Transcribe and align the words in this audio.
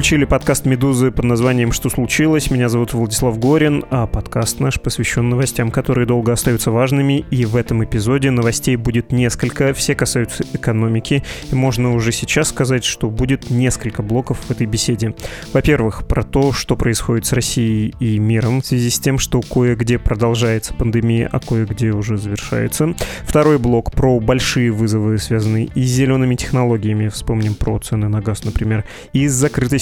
Включили 0.00 0.24
подкаст 0.24 0.64
«Медузы» 0.64 1.10
под 1.10 1.26
названием 1.26 1.72
«Что 1.72 1.90
случилось?». 1.90 2.50
Меня 2.50 2.70
зовут 2.70 2.94
Владислав 2.94 3.38
Горин, 3.38 3.84
а 3.90 4.06
подкаст 4.06 4.58
наш 4.58 4.80
посвящен 4.80 5.28
новостям, 5.28 5.70
которые 5.70 6.06
долго 6.06 6.32
остаются 6.32 6.70
важными. 6.70 7.26
И 7.30 7.44
в 7.44 7.54
этом 7.54 7.84
эпизоде 7.84 8.30
новостей 8.30 8.76
будет 8.76 9.12
несколько, 9.12 9.74
все 9.74 9.94
касаются 9.94 10.42
экономики. 10.54 11.22
И 11.52 11.54
можно 11.54 11.94
уже 11.94 12.12
сейчас 12.12 12.48
сказать, 12.48 12.82
что 12.82 13.10
будет 13.10 13.50
несколько 13.50 14.02
блоков 14.02 14.38
в 14.38 14.50
этой 14.50 14.66
беседе. 14.66 15.14
Во-первых, 15.52 16.08
про 16.08 16.22
то, 16.22 16.52
что 16.52 16.76
происходит 16.76 17.26
с 17.26 17.34
Россией 17.34 17.94
и 18.00 18.18
миром 18.18 18.62
в 18.62 18.66
связи 18.66 18.88
с 18.88 18.98
тем, 18.98 19.18
что 19.18 19.42
кое-где 19.42 19.98
продолжается 19.98 20.72
пандемия, 20.72 21.28
а 21.30 21.40
кое-где 21.40 21.90
уже 21.90 22.16
завершается. 22.16 22.94
Второй 23.24 23.58
блок 23.58 23.92
про 23.92 24.18
большие 24.18 24.70
вызовы, 24.70 25.18
связанные 25.18 25.66
и 25.66 25.82
с 25.82 25.90
зелеными 25.90 26.36
технологиями. 26.36 27.08
Вспомним 27.08 27.52
про 27.52 27.78
цены 27.78 28.08
на 28.08 28.22
газ, 28.22 28.44
например. 28.44 28.86
И 29.12 29.28
с 29.28 29.32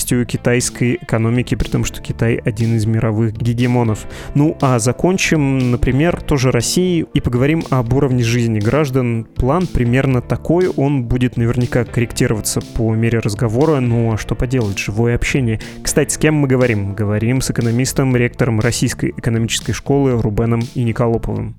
открытостью 0.09 0.27
китайской 0.27 0.98
экономики, 1.01 1.55
при 1.55 1.69
том, 1.69 1.85
что 1.85 2.01
Китай 2.01 2.37
один 2.37 2.77
из 2.77 2.87
мировых 2.87 3.33
гегемонов. 3.37 4.06
Ну 4.34 4.56
а 4.61 4.78
закончим, 4.78 5.70
например, 5.70 6.20
тоже 6.23 6.51
Россией 6.51 7.06
и 7.14 7.20
поговорим 7.20 7.64
об 7.70 7.92
уровне 7.92 8.23
жизни 8.23 8.59
граждан. 8.59 9.27
План 9.36 9.67
примерно 9.67 10.20
такой, 10.20 10.69
он 10.69 11.05
будет 11.05 11.36
наверняка 11.36 11.84
корректироваться 11.84 12.61
по 12.75 12.95
мере 12.95 13.19
разговора, 13.19 13.81
ну 13.81 14.12
а 14.12 14.19
что 14.19 14.34
поделать, 14.34 14.79
живое 14.79 15.14
общение. 15.14 15.61
Кстати, 15.83 16.14
с 16.14 16.19
кем 16.19 16.34
мы 16.34 16.48
говорим? 16.48 16.95
Говорим 16.95 17.41
с 17.41 17.51
экономистом, 17.51 18.17
ректором 18.17 18.61
Российской 18.61 19.11
экономической 19.11 19.73
школы 19.73 20.20
Рубеном 20.20 20.62
и 20.75 20.84
Николоповым. 20.84 21.55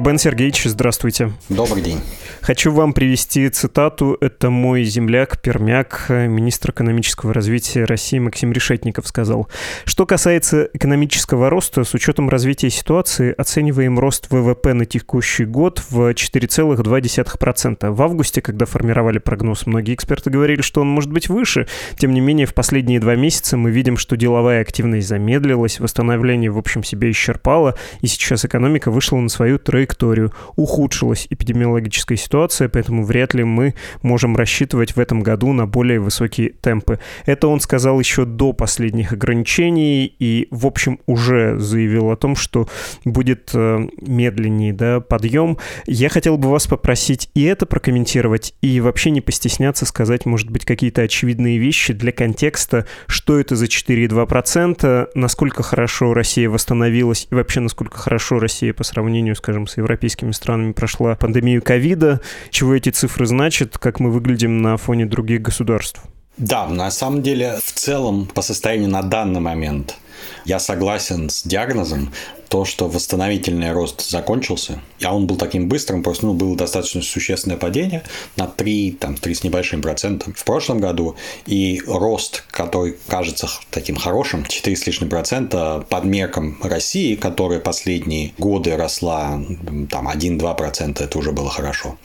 Рубен 0.00 0.16
Сергеевич, 0.16 0.62
здравствуйте. 0.64 1.30
Добрый 1.50 1.82
день. 1.82 2.00
Хочу 2.40 2.72
вам 2.72 2.92
привести 2.92 3.48
цитату. 3.48 4.16
Это 4.20 4.50
мой 4.50 4.84
земляк, 4.84 5.40
пермяк, 5.40 6.06
министр 6.08 6.70
экономического 6.70 7.34
развития 7.34 7.84
России 7.84 8.18
Максим 8.18 8.52
Решетников 8.52 9.06
сказал. 9.06 9.48
Что 9.84 10.06
касается 10.06 10.68
экономического 10.72 11.50
роста, 11.50 11.84
с 11.84 11.94
учетом 11.94 12.28
развития 12.28 12.70
ситуации, 12.70 13.34
оцениваем 13.36 13.98
рост 13.98 14.28
ВВП 14.30 14.74
на 14.74 14.86
текущий 14.86 15.44
год 15.44 15.82
в 15.90 16.10
4,2%. 16.10 17.90
В 17.90 18.02
августе, 18.02 18.40
когда 18.42 18.66
формировали 18.66 19.18
прогноз, 19.18 19.66
многие 19.66 19.94
эксперты 19.94 20.30
говорили, 20.30 20.62
что 20.62 20.80
он 20.80 20.88
может 20.88 21.10
быть 21.10 21.28
выше. 21.28 21.66
Тем 21.96 22.12
не 22.12 22.20
менее, 22.20 22.46
в 22.46 22.54
последние 22.54 23.00
два 23.00 23.16
месяца 23.16 23.56
мы 23.56 23.70
видим, 23.70 23.96
что 23.96 24.16
деловая 24.16 24.60
активность 24.62 25.08
замедлилась, 25.08 25.80
восстановление 25.80 26.50
в 26.50 26.58
общем 26.58 26.84
себе 26.84 27.10
исчерпало, 27.10 27.76
и 28.00 28.06
сейчас 28.06 28.44
экономика 28.44 28.90
вышла 28.90 29.16
на 29.18 29.28
свою 29.28 29.58
траекторию. 29.58 30.32
Ухудшилась 30.56 31.26
эпидемиологическая 31.30 32.16
ситуация 32.20 32.68
поэтому 32.68 33.04
вряд 33.04 33.34
ли 33.34 33.44
мы 33.44 33.74
можем 34.02 34.36
рассчитывать 34.36 34.96
в 34.96 35.00
этом 35.00 35.22
году 35.22 35.52
на 35.52 35.66
более 35.66 36.00
высокие 36.00 36.50
темпы. 36.50 36.98
Это 37.26 37.48
он 37.48 37.60
сказал 37.60 37.98
еще 37.98 38.24
до 38.24 38.52
последних 38.52 39.12
ограничений 39.12 40.06
и, 40.18 40.48
в 40.50 40.66
общем, 40.66 41.00
уже 41.06 41.58
заявил 41.58 42.10
о 42.10 42.16
том, 42.16 42.36
что 42.36 42.68
будет 43.04 43.50
э, 43.54 43.88
медленнее 44.00 44.72
да, 44.72 45.00
подъем. 45.00 45.58
Я 45.86 46.08
хотел 46.08 46.38
бы 46.38 46.50
вас 46.50 46.66
попросить 46.66 47.30
и 47.34 47.44
это 47.44 47.66
прокомментировать, 47.66 48.54
и 48.60 48.80
вообще 48.80 49.10
не 49.10 49.20
постесняться 49.20 49.86
сказать, 49.86 50.26
может 50.26 50.50
быть, 50.50 50.64
какие-то 50.64 51.02
очевидные 51.02 51.58
вещи 51.58 51.92
для 51.92 52.12
контекста, 52.12 52.86
что 53.06 53.38
это 53.38 53.56
за 53.56 53.66
4,2%, 53.66 55.10
насколько 55.14 55.62
хорошо 55.62 56.14
Россия 56.14 56.48
восстановилась 56.48 57.26
и 57.30 57.34
вообще 57.34 57.60
насколько 57.60 57.98
хорошо 57.98 58.38
Россия 58.38 58.72
по 58.72 58.84
сравнению, 58.84 59.36
скажем, 59.36 59.66
с 59.66 59.76
европейскими 59.76 60.32
странами 60.32 60.72
прошла 60.72 61.14
пандемию 61.14 61.62
ковида, 61.62 62.09
чего 62.50 62.74
эти 62.74 62.90
цифры 62.90 63.26
значат, 63.26 63.78
как 63.78 64.00
мы 64.00 64.10
выглядим 64.10 64.62
на 64.62 64.76
фоне 64.76 65.06
других 65.06 65.42
государств. 65.42 66.00
Да, 66.36 66.66
на 66.68 66.90
самом 66.90 67.22
деле, 67.22 67.58
в 67.62 67.72
целом, 67.72 68.26
по 68.26 68.42
состоянию 68.42 68.88
на 68.88 69.02
данный 69.02 69.40
момент 69.40 69.96
я 70.44 70.58
согласен 70.58 71.30
с 71.30 71.42
диагнозом. 71.42 72.12
То, 72.48 72.64
что 72.64 72.88
восстановительный 72.88 73.70
рост 73.70 74.10
закончился, 74.10 74.80
а 75.04 75.14
он 75.14 75.28
был 75.28 75.36
таким 75.36 75.68
быстрым, 75.68 76.02
просто 76.02 76.26
ну, 76.26 76.34
было 76.34 76.56
достаточно 76.56 77.00
существенное 77.00 77.56
падение 77.56 78.02
на 78.34 78.48
3, 78.48 78.98
там, 78.98 79.14
3 79.14 79.34
с 79.36 79.44
небольшим 79.44 79.80
процентом 79.82 80.34
в 80.36 80.44
прошлом 80.44 80.80
году, 80.80 81.14
и 81.46 81.80
рост, 81.86 82.42
который 82.50 82.96
кажется 83.06 83.48
таким 83.70 83.94
хорошим, 83.94 84.44
4 84.44 84.76
с 84.76 84.84
лишним 84.84 85.08
процента 85.08 85.86
под 85.88 86.02
меркам 86.02 86.58
России, 86.60 87.14
которая 87.14 87.60
последние 87.60 88.32
годы 88.36 88.76
росла 88.76 89.40
там 89.88 90.08
1-2 90.08 90.56
процента, 90.56 91.04
это 91.04 91.18
уже 91.18 91.30
было 91.30 91.50
хорошо. 91.50 91.98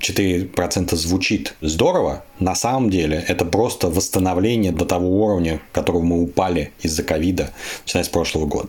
4 0.00 0.46
процента 0.46 0.96
звучит 0.96 1.54
здорово, 1.60 2.24
на 2.40 2.56
самом 2.56 2.90
деле 2.90 3.24
это 3.28 3.44
просто 3.44 3.88
восстановление 3.88 4.72
до 4.72 4.84
того 4.84 5.22
уровня, 5.24 5.60
которого 5.70 6.02
мы 6.02 6.20
упали 6.20 6.72
из-за 6.82 7.04
ковида, 7.04 7.52
начиная 7.84 8.04
с 8.04 8.08
прошлого 8.08 8.46
года. 8.46 8.68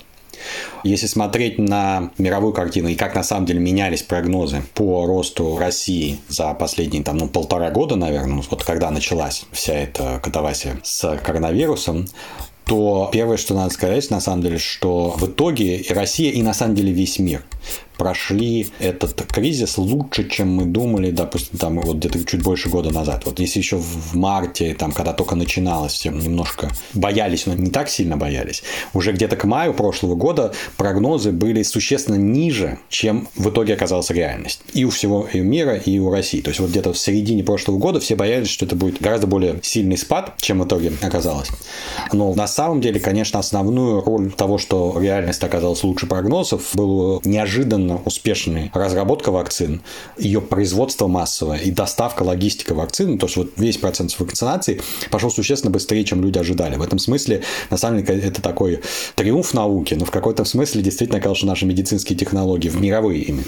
Если 0.84 1.08
смотреть 1.08 1.58
на 1.58 2.12
мировую 2.18 2.54
картину 2.54 2.90
и 2.90 2.96
как 2.96 3.16
на 3.16 3.24
самом 3.24 3.46
деле 3.46 3.59
менялись 3.59 4.02
прогнозы 4.02 4.64
по 4.74 5.06
росту 5.06 5.58
России 5.58 6.20
за 6.28 6.54
последние 6.54 7.04
там, 7.04 7.18
ну, 7.18 7.28
полтора 7.28 7.72
года, 7.72 7.96
наверное, 7.96 8.44
вот 8.50 8.64
когда 8.64 8.92
началась 8.92 9.46
вся 9.52 9.74
эта 9.74 10.20
катавасия 10.22 10.78
с 10.84 11.18
коронавирусом, 11.24 12.08
то 12.66 13.09
первое, 13.12 13.38
что 13.38 13.54
надо 13.56 13.74
сказать, 13.74 14.09
на 14.09 14.22
самом 14.22 14.42
деле, 14.42 14.58
что 14.58 15.12
в 15.12 15.25
итоге 15.28 15.78
и 15.78 15.94
Россия, 15.94 16.31
и 16.31 16.42
на 16.42 16.54
самом 16.54 16.75
деле 16.75 16.92
весь 16.92 17.20
мир 17.20 17.44
прошли 17.98 18.70
этот 18.80 19.22
кризис 19.28 19.78
лучше, 19.78 20.28
чем 20.30 20.54
мы 20.56 20.66
думали, 20.66 21.12
допустим, 21.12 21.58
там 21.58 21.80
вот 21.80 21.98
где-то 21.98 22.24
чуть 22.26 22.42
больше 22.42 22.70
года 22.70 22.92
назад. 22.92 23.24
Вот 23.26 23.40
если 23.40 23.59
еще 23.59 23.78
в 23.78 24.16
марте, 24.16 24.74
там, 24.74 24.92
когда 24.92 25.14
только 25.14 25.36
начиналось, 25.36 25.94
все 25.94 26.09
немножко 26.09 26.70
боялись, 26.94 27.46
но 27.46 27.54
не 27.54 27.70
так 27.70 27.90
сильно 27.90 28.18
боялись, 28.18 28.64
уже 28.94 29.12
где-то 29.12 29.36
к 29.36 29.44
маю 29.46 29.74
прошлого 29.74 30.16
года 30.16 30.54
прогнозы 30.78 31.31
были 31.31 31.64
существенно 31.64 32.16
ниже, 32.16 32.80
чем 32.90 33.28
в 33.36 33.50
итоге 33.50 33.74
оказалась 33.74 34.10
реальность. 34.10 34.62
И 34.74 34.86
у 34.86 34.90
всего 34.90 35.28
мира, 35.34 35.75
и 35.75 36.00
у 36.00 36.12
России. 36.12 36.42
То 36.42 36.50
есть 36.50 36.60
вот 36.60 36.70
где-то 36.70 36.94
в 36.94 36.98
середине 36.98 37.44
прошлого 37.44 37.78
года 37.78 38.00
все 38.00 38.16
боялись, 38.16 38.50
что 38.50 38.66
это 38.66 38.75
будет 38.75 39.02
гораздо 39.02 39.28
более 39.28 39.60
сильный 39.62 39.98
спад, 39.98 40.34
чем 40.38 40.62
в 40.62 40.66
итоге 40.66 40.94
оказалось. 41.02 41.50
Но 42.12 42.34
на 42.34 42.48
самом 42.48 42.81
деле, 42.81 43.00
конечно, 43.00 43.40
основную 43.40 44.02
роль 44.02 44.31
того, 44.31 44.58
что 44.58 44.96
реальность 45.00 45.44
оказалась 45.44 45.84
лучше 45.84 46.08
прогнозов, 46.08 46.72
было 46.74 47.22
неожиданно 47.24 47.83
неожиданно 47.84 48.02
успешной 48.06 48.72
разработка 48.74 49.32
вакцин, 49.32 49.82
ее 50.18 50.42
производство 50.42 51.08
массовое 51.08 51.60
и 51.60 51.72
доставка, 51.72 52.24
логистика 52.24 52.74
вакцин, 52.74 53.18
то 53.18 53.26
есть 53.28 53.38
вот 53.38 53.52
весь 53.58 53.78
процесс 53.78 54.20
вакцинации 54.20 54.82
пошел 55.10 55.30
существенно 55.30 55.72
быстрее, 55.72 56.04
чем 56.04 56.22
люди 56.22 56.40
ожидали. 56.40 56.76
В 56.76 56.82
этом 56.82 57.00
смысле, 57.00 57.44
на 57.70 57.78
самом 57.78 58.04
деле, 58.04 58.22
это 58.22 58.42
такой 58.42 58.82
триумф 59.16 59.54
науки, 59.54 59.94
но 59.94 60.06
в 60.06 60.12
какой-то 60.12 60.46
смысле 60.46 60.82
действительно 60.82 61.20
оказалось, 61.20 61.40
что 61.40 61.48
наши 61.48 61.66
медицинские 61.66 62.18
технологии, 62.18 62.70
в 62.70 62.80
мировые 62.80 63.22
именно, 63.24 63.44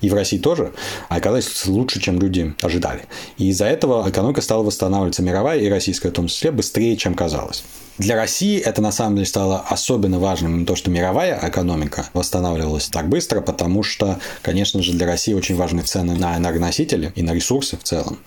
и 0.00 0.10
в 0.10 0.14
России 0.14 0.38
тоже, 0.38 0.72
оказались 1.08 1.66
лучше, 1.66 2.00
чем 2.00 2.20
люди 2.20 2.54
ожидали. 2.62 3.02
И 3.38 3.48
из-за 3.48 3.66
этого 3.66 4.08
экономика 4.08 4.40
стала 4.40 4.62
восстанавливаться 4.62 5.22
мировая 5.22 5.58
и 5.58 5.68
российская 5.68 6.10
в 6.10 6.12
том 6.12 6.26
числе 6.26 6.50
быстрее, 6.50 6.96
чем 6.96 7.14
казалось. 7.14 7.64
Для 7.98 8.14
России 8.14 8.60
это 8.60 8.80
на 8.80 8.92
самом 8.92 9.16
деле 9.16 9.26
стало 9.26 9.58
особенно 9.58 10.20
важным, 10.20 10.64
то, 10.66 10.76
что 10.76 10.88
мировая 10.88 11.36
экономика 11.42 12.08
восстанавливалась 12.14 12.86
так 12.86 13.08
быстро, 13.08 13.40
потому 13.40 13.77
что, 13.82 14.18
конечно 14.42 14.82
же, 14.82 14.92
для 14.92 15.06
России 15.06 15.34
очень 15.34 15.56
важны 15.56 15.82
цены 15.82 16.14
на 16.14 16.36
энергоносители 16.36 17.12
и 17.14 17.22
на 17.22 17.32
ресурсы 17.32 17.76
в 17.76 17.82
целом. 17.82 18.18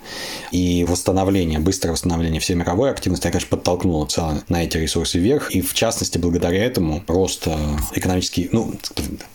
И 0.51 0.85
восстановление, 0.87 1.59
быстрое 1.59 1.93
восстановление 1.93 2.39
всей 2.39 2.55
мировой 2.55 2.91
активности, 2.91 3.27
конечно, 3.27 3.49
подтолкнуло 3.49 4.05
цены 4.05 4.41
на 4.49 4.63
эти 4.63 4.77
ресурсы 4.77 5.19
вверх. 5.19 5.51
И 5.51 5.61
в 5.61 5.73
частности, 5.73 6.17
благодаря 6.17 6.63
этому 6.63 7.03
рост 7.07 7.47
э, 7.47 7.55
экономический, 7.93 8.49
ну, 8.51 8.73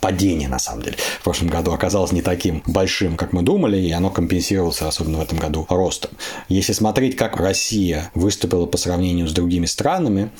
падение 0.01 0.49
на 0.49 0.59
самом 0.59 0.83
деле 0.83 0.97
в 1.21 1.25
прошлом 1.25 1.49
году 1.49 1.73
оказалось 1.73 2.13
не 2.13 2.23
таким 2.23 2.63
большим, 2.67 3.17
как 3.17 3.33
мы 3.33 3.43
думали, 3.43 3.79
и 3.79 3.91
оно 3.93 4.11
компенсировалось, 4.11 4.83
особенно 4.83 5.19
в 5.19 5.23
этом 5.23 5.39
году, 5.39 5.67
ростом. 5.69 6.11
Если 6.49 6.73
смотреть, 6.73 7.17
как 7.17 7.37
Россия 7.37 8.11
выступила 8.15 8.67
по 8.67 8.77
сравнению 8.77 9.29
с 9.29 9.33
другими 9.33 9.67
странами, 9.67 10.31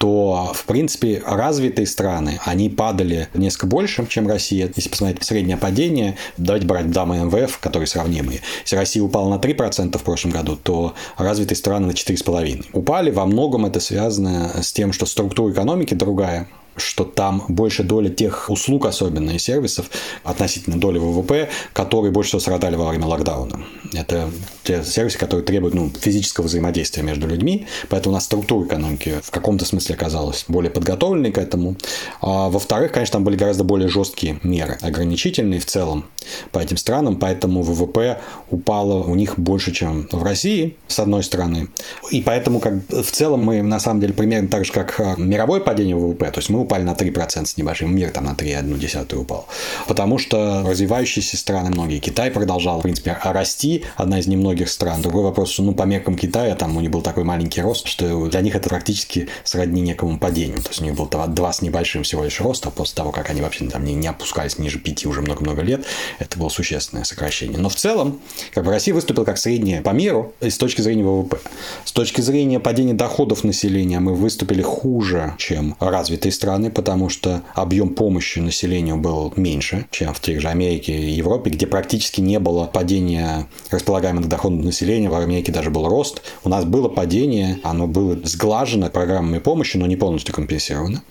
то, 0.00 0.52
в 0.54 0.64
принципе, 0.64 1.22
развитые 1.26 1.86
страны, 1.86 2.40
они 2.46 2.70
падали 2.70 3.28
несколько 3.34 3.66
больше, 3.66 4.06
чем 4.08 4.26
Россия. 4.26 4.72
Если 4.74 4.88
посмотреть 4.88 5.22
среднее 5.24 5.58
падение, 5.58 6.16
давайте 6.38 6.66
брать 6.66 6.90
дамы 6.90 7.18
МВФ, 7.18 7.58
которые 7.58 7.86
сравнимые. 7.86 8.40
Если 8.62 8.76
Россия 8.76 9.02
упала 9.02 9.28
на 9.28 9.38
3% 9.38 9.98
в 9.98 10.02
прошлом 10.02 10.30
году, 10.30 10.56
то 10.56 10.94
развитые 11.18 11.58
страны 11.58 11.88
на 11.88 11.90
4,5%. 11.90 12.68
Упали, 12.72 13.10
во 13.10 13.26
многом 13.26 13.66
это 13.66 13.78
связано 13.78 14.62
с 14.62 14.72
тем, 14.72 14.94
что 14.94 15.04
структура 15.04 15.52
экономики 15.52 15.92
другая, 15.92 16.48
что 16.80 17.04
там 17.04 17.44
больше 17.48 17.82
доля 17.82 18.08
тех 18.08 18.48
услуг, 18.48 18.86
особенно 18.86 19.30
и 19.30 19.38
сервисов, 19.38 19.90
относительно 20.24 20.78
доли 20.78 20.98
ВВП, 20.98 21.48
которые 21.72 22.12
больше 22.12 22.28
всего 22.30 22.40
страдали 22.40 22.76
во 22.76 22.88
время 22.88 23.06
локдауна. 23.06 23.64
Это 23.92 24.30
те 24.64 24.82
сервисы, 24.84 25.18
которые 25.18 25.44
требуют 25.44 25.74
ну, 25.74 25.90
физического 25.90 26.46
взаимодействия 26.46 27.02
между 27.02 27.26
людьми, 27.26 27.66
поэтому 27.88 28.12
у 28.12 28.16
нас 28.16 28.24
структура 28.24 28.66
экономики 28.66 29.20
в 29.22 29.30
каком-то 29.30 29.64
смысле 29.64 29.94
оказалась 29.94 30.44
более 30.48 30.70
подготовленной 30.70 31.32
к 31.32 31.38
этому. 31.38 31.76
А, 32.20 32.48
во-вторых, 32.48 32.92
конечно, 32.92 33.14
там 33.14 33.24
были 33.24 33.36
гораздо 33.36 33.64
более 33.64 33.88
жесткие 33.88 34.38
меры, 34.42 34.78
ограничительные 34.80 35.60
в 35.60 35.66
целом 35.66 36.06
по 36.52 36.58
этим 36.58 36.76
странам, 36.76 37.16
поэтому 37.16 37.62
ВВП 37.62 38.20
упало 38.50 39.02
у 39.02 39.14
них 39.14 39.38
больше, 39.38 39.72
чем 39.72 40.08
в 40.12 40.22
России, 40.22 40.76
с 40.88 40.98
одной 40.98 41.22
стороны. 41.22 41.68
И 42.10 42.22
поэтому 42.22 42.60
как, 42.60 42.74
в 42.88 43.10
целом 43.10 43.44
мы 43.44 43.62
на 43.62 43.80
самом 43.80 44.00
деле 44.00 44.12
примерно 44.12 44.48
так 44.48 44.64
же, 44.64 44.72
как 44.72 44.98
а, 45.00 45.14
мировое 45.16 45.60
падение 45.60 45.96
ВВП, 45.96 46.30
то 46.30 46.38
есть 46.38 46.50
мы 46.50 46.60
упали 46.70 46.84
на 46.84 46.92
3% 46.92 47.46
с 47.46 47.56
небольшим, 47.56 47.94
мир 47.94 48.10
там 48.10 48.24
на 48.24 48.30
3,1 48.30 49.16
упал. 49.16 49.46
Потому 49.88 50.18
что 50.18 50.62
развивающиеся 50.64 51.36
страны 51.36 51.70
многие, 51.70 51.98
Китай 51.98 52.30
продолжал, 52.30 52.78
в 52.78 52.82
принципе, 52.82 53.18
расти, 53.24 53.84
одна 53.96 54.20
из 54.20 54.28
немногих 54.28 54.68
стран. 54.68 55.02
Другой 55.02 55.24
вопрос, 55.24 55.58
ну, 55.58 55.74
по 55.74 55.82
меркам 55.82 56.16
Китая, 56.16 56.54
там 56.54 56.76
у 56.76 56.80
них 56.80 56.92
был 56.92 57.02
такой 57.02 57.24
маленький 57.24 57.60
рост, 57.60 57.88
что 57.88 58.28
для 58.28 58.40
них 58.40 58.54
это 58.54 58.68
практически 58.68 59.28
сродни 59.42 59.80
некому 59.80 60.18
падению. 60.18 60.62
То 60.62 60.68
есть 60.68 60.80
у 60.80 60.84
них 60.84 60.94
был 60.94 61.08
2 61.08 61.52
с 61.52 61.60
небольшим 61.60 62.04
всего 62.04 62.22
лишь 62.22 62.40
роста 62.40 62.70
после 62.70 62.94
того, 62.94 63.10
как 63.10 63.30
они 63.30 63.40
вообще 63.40 63.66
там 63.66 63.84
не, 63.84 63.94
не 63.94 64.06
опускались 64.06 64.58
ниже 64.58 64.78
5 64.78 65.06
уже 65.06 65.22
много-много 65.22 65.62
лет. 65.62 65.84
Это 66.20 66.38
было 66.38 66.50
существенное 66.50 67.02
сокращение. 67.02 67.58
Но 67.58 67.68
в 67.68 67.74
целом, 67.74 68.20
как 68.54 68.64
бы 68.64 68.70
Россия 68.70 68.94
выступила 68.94 69.24
как 69.24 69.38
средняя 69.38 69.82
по 69.82 69.90
миру 69.90 70.34
с 70.40 70.56
точки 70.56 70.82
зрения 70.82 71.02
ВВП. 71.02 71.38
С 71.84 71.90
точки 71.90 72.20
зрения 72.20 72.60
падения 72.60 72.94
доходов 72.94 73.42
населения 73.42 73.98
мы 73.98 74.14
выступили 74.14 74.62
хуже, 74.62 75.34
чем 75.38 75.74
развитые 75.80 76.30
страны 76.30 76.49
страны, 76.50 76.70
потому 76.70 77.08
что 77.08 77.42
объем 77.54 77.90
помощи 77.90 78.40
населению 78.40 78.96
был 78.96 79.32
меньше, 79.36 79.86
чем 79.92 80.12
в 80.12 80.20
тех 80.20 80.40
же 80.40 80.48
Америке 80.48 80.92
и 80.92 81.10
Европе, 81.10 81.50
где 81.50 81.66
практически 81.66 82.20
не 82.20 82.40
было 82.40 82.66
падения 82.66 83.46
располагаемых 83.70 84.28
доходов 84.28 84.64
населения. 84.64 85.08
В 85.08 85.14
Америке 85.14 85.52
даже 85.52 85.70
был 85.70 85.88
рост. 85.88 86.22
У 86.42 86.48
нас 86.48 86.64
было 86.64 86.88
падение, 86.88 87.58
оно 87.62 87.86
было 87.86 88.18
сглажено 88.24 88.90
программами 88.90 89.38
помощи, 89.38 89.76
но 89.76 89.86
не 89.86 89.96
полностью 89.96 90.34
компенсировано. 90.34 91.02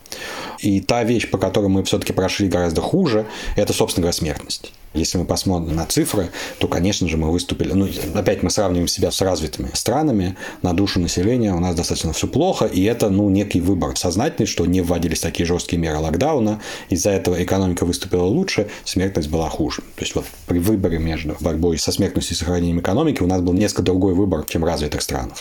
И 0.60 0.82
та 0.82 1.04
вещь, 1.04 1.30
по 1.32 1.38
которой 1.38 1.68
мы 1.68 1.84
все-таки 1.84 2.12
прошли 2.12 2.50
гораздо 2.50 2.82
хуже, 2.82 3.26
это, 3.56 3.72
собственно 3.72 4.04
говоря, 4.04 4.18
смертность. 4.18 4.74
Если 4.94 5.20
мы 5.20 5.26
посмотрим 5.26 5.76
на 5.76 5.86
цифры, 5.86 6.30
то, 6.58 6.68
конечно 6.68 7.08
же, 7.08 7.18
мы 7.18 7.32
выступили... 7.32 7.74
Ну, 7.74 7.88
опять 8.16 8.42
мы 8.42 8.50
сравниваем 8.50 8.88
себя 8.88 9.12
с 9.12 9.22
развитыми 9.22 9.70
странами. 9.74 10.36
На 10.64 10.74
душу 10.74 11.00
населения 11.00 11.54
у 11.54 11.60
нас 11.60 11.76
достаточно 11.76 12.12
все 12.12 12.28
плохо, 12.28 12.66
и 12.66 12.84
это, 12.84 13.10
ну, 13.10 13.30
некий 13.30 13.62
выбор 13.62 13.96
сознательный, 13.96 14.48
что 14.48 14.66
не 14.66 14.82
вводились 14.82 15.20
такие 15.20 15.46
жесткие 15.46 15.80
меры 15.80 16.00
локдауна. 16.00 16.60
Из-за 16.90 17.12
этого 17.12 17.42
экономика 17.44 17.86
выступила 17.86 18.24
лучше, 18.24 18.68
смертность 18.84 19.30
была 19.30 19.50
хуже. 19.50 19.84
То 19.96 20.02
есть 20.02 20.16
вот 20.16 20.26
при 20.48 20.58
выборе 20.58 20.98
между 20.98 21.38
борьбой 21.40 21.78
со 21.78 21.92
смертностью 21.92 22.36
и 22.36 22.40
сохранением 22.40 22.80
экономики 22.80 23.22
у 23.22 23.28
нас 23.28 23.42
был 23.42 23.54
несколько 23.54 23.84
другой 23.84 24.16
выбор, 24.16 24.44
чем 24.46 24.66
развитых 24.66 25.04
странах. 25.04 25.38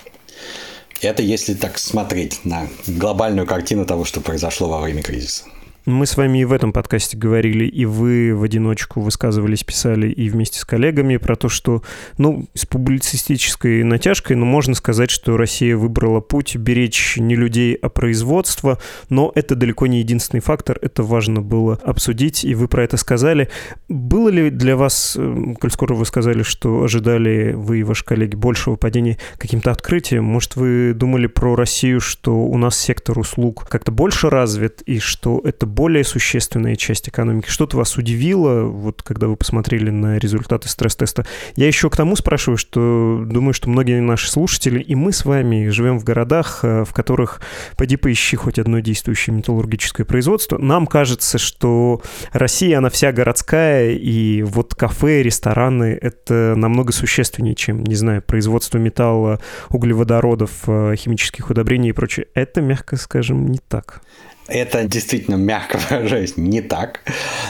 Это 1.00 1.22
если 1.22 1.54
так 1.54 1.78
смотреть 1.78 2.44
на 2.44 2.68
глобальную 2.86 3.46
картину 3.46 3.86
того, 3.86 4.04
что 4.04 4.20
произошло 4.20 4.68
во 4.68 4.80
время 4.80 5.02
кризиса. 5.02 5.44
Мы 5.88 6.04
с 6.04 6.18
вами 6.18 6.42
и 6.42 6.44
в 6.44 6.52
этом 6.52 6.74
подкасте 6.74 7.16
говорили, 7.16 7.64
и 7.64 7.86
вы 7.86 8.34
в 8.34 8.42
одиночку 8.42 9.00
высказывались, 9.00 9.64
писали 9.64 10.10
и 10.10 10.28
вместе 10.28 10.58
с 10.58 10.66
коллегами 10.66 11.16
про 11.16 11.34
то, 11.34 11.48
что, 11.48 11.82
ну, 12.18 12.46
с 12.52 12.66
публицистической 12.66 13.82
натяжкой, 13.84 14.36
но 14.36 14.44
можно 14.44 14.74
сказать, 14.74 15.10
что 15.10 15.38
Россия 15.38 15.78
выбрала 15.78 16.20
путь 16.20 16.56
беречь 16.56 17.16
не 17.16 17.36
людей, 17.36 17.72
а 17.72 17.88
производство, 17.88 18.78
но 19.08 19.32
это 19.34 19.54
далеко 19.54 19.86
не 19.86 20.00
единственный 20.00 20.40
фактор, 20.40 20.78
это 20.82 21.02
важно 21.02 21.40
было 21.40 21.80
обсудить, 21.82 22.44
и 22.44 22.54
вы 22.54 22.68
про 22.68 22.84
это 22.84 22.98
сказали. 22.98 23.48
Было 23.88 24.28
ли 24.28 24.50
для 24.50 24.76
вас, 24.76 25.16
э, 25.18 25.54
коль 25.58 25.70
скоро 25.70 25.94
вы 25.94 26.04
сказали, 26.04 26.42
что 26.42 26.82
ожидали 26.82 27.54
вы 27.54 27.80
и 27.80 27.82
ваши 27.82 28.04
коллеги 28.04 28.36
большего 28.36 28.76
падения, 28.76 29.16
каким-то 29.38 29.70
открытием? 29.70 30.24
Может, 30.24 30.56
вы 30.56 30.92
думали 30.92 31.28
про 31.28 31.56
Россию, 31.56 32.00
что 32.00 32.36
у 32.36 32.58
нас 32.58 32.78
сектор 32.78 33.18
услуг 33.18 33.66
как-то 33.70 33.90
больше 33.90 34.28
развит, 34.28 34.82
и 34.82 34.98
что 34.98 35.40
это 35.42 35.64
более 35.78 36.02
существенная 36.02 36.74
часть 36.74 37.08
экономики. 37.08 37.48
Что-то 37.48 37.76
вас 37.76 37.96
удивило, 37.96 38.64
вот 38.64 39.04
когда 39.04 39.28
вы 39.28 39.36
посмотрели 39.36 39.90
на 39.90 40.18
результаты 40.18 40.68
стресс-теста? 40.68 41.24
Я 41.54 41.68
еще 41.68 41.88
к 41.88 41.96
тому 41.96 42.16
спрашиваю, 42.16 42.56
что 42.56 43.22
думаю, 43.24 43.54
что 43.54 43.70
многие 43.70 44.00
наши 44.00 44.28
слушатели, 44.28 44.80
и 44.80 44.96
мы 44.96 45.12
с 45.12 45.24
вами 45.24 45.68
живем 45.68 46.00
в 46.00 46.02
городах, 46.02 46.64
э, 46.64 46.84
в 46.84 46.92
которых, 46.92 47.40
поди 47.76 47.94
поищи 47.94 48.34
хоть 48.36 48.58
одно 48.58 48.80
действующее 48.80 49.36
металлургическое 49.36 50.04
производство. 50.04 50.58
Нам 50.58 50.88
кажется, 50.88 51.38
что 51.38 52.02
Россия, 52.32 52.78
она 52.78 52.90
вся 52.90 53.12
городская, 53.12 53.92
и 53.92 54.42
вот 54.42 54.74
кафе, 54.74 55.22
рестораны— 55.22 55.96
это 56.02 56.54
намного 56.56 56.90
существеннее, 56.90 57.54
чем, 57.54 57.84
не 57.84 57.94
знаю, 57.94 58.20
производство 58.20 58.78
металла, 58.78 59.38
углеводородов, 59.68 60.50
э, 60.66 60.96
химических 60.96 61.50
удобрений 61.50 61.90
и 61.90 61.92
прочее. 61.92 62.26
Это, 62.34 62.60
мягко 62.60 62.96
скажем, 62.96 63.46
не 63.46 63.58
так. 63.58 64.02
Это 64.48 64.84
действительно, 64.84 65.34
мягко 65.36 65.78
выражаясь, 65.78 66.34
не 66.36 66.62
так. 66.62 67.00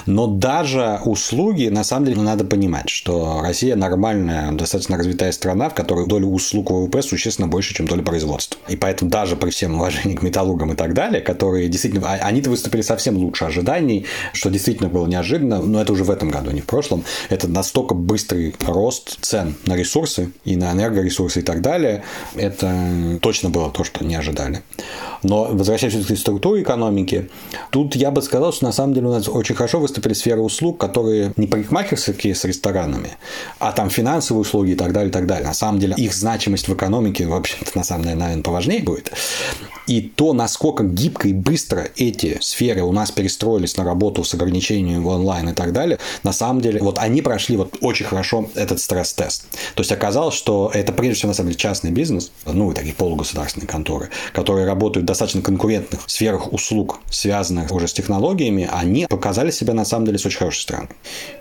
Но 0.07 0.27
даже 0.27 1.01
услуги, 1.05 1.69
на 1.69 1.85
самом 1.85 2.07
деле, 2.07 2.21
надо 2.21 2.45
понимать, 2.45 2.89
что 2.89 3.41
Россия 3.41 3.77
нормальная, 3.77 4.51
достаточно 4.53 4.97
развитая 4.97 5.31
страна, 5.31 5.69
в 5.69 5.75
которой 5.75 6.07
доля 6.09 6.27
услуг 6.27 6.73
ВВП 6.73 7.03
существенно 7.03 7.47
больше, 7.47 7.75
чем 7.75 7.87
доля 7.87 8.03
производства. 8.03 8.61
И 8.69 8.77
поэтому 8.77 9.11
даже 9.11 9.37
при 9.37 9.51
всем 9.51 9.77
уважении 9.77 10.17
к 10.17 10.23
металлургам 10.23 10.73
и 10.73 10.77
так 10.77 10.93
далее, 10.93 11.21
которые 11.21 11.69
действительно, 11.69 12.07
а, 12.09 12.15
они-то 12.15 12.51
выступили 12.51 12.83
совсем 12.83 13.17
лучше 13.17 13.45
ожиданий, 13.45 14.07
что 14.33 14.51
действительно 14.51 14.89
было 14.89 15.07
неожиданно, 15.07 15.61
но 15.61 15.81
это 15.81 15.93
уже 15.93 16.03
в 16.03 16.11
этом 16.11 16.31
году, 16.31 16.51
не 16.51 16.61
в 16.61 16.67
прошлом. 16.67 17.05
Это 17.29 17.47
настолько 17.47 17.95
быстрый 17.95 18.57
рост 18.67 19.19
цен 19.21 19.55
на 19.67 19.77
ресурсы 19.77 20.33
и 20.45 20.57
на 20.57 20.73
энергоресурсы 20.73 21.41
и 21.41 21.43
так 21.43 21.63
далее. 21.63 22.03
Это 22.35 23.19
точно 23.23 23.51
было 23.51 23.71
то, 23.71 23.85
что 23.85 24.05
не 24.05 24.17
ожидали. 24.17 24.63
Но 25.23 25.45
возвращаясь 25.45 25.95
к 25.95 26.17
структуре 26.17 26.63
экономики, 26.63 26.88
экономики. 26.89 27.29
Тут 27.71 27.97
я 27.97 28.11
бы 28.11 28.23
сказал, 28.23 28.53
что 28.53 28.65
на 28.65 28.73
самом 28.73 28.95
деле 28.95 29.07
у 29.09 29.13
нас 29.13 29.29
очень 29.29 29.55
хорошо 29.55 29.81
выступили 29.81 30.15
сферы 30.15 30.41
услуг, 30.41 30.79
которые 30.79 31.33
не 31.37 31.47
парикмахерские 31.47 32.35
с 32.35 32.45
ресторанами, 32.45 33.11
а 33.59 33.73
там 33.73 33.91
финансовые 33.91 34.43
услуги 34.43 34.73
и 34.73 34.75
так 34.75 34.93
далее, 34.93 35.11
и 35.11 35.13
так 35.13 35.27
далее. 35.27 35.47
На 35.47 35.55
самом 35.55 35.79
деле 35.79 35.95
их 35.97 36.15
значимость 36.15 36.69
в 36.69 36.75
экономике 36.75 37.27
вообще-то 37.27 37.77
на 37.77 37.85
самом 37.85 38.05
деле, 38.05 38.17
наверное, 38.17 38.43
поважнее 38.43 38.83
будет. 38.83 39.13
И 39.89 40.03
то, 40.03 40.35
насколько 40.35 40.85
гибко 40.85 41.29
и 41.29 41.33
быстро 41.33 41.89
эти 41.97 42.37
сферы 42.41 42.83
у 42.83 42.93
нас 42.93 43.11
перестроились 43.11 43.77
на 43.79 43.85
работу 43.85 44.23
с 44.23 44.35
ограничением 44.35 45.03
в 45.03 45.09
онлайн 45.09 45.49
и 45.49 45.55
так 45.55 45.73
далее, 45.73 45.99
на 46.23 46.33
самом 46.33 46.61
деле, 46.61 46.81
вот 46.81 46.99
они 46.99 47.23
прошли 47.23 47.57
вот 47.57 47.79
очень 47.81 48.05
хорошо 48.05 48.51
этот 48.55 48.81
стресс-тест. 48.81 49.47
То 49.75 49.81
есть 49.81 49.91
оказалось, 49.91 50.35
что 50.35 50.71
это 50.75 50.93
прежде 50.93 51.15
всего 51.15 51.29
на 51.29 51.35
самом 51.35 51.51
деле 51.51 51.59
частный 51.59 51.91
бизнес, 51.91 52.31
ну 52.45 52.71
и 52.71 52.75
такие 52.75 52.95
полугосударственные 52.95 53.67
конторы, 53.67 54.11
которые 54.35 54.67
работают 54.67 55.05
в 55.05 55.07
достаточно 55.07 55.41
конкурентных 55.41 56.03
сферах 56.07 56.53
услуг, 56.53 57.01
связанных 57.11 57.73
уже 57.73 57.89
с 57.89 57.95
технологиями, 57.95 58.69
они 58.71 59.07
показали 59.07 59.51
себя 59.51 59.73
на 59.73 59.87
самом 59.87 60.05
деле 60.05 60.19
с 60.19 60.27
очень 60.27 60.39
хорошей 60.39 60.61
стороны. 60.61 60.89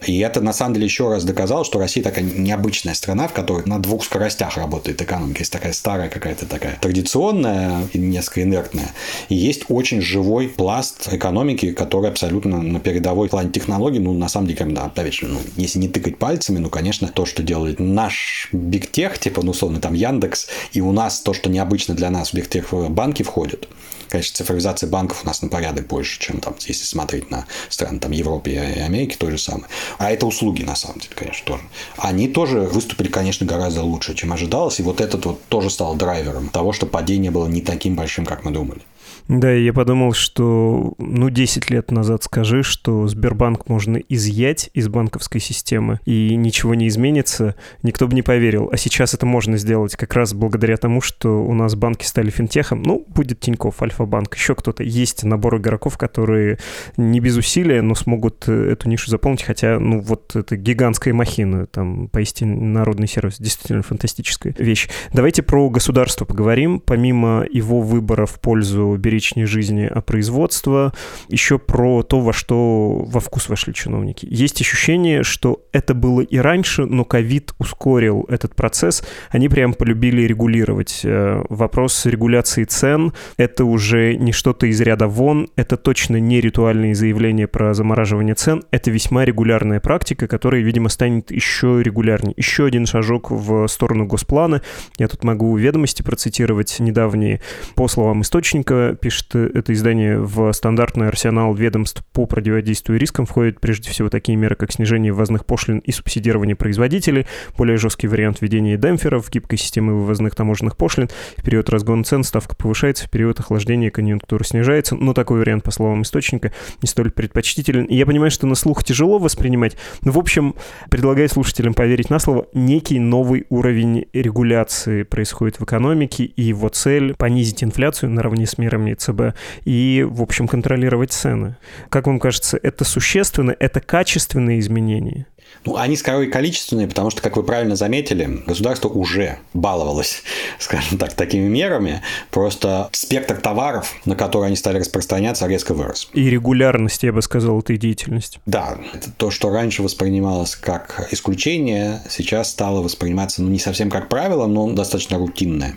И 0.05 0.19
это 0.19 0.39
на 0.39 0.53
самом 0.53 0.73
деле 0.73 0.85
еще 0.85 1.09
раз 1.09 1.25
доказало, 1.25 1.65
что 1.65 1.79
Россия 1.79 2.01
такая 2.01 2.23
необычная 2.23 2.93
страна, 2.93 3.27
в 3.27 3.33
которой 3.33 3.65
на 3.65 3.79
двух 3.79 4.05
скоростях 4.05 4.55
работает 4.55 5.01
экономика. 5.01 5.39
Есть 5.39 5.51
такая 5.51 5.73
старая 5.73 6.07
какая-то 6.07 6.45
такая 6.45 6.77
традиционная 6.79 7.87
и 7.91 7.97
несколько 7.97 8.36
несколько 8.37 8.41
инертная. 8.43 8.91
И 9.29 9.35
есть 9.35 9.65
очень 9.69 10.01
живой 10.01 10.47
пласт 10.47 11.09
экономики, 11.11 11.71
который 11.71 12.09
абсолютно 12.09 12.61
на 12.61 12.79
передовой 12.79 13.29
плане 13.29 13.51
технологий, 13.51 13.99
ну, 13.99 14.13
на 14.13 14.29
самом 14.29 14.47
деле, 14.47 14.65
да, 14.73 14.85
опять 14.85 15.13
же, 15.13 15.27
ну, 15.27 15.39
если 15.55 15.79
не 15.79 15.87
тыкать 15.87 16.17
пальцами, 16.17 16.59
ну, 16.59 16.69
конечно, 16.69 17.07
то, 17.07 17.25
что 17.25 17.43
делает 17.43 17.79
наш 17.79 18.49
Tech, 18.53 19.19
типа, 19.19 19.41
ну, 19.43 19.51
условно, 19.51 19.79
там, 19.79 19.93
Яндекс, 19.93 20.47
и 20.73 20.81
у 20.81 20.91
нас 20.91 21.21
то, 21.21 21.33
что 21.33 21.49
необычно 21.49 21.95
для 21.95 22.09
нас 22.09 22.29
в 22.29 22.33
Big 22.33 22.49
Tech 22.49 22.89
банки 22.89 23.23
входят, 23.23 23.67
Конечно, 24.09 24.35
цифровизация 24.35 24.89
банков 24.89 25.21
у 25.23 25.27
нас 25.27 25.41
на 25.41 25.49
порядок 25.49 25.87
больше, 25.87 26.19
чем 26.19 26.39
там, 26.39 26.55
если 26.59 26.85
смотреть 26.85 27.29
на 27.31 27.45
страны 27.69 27.99
там, 27.99 28.11
Европы 28.11 28.51
и 28.51 28.55
Америки, 28.57 29.15
то 29.17 29.29
же 29.29 29.37
самое. 29.37 29.65
А 29.97 30.11
это 30.11 30.25
услуги, 30.25 30.63
на 30.63 30.75
самом 30.75 30.99
деле, 30.99 31.13
конечно, 31.15 31.45
тоже. 31.45 31.63
Они 31.97 32.27
тоже 32.27 32.61
выступили, 32.61 33.07
конечно, 33.07 33.45
гораздо 33.45 33.83
лучше, 33.83 34.15
чем 34.15 34.33
ожидалось. 34.33 34.79
И 34.79 34.83
вот 34.83 35.01
этот 35.01 35.25
вот 35.25 35.43
тоже 35.45 35.69
стал 35.69 35.95
драйвером 35.95 36.49
того, 36.49 36.73
что 36.73 36.85
падение 36.85 37.31
было 37.31 37.47
не 37.47 37.61
таким 37.61 37.95
большим, 37.95 38.25
как 38.25 38.43
мы 38.43 38.51
думали. 38.51 38.81
Да, 39.27 39.51
я 39.51 39.73
подумал, 39.73 40.13
что 40.13 40.93
ну 40.97 41.29
10 41.29 41.69
лет 41.69 41.91
назад 41.91 42.23
скажи, 42.23 42.63
что 42.63 43.07
Сбербанк 43.07 43.67
можно 43.67 43.97
изъять 43.97 44.69
из 44.73 44.87
банковской 44.87 45.41
системы 45.41 45.99
и 46.05 46.35
ничего 46.35 46.75
не 46.75 46.87
изменится, 46.87 47.55
никто 47.83 48.07
бы 48.07 48.15
не 48.15 48.21
поверил. 48.21 48.69
А 48.71 48.77
сейчас 48.77 49.13
это 49.13 49.25
можно 49.25 49.57
сделать 49.57 49.95
как 49.97 50.13
раз 50.13 50.33
благодаря 50.33 50.77
тому, 50.77 51.01
что 51.01 51.43
у 51.43 51.53
нас 51.53 51.75
банки 51.75 52.05
стали 52.05 52.29
финтехом. 52.29 52.83
Ну, 52.83 53.05
будет 53.07 53.41
Тиньков, 53.41 53.81
Альфа-банк, 53.81 54.33
еще 54.35 54.55
кто-то. 54.55 54.83
Есть 54.83 55.23
набор 55.23 55.57
игроков, 55.57 55.97
которые 55.97 56.57
не 56.95 57.19
без 57.19 57.35
усилия, 57.35 57.81
но 57.81 57.95
смогут 57.95 58.45
э, 58.47 58.71
эту 58.71 58.87
нишу 58.87 59.09
заполнить, 59.09 59.43
хотя, 59.43 59.79
ну, 59.79 59.99
вот 59.99 60.35
это 60.35 60.55
гигантская 60.55 61.13
махина, 61.13 61.65
там, 61.65 62.07
поистине 62.07 62.55
народный 62.55 63.07
сервис, 63.07 63.39
действительно 63.39 63.83
фантастическая 63.83 64.55
вещь. 64.57 64.87
Давайте 65.11 65.43
про 65.43 65.69
государство 65.69 66.23
поговорим. 66.23 66.79
Помимо 66.79 67.45
его 67.51 67.81
выбора 67.81 68.25
в 68.25 68.39
пользу 68.39 68.95
беречной 69.17 69.45
жизни, 69.45 69.89
а 69.91 70.01
производства, 70.01 70.93
еще 71.27 71.57
про 71.57 72.03
то, 72.03 72.19
во 72.19 72.33
что 72.33 73.03
во 73.07 73.19
вкус 73.19 73.49
вошли 73.49 73.73
чиновники. 73.73 74.27
Есть 74.29 74.61
ощущение, 74.61 75.23
что 75.23 75.63
это 75.71 75.95
было 75.95 76.21
и 76.21 76.37
раньше, 76.37 76.85
но 76.85 77.03
ковид 77.03 77.53
ускорил 77.57 78.25
этот 78.29 78.55
процесс. 78.55 79.03
Они 79.31 79.49
прям 79.49 79.73
полюбили 79.73 80.21
регулировать. 80.21 81.01
Э, 81.03 81.43
вопрос 81.49 82.05
регуляции 82.05 82.63
цен— 82.65 83.13
это 83.37 83.65
уже 83.65 84.15
не 84.15 84.31
что-то 84.31 84.67
из 84.67 84.79
ряда 84.81 85.07
вон, 85.07 85.49
это 85.55 85.77
точно 85.77 86.17
не 86.17 86.39
ритуальные 86.39 86.93
заявления 86.93 87.47
про 87.47 87.73
замораживание 87.73 88.35
цен, 88.35 88.63
это 88.69 88.91
весьма 88.91 89.25
регулярная 89.25 89.79
практика, 89.79 90.27
которая, 90.27 90.61
видимо, 90.61 90.89
станет 90.89 91.31
еще 91.31 91.81
регулярнее. 91.81 92.35
Еще 92.37 92.65
один 92.65 92.85
шажок 92.85 93.31
в 93.31 93.67
сторону 93.67 94.05
госплана. 94.05 94.61
Я 94.99 95.07
тут 95.07 95.23
могу 95.23 95.55
ведомости 95.57 96.03
процитировать 96.03 96.79
недавние. 96.79 97.41
По 97.73 97.87
словам 97.87 98.21
источника, 98.21 98.95
пишет 99.07 99.35
это 99.35 99.71
издание, 99.71 100.19
в 100.19 100.51
стандартный 100.51 101.07
арсенал 101.07 101.53
ведомств 101.53 102.03
по 102.11 102.25
противодействию 102.25 102.99
рискам 102.99 103.25
входят 103.25 103.61
прежде 103.61 103.89
всего 103.89 104.09
такие 104.09 104.35
меры, 104.35 104.57
как 104.57 104.73
снижение 104.73 105.13
ввозных 105.13 105.45
пошлин 105.45 105.77
и 105.77 105.93
субсидирование 105.93 106.57
производителей, 106.57 107.25
более 107.57 107.77
жесткий 107.77 108.07
вариант 108.07 108.41
введения 108.41 108.75
демпферов, 108.75 109.31
гибкой 109.31 109.59
системы 109.59 109.93
вывозных 109.93 110.35
таможенных 110.35 110.75
пошлин. 110.75 111.07
В 111.37 111.43
период 111.43 111.69
разгона 111.69 112.03
цен 112.03 112.25
ставка 112.25 112.57
повышается, 112.57 113.07
в 113.07 113.09
период 113.09 113.39
охлаждения 113.39 113.91
конъюнктура 113.91 114.43
снижается. 114.43 114.97
Но 114.97 115.13
такой 115.13 115.39
вариант, 115.39 115.63
по 115.63 115.71
словам 115.71 116.01
источника, 116.01 116.51
не 116.81 116.89
столь 116.89 117.11
предпочтителен. 117.11 117.87
Я 117.87 118.05
понимаю, 118.05 118.29
что 118.29 118.45
на 118.45 118.55
слух 118.55 118.83
тяжело 118.83 119.19
воспринимать, 119.19 119.77
но, 120.01 120.11
в 120.11 120.19
общем, 120.19 120.53
предлагаю 120.89 121.29
слушателям 121.29 121.73
поверить 121.73 122.09
на 122.09 122.19
слово, 122.19 122.47
некий 122.53 122.99
новый 122.99 123.45
уровень 123.49 124.07
регуляции 124.11 125.03
происходит 125.03 125.61
в 125.61 125.63
экономике, 125.63 126.25
и 126.25 126.41
его 126.41 126.67
цель— 126.67 127.15
понизить 127.17 127.63
инфляцию 127.63 128.09
наравне 128.09 128.45
с 128.45 128.57
мерами 128.57 128.96
ЦБ 128.97 129.35
и, 129.65 130.05
в 130.07 130.21
общем, 130.21 130.47
контролировать 130.47 131.11
цены. 131.11 131.57
Как 131.89 132.07
вам 132.07 132.19
кажется, 132.19 132.59
это 132.61 132.83
существенно, 132.83 133.55
это 133.59 133.79
качественные 133.79 134.59
изменения? 134.59 135.27
Ну, 135.65 135.75
они 135.75 135.97
скорее 135.97 136.27
количественные, 136.27 136.87
потому 136.87 137.09
что, 137.09 137.21
как 137.21 137.35
вы 137.35 137.43
правильно 137.43 137.75
заметили, 137.75 138.41
государство 138.47 138.87
уже 138.87 139.39
баловалось, 139.53 140.23
скажем 140.59 140.97
так, 140.97 141.13
такими 141.13 141.47
мерами. 141.47 142.01
Просто 142.31 142.89
спектр 142.93 143.35
товаров, 143.35 143.93
на 144.05 144.15
которые 144.15 144.47
они 144.47 144.55
стали 144.55 144.79
распространяться, 144.79 145.45
резко 145.45 145.73
вырос. 145.73 146.09
И 146.13 146.29
регулярность, 146.29 147.03
я 147.03 147.11
бы 147.11 147.21
сказал, 147.21 147.59
этой 147.59 147.77
деятельности. 147.77 148.39
Да, 148.45 148.77
это 148.93 149.11
то, 149.11 149.29
что 149.29 149.49
раньше 149.49 149.83
воспринималось 149.83 150.55
как 150.55 151.09
исключение, 151.11 152.01
сейчас 152.09 152.49
стало 152.49 152.81
восприниматься, 152.81 153.41
ну, 153.41 153.49
не 153.49 153.59
совсем 153.59 153.89
как 153.89 154.07
правило, 154.07 154.47
но 154.47 154.71
достаточно 154.71 155.17
рутинное. 155.17 155.75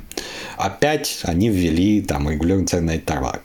Опять 0.56 1.20
они 1.24 1.48
ввели 1.48 2.00
там 2.00 2.30
регулярные 2.30 2.66
цены 2.66 2.82
на 2.82 2.90
эти 2.92 3.02
товары. 3.02 3.40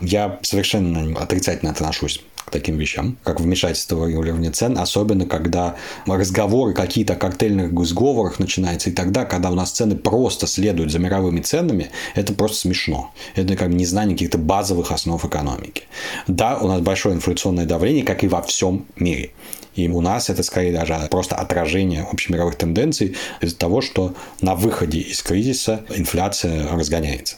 Я 0.00 0.38
совершенно 0.42 1.20
отрицательно 1.20 1.72
отношусь 1.72 2.22
таким 2.50 2.78
вещам, 2.78 3.16
как 3.22 3.40
вмешательство 3.40 3.96
в 3.96 4.08
регулирование 4.08 4.50
цен, 4.50 4.78
особенно 4.78 5.26
когда 5.26 5.76
разговоры 6.06 6.74
какие-то 6.74 7.14
о 7.14 7.16
картельных 7.16 7.72
сговорах 7.86 8.38
начинаются, 8.38 8.90
и 8.90 8.92
тогда, 8.92 9.24
когда 9.24 9.50
у 9.50 9.54
нас 9.54 9.70
цены 9.70 9.96
просто 9.96 10.46
следуют 10.46 10.90
за 10.90 10.98
мировыми 10.98 11.40
ценами, 11.40 11.90
это 12.14 12.32
просто 12.32 12.58
смешно. 12.58 13.12
Это 13.34 13.56
как 13.56 13.68
бы 13.68 13.74
незнание 13.74 14.16
каких-то 14.16 14.38
базовых 14.38 14.92
основ 14.92 15.24
экономики. 15.24 15.84
Да, 16.26 16.58
у 16.58 16.68
нас 16.68 16.80
большое 16.80 17.14
инфляционное 17.14 17.66
давление, 17.66 18.04
как 18.04 18.24
и 18.24 18.28
во 18.28 18.42
всем 18.42 18.86
мире. 18.96 19.30
И 19.74 19.88
у 19.88 20.00
нас 20.00 20.28
это 20.30 20.42
скорее 20.42 20.72
даже 20.72 20.94
просто 21.10 21.36
отражение 21.36 22.02
общемировых 22.02 22.56
тенденций 22.56 23.16
из-за 23.40 23.56
того, 23.56 23.80
что 23.80 24.14
на 24.40 24.54
выходе 24.54 24.98
из 24.98 25.22
кризиса 25.22 25.84
инфляция 25.94 26.68
разгоняется. 26.68 27.36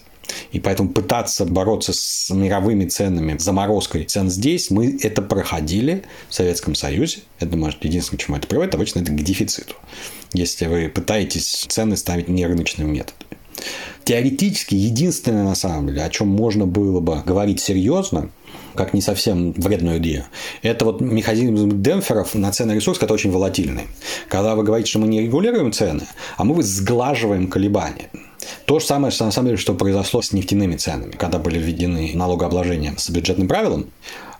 И 0.52 0.60
поэтому 0.60 0.90
пытаться 0.90 1.44
бороться 1.44 1.92
с 1.92 2.30
мировыми 2.30 2.86
ценами, 2.86 3.36
заморозкой 3.38 4.04
цен 4.04 4.30
здесь, 4.30 4.70
мы 4.70 4.98
это 5.02 5.22
проходили 5.22 6.04
в 6.28 6.34
Советском 6.34 6.74
Союзе. 6.74 7.20
Это, 7.38 7.56
может, 7.56 7.84
единственное, 7.84 8.18
к 8.18 8.22
чему 8.22 8.36
это 8.36 8.48
приводит, 8.48 8.74
обычно 8.74 9.00
это 9.00 9.12
к 9.12 9.22
дефициту. 9.22 9.74
Если 10.32 10.66
вы 10.66 10.88
пытаетесь 10.88 11.66
цены 11.68 11.96
ставить 11.96 12.28
нерыночным 12.28 12.92
методом. 12.92 13.16
Теоретически, 14.04 14.74
единственное, 14.74 15.44
на 15.44 15.54
самом 15.54 15.88
деле, 15.88 16.02
о 16.02 16.10
чем 16.10 16.28
можно 16.28 16.66
было 16.66 17.00
бы 17.00 17.22
говорить 17.24 17.60
серьезно, 17.60 18.30
как 18.74 18.94
не 18.94 19.00
совсем 19.00 19.52
вредную 19.52 19.98
идею. 19.98 20.24
Это 20.62 20.84
вот 20.84 21.00
механизм 21.00 21.82
демпферов 21.82 22.34
на 22.34 22.50
цены 22.50 22.72
ресурсов, 22.72 23.00
который 23.00 23.18
очень 23.18 23.30
волатильный. 23.30 23.84
Когда 24.28 24.56
вы 24.56 24.64
говорите, 24.64 24.90
что 24.90 24.98
мы 24.98 25.08
не 25.08 25.20
регулируем 25.20 25.72
цены, 25.72 26.02
а 26.36 26.44
мы 26.44 26.62
сглаживаем 26.62 27.48
колебания. 27.48 28.10
То 28.64 28.78
же 28.78 28.86
самое, 28.86 29.12
на 29.18 29.30
самом 29.30 29.48
деле, 29.48 29.58
что 29.58 29.74
произошло 29.74 30.22
с 30.22 30.32
нефтяными 30.32 30.76
ценами, 30.76 31.12
когда 31.12 31.38
были 31.38 31.58
введены 31.58 32.12
налогообложения 32.14 32.94
с 32.96 33.10
бюджетным 33.10 33.48
правилом. 33.48 33.90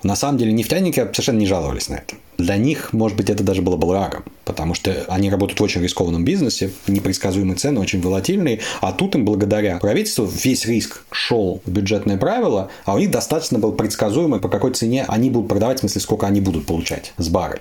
На 0.02 0.16
самом 0.16 0.38
деле 0.38 0.52
нефтяники 0.52 0.98
совершенно 0.98 1.38
не 1.38 1.46
жаловались 1.46 1.88
на 1.88 1.96
это. 1.96 2.14
Для 2.38 2.56
них, 2.56 2.92
может 2.92 3.16
быть, 3.16 3.30
это 3.30 3.44
даже 3.44 3.62
было 3.62 3.76
благом, 3.76 4.24
потому 4.44 4.74
что 4.74 5.04
они 5.08 5.30
работают 5.30 5.60
в 5.60 5.62
очень 5.62 5.82
рискованном 5.82 6.24
бизнесе, 6.24 6.72
непредсказуемые 6.88 7.56
цены, 7.56 7.78
очень 7.78 8.00
волатильные, 8.00 8.60
а 8.80 8.92
тут 8.92 9.14
им 9.14 9.24
благодаря 9.24 9.78
правительству 9.78 10.24
весь 10.24 10.66
риск 10.66 11.04
шел 11.12 11.60
в 11.64 11.70
бюджетное 11.70 12.16
правило, 12.16 12.70
а 12.84 12.94
у 12.94 12.98
них 12.98 13.10
достаточно 13.10 13.58
был 13.58 13.72
предсказуемый, 13.72 14.40
по 14.40 14.48
какой 14.48 14.72
цене 14.72 15.04
они 15.06 15.30
будут 15.30 15.48
продавать, 15.48 15.78
в 15.78 15.80
смысле, 15.80 16.00
сколько 16.00 16.26
они 16.26 16.40
будут 16.40 16.66
получать 16.66 17.12
с 17.18 17.28
баррель. 17.28 17.60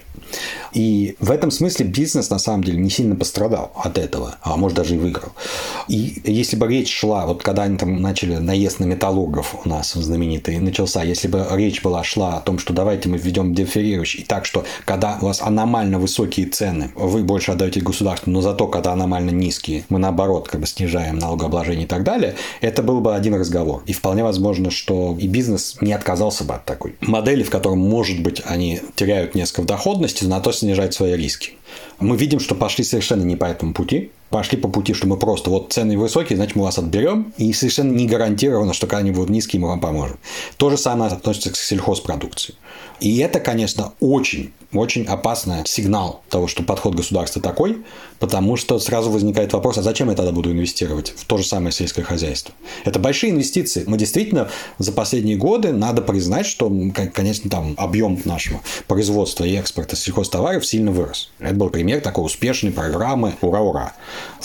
И 0.73 1.15
в 1.19 1.29
этом 1.29 1.51
смысле 1.51 1.85
бизнес 1.85 2.29
на 2.29 2.39
самом 2.39 2.63
деле 2.63 2.79
не 2.79 2.89
сильно 2.89 3.15
пострадал 3.15 3.73
от 3.75 3.97
этого, 3.97 4.37
а 4.41 4.55
может 4.55 4.77
даже 4.77 4.95
и 4.95 4.97
выиграл. 4.97 5.33
И 5.89 6.21
если 6.23 6.55
бы 6.55 6.67
речь 6.67 6.91
шла, 6.91 7.25
вот 7.25 7.43
когда 7.43 7.63
они 7.63 7.77
там 7.77 8.01
начали 8.01 8.37
наезд 8.37 8.79
на 8.79 8.85
металлургов 8.85 9.55
у 9.65 9.69
нас 9.69 9.93
знаменитый 9.93 10.57
начался, 10.59 11.03
если 11.03 11.27
бы 11.27 11.45
речь 11.51 11.83
была 11.83 12.03
шла 12.03 12.30
о 12.37 12.41
том, 12.41 12.59
что 12.59 12.73
давайте 12.73 13.09
мы 13.09 13.17
введем 13.17 13.53
дифферирующий, 13.53 14.21
и 14.21 14.23
так, 14.23 14.45
что 14.45 14.65
когда 14.85 15.17
у 15.21 15.25
вас 15.25 15.41
аномально 15.41 15.99
высокие 15.99 16.47
цены, 16.47 16.91
вы 16.95 17.23
больше 17.23 17.51
отдаете 17.51 17.81
государству, 17.81 18.31
но 18.31 18.41
зато 18.41 18.67
когда 18.67 18.93
аномально 18.93 19.31
низкие, 19.31 19.85
мы 19.89 19.99
наоборот 19.99 20.47
как 20.47 20.61
бы 20.61 20.67
снижаем 20.67 21.17
налогообложение 21.17 21.85
и 21.85 21.87
так 21.87 22.03
далее, 22.03 22.35
это 22.61 22.83
был 22.83 23.01
бы 23.01 23.15
один 23.15 23.35
разговор. 23.35 23.83
И 23.85 23.93
вполне 23.93 24.23
возможно, 24.23 24.71
что 24.71 25.15
и 25.19 25.27
бизнес 25.27 25.77
не 25.81 25.93
отказался 25.93 26.43
бы 26.43 26.55
от 26.55 26.65
такой 26.65 26.95
модели, 27.01 27.43
в 27.43 27.49
котором, 27.49 27.79
может 27.79 28.21
быть, 28.21 28.41
они 28.45 28.81
теряют 28.95 29.35
несколько 29.35 29.63
доходности, 29.63 30.23
но 30.23 30.31
на 30.31 30.41
то 30.41 30.51
снижать 30.51 30.93
свои 30.93 31.15
риски. 31.15 31.53
Мы 31.99 32.17
видим, 32.17 32.39
что 32.39 32.55
пошли 32.55 32.83
совершенно 32.83 33.23
не 33.23 33.35
по 33.35 33.45
этому 33.45 33.73
пути. 33.73 34.11
Пошли 34.29 34.57
по 34.57 34.69
пути, 34.69 34.93
что 34.93 35.07
мы 35.07 35.17
просто 35.17 35.49
вот 35.49 35.73
цены 35.73 35.97
высокие, 35.97 36.37
значит 36.37 36.55
мы 36.55 36.63
вас 36.63 36.77
отберем, 36.77 37.33
и 37.37 37.51
совершенно 37.51 37.91
не 37.91 38.07
гарантировано, 38.07 38.73
что 38.73 38.87
когда 38.87 38.99
они 38.99 39.11
будут 39.11 39.29
низкие, 39.29 39.61
мы 39.61 39.67
вам 39.67 39.81
поможем. 39.81 40.17
То 40.55 40.69
же 40.69 40.77
самое 40.77 41.11
относится 41.11 41.51
к 41.51 41.57
сельхозпродукции. 41.57 42.55
И 43.01 43.17
это, 43.17 43.39
конечно, 43.39 43.93
очень, 43.99 44.53
очень 44.73 45.05
опасный 45.05 45.65
сигнал 45.65 46.21
того, 46.29 46.47
что 46.47 46.61
подход 46.61 46.93
государства 46.93 47.41
такой, 47.41 47.83
потому 48.19 48.57
что 48.57 48.77
сразу 48.77 49.09
возникает 49.09 49.53
вопрос, 49.53 49.79
а 49.79 49.81
зачем 49.81 50.11
я 50.11 50.15
тогда 50.15 50.31
буду 50.31 50.51
инвестировать 50.51 51.11
в 51.17 51.25
то 51.25 51.37
же 51.37 51.43
самое 51.43 51.71
сельское 51.71 52.03
хозяйство? 52.03 52.53
Это 52.85 52.99
большие 52.99 53.31
инвестиции. 53.31 53.83
Мы 53.87 53.97
действительно 53.97 54.49
за 54.77 54.91
последние 54.91 55.35
годы 55.35 55.73
надо 55.73 56.03
признать, 56.03 56.45
что, 56.45 56.71
конечно, 57.11 57.49
там 57.49 57.73
объем 57.77 58.21
нашего 58.23 58.61
производства 58.87 59.45
и 59.45 59.55
экспорта 59.55 59.95
сельхозтоваров 59.95 60.63
сильно 60.63 60.91
вырос. 60.91 61.31
Это 61.39 61.55
был 61.55 61.71
пример 61.71 62.01
такой 62.01 62.23
успешной 62.23 62.71
программы 62.71 63.33
«Ура-ура». 63.41 63.93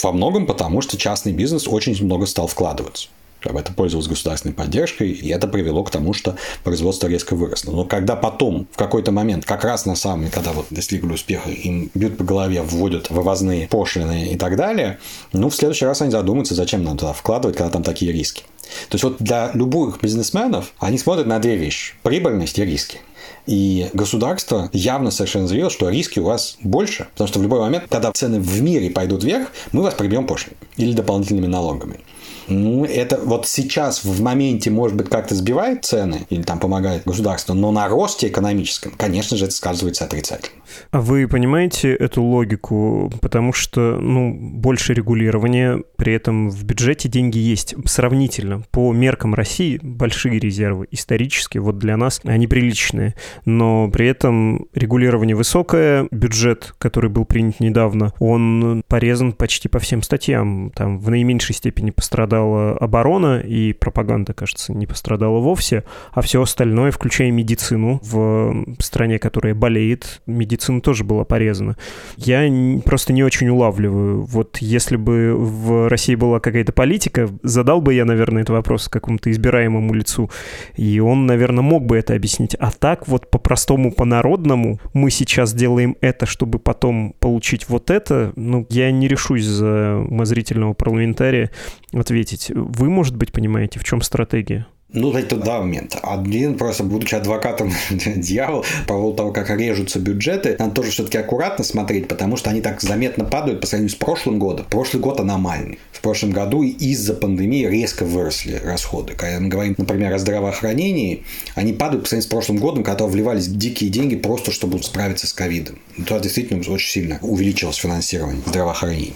Во 0.01 0.11
многом 0.11 0.47
потому, 0.47 0.81
что 0.81 0.97
частный 0.97 1.31
бизнес 1.31 1.67
очень 1.67 2.03
много 2.03 2.25
стал 2.25 2.47
вкладываться 2.47 3.09
это 3.41 3.73
пользовалось 3.73 4.07
государственной 4.07 4.53
поддержкой, 4.53 5.11
и 5.11 5.29
это 5.29 5.47
привело 5.47 5.83
к 5.83 5.91
тому, 5.91 6.13
что 6.13 6.35
производство 6.63 7.07
резко 7.07 7.35
выросло. 7.35 7.71
Но 7.71 7.85
когда 7.85 8.15
потом, 8.15 8.67
в 8.71 8.77
какой-то 8.77 9.11
момент, 9.11 9.45
как 9.45 9.63
раз 9.63 9.85
на 9.85 9.95
самом 9.95 10.29
когда 10.29 10.51
вот 10.51 10.67
достигли 10.69 11.13
успеха, 11.13 11.49
им 11.49 11.89
бьют 11.93 12.17
по 12.17 12.23
голове, 12.23 12.61
вводят 12.61 13.09
вывозные 13.09 13.67
пошлины 13.67 14.31
и 14.31 14.37
так 14.37 14.55
далее, 14.55 14.99
ну, 15.33 15.49
в 15.49 15.55
следующий 15.55 15.85
раз 15.85 16.01
они 16.01 16.11
задумаются, 16.11 16.55
зачем 16.55 16.83
нам 16.83 16.97
туда 16.97 17.13
вкладывать, 17.13 17.57
когда 17.57 17.71
там 17.71 17.83
такие 17.83 18.11
риски. 18.11 18.43
То 18.89 18.95
есть 18.95 19.03
вот 19.03 19.17
для 19.19 19.51
любых 19.53 20.01
бизнесменов 20.01 20.73
они 20.79 20.97
смотрят 20.97 21.25
на 21.25 21.39
две 21.39 21.55
вещи– 21.55 21.93
прибыльность 22.03 22.59
и 22.59 22.65
риски. 22.65 22.99
И 23.45 23.89
государство 23.93 24.69
явно 24.73 25.09
совершенно 25.09 25.47
заявило, 25.47 25.69
что 25.69 25.89
риски 25.89 26.19
у 26.19 26.25
вас 26.25 26.57
больше, 26.61 27.07
потому 27.13 27.27
что 27.29 27.39
в 27.39 27.43
любой 27.43 27.61
момент, 27.61 27.85
когда 27.89 28.11
цены 28.11 28.41
в 28.41 28.61
мире 28.61 28.89
пойдут 28.89 29.23
вверх, 29.23 29.49
мы 29.71 29.83
вас 29.83 29.93
прибьем 29.93 30.27
пошлиной 30.27 30.57
или 30.75 30.91
дополнительными 30.93 31.47
налогами. 31.47 32.01
Ну, 32.47 32.85
это 32.85 33.19
вот 33.23 33.47
сейчас 33.47 34.03
в 34.03 34.21
моменте, 34.21 34.69
может 34.69 34.95
быть, 34.95 35.09
как-то 35.09 35.35
сбивает 35.35 35.85
цены 35.85 36.25
или 36.29 36.43
там 36.43 36.59
помогает 36.59 37.03
государство, 37.05 37.53
но 37.53 37.71
на 37.71 37.87
росте 37.87 38.27
экономическом, 38.27 38.93
конечно 38.97 39.37
же, 39.37 39.45
это 39.45 39.53
сказывается 39.53 40.05
отрицательно. 40.05 40.57
А 40.91 41.01
вы 41.01 41.27
понимаете 41.27 41.93
эту 41.93 42.23
логику? 42.23 43.11
Потому 43.21 43.53
что, 43.53 43.97
ну, 43.99 44.33
больше 44.37 44.93
регулирования, 44.93 45.81
при 45.95 46.13
этом 46.13 46.49
в 46.49 46.63
бюджете 46.63 47.09
деньги 47.09 47.37
есть 47.37 47.75
сравнительно. 47.85 48.63
По 48.71 48.91
меркам 48.93 49.33
России 49.33 49.79
большие 49.81 50.39
резервы 50.39 50.87
исторически, 50.91 51.57
вот 51.57 51.77
для 51.77 51.97
нас 51.97 52.21
они 52.23 52.47
приличные. 52.47 53.15
Но 53.45 53.89
при 53.89 54.07
этом 54.07 54.67
регулирование 54.73 55.35
высокое, 55.35 56.07
бюджет, 56.11 56.73
который 56.77 57.09
был 57.09 57.25
принят 57.25 57.59
недавно, 57.59 58.13
он 58.19 58.83
порезан 58.87 59.33
почти 59.33 59.67
по 59.67 59.79
всем 59.79 60.01
статьям. 60.01 60.71
Там 60.75 60.99
в 60.99 61.09
наименьшей 61.09 61.55
степени 61.55 61.91
пострадала 62.37 62.77
оборона, 62.77 63.39
и 63.39 63.73
пропаганда, 63.73 64.33
кажется, 64.33 64.73
не 64.73 64.85
пострадала 64.85 65.39
вовсе, 65.39 65.83
а 66.11 66.21
все 66.21 66.41
остальное, 66.41 66.91
включая 66.91 67.31
медицину 67.31 67.99
в 68.03 68.65
стране, 68.79 69.19
которая 69.19 69.55
болеет, 69.55 70.21
медицина 70.27 70.81
тоже 70.81 71.03
была 71.03 71.23
порезана. 71.23 71.75
Я 72.17 72.47
просто 72.85 73.13
не 73.13 73.23
очень 73.23 73.49
улавливаю. 73.49 74.23
Вот 74.23 74.57
если 74.59 74.97
бы 74.97 75.33
в 75.35 75.89
России 75.89 76.15
была 76.15 76.39
какая-то 76.39 76.73
политика, 76.73 77.29
задал 77.43 77.81
бы 77.81 77.93
я, 77.93 78.05
наверное, 78.05 78.43
этот 78.43 78.55
вопрос 78.55 78.87
какому-то 78.87 79.31
избираемому 79.31 79.93
лицу, 79.93 80.29
и 80.75 80.99
он, 80.99 81.25
наверное, 81.25 81.63
мог 81.63 81.85
бы 81.85 81.97
это 81.97 82.13
объяснить. 82.13 82.55
А 82.59 82.71
так 82.71 83.07
вот 83.07 83.29
по-простому, 83.29 83.91
по-народному 83.91 84.79
мы 84.93 85.09
сейчас 85.11 85.53
делаем 85.53 85.95
это, 86.01 86.25
чтобы 86.25 86.59
потом 86.59 87.15
получить 87.19 87.69
вот 87.69 87.89
это, 87.89 88.31
ну, 88.35 88.65
я 88.69 88.91
не 88.91 89.07
решусь 89.07 89.45
за 89.45 89.97
умозрительного 89.97 90.73
парламентария 90.73 91.49
ответить. 91.93 92.26
Вы, 92.53 92.89
может 92.89 93.15
быть, 93.15 93.31
понимаете, 93.31 93.79
в 93.79 93.83
чем 93.83 94.01
стратегия? 94.01 94.67
Ну, 94.93 95.11
это 95.11 95.35
два 95.35 95.59
момента. 95.59 95.99
Один, 96.01 96.57
просто 96.57 96.85
будучи 96.85 97.13
адвокатом 97.13 97.73
дьявола, 97.89 98.63
по 98.87 98.93
поводу 98.93 99.17
того, 99.17 99.31
как 99.33 99.49
режутся 99.49 99.99
бюджеты, 99.99 100.55
надо 100.57 100.75
тоже 100.75 100.91
все-таки 100.91 101.17
аккуратно 101.17 101.65
смотреть, 101.65 102.07
потому 102.07 102.37
что 102.37 102.51
они 102.51 102.61
так 102.61 102.81
заметно 102.81 103.25
падают 103.25 103.59
по 103.59 103.67
сравнению 103.67 103.93
с 103.93 103.95
прошлым 103.95 104.39
годом. 104.39 104.65
Прошлый 104.69 105.03
год 105.03 105.19
аномальный. 105.19 105.77
В 105.91 105.99
прошлом 105.99 106.31
году 106.31 106.63
из-за 106.63 107.13
пандемии 107.13 107.67
резко 107.67 108.05
выросли 108.05 108.61
расходы. 108.63 109.13
Когда 109.13 109.41
мы 109.41 109.49
говорим, 109.49 109.75
например, 109.77 110.13
о 110.13 110.19
здравоохранении, 110.19 111.25
они 111.55 111.73
падают 111.73 112.03
по 112.03 112.09
сравнению 112.09 112.29
с 112.29 112.31
прошлым 112.31 112.57
годом, 112.57 112.85
когда 112.85 113.07
вливались 113.07 113.47
дикие 113.47 113.89
деньги 113.89 114.15
просто, 114.15 114.53
чтобы 114.53 114.81
справиться 114.81 115.27
с 115.27 115.33
ковидом. 115.33 115.79
Туда 115.97 116.21
действительно 116.21 116.59
очень 116.71 116.89
сильно 116.89 117.19
увеличилось 117.21 117.75
финансирование 117.75 118.41
здравоохранения. 118.45 119.11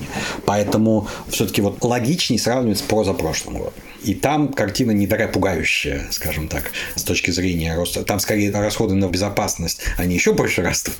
Поэтому 0.45 1.07
все-таки 1.29 1.61
вот 1.61 1.81
логичнее 1.81 2.39
сравнивать 2.39 2.79
с 2.79 2.81
прозапрошлым 2.81 3.57
годом. 3.57 3.73
И 4.03 4.13
там 4.13 4.53
картина 4.53 4.91
не 4.91 5.07
такая 5.07 5.27
пугающая, 5.27 6.07
скажем 6.11 6.47
так, 6.47 6.71
с 6.95 7.03
точки 7.03 7.31
зрения 7.31 7.75
роста. 7.75 8.03
Там 8.03 8.19
скорее 8.19 8.51
расходы 8.51 8.95
на 8.95 9.07
безопасность, 9.07 9.81
они 9.97 10.15
еще 10.15 10.33
больше 10.33 10.61
растут, 10.61 10.95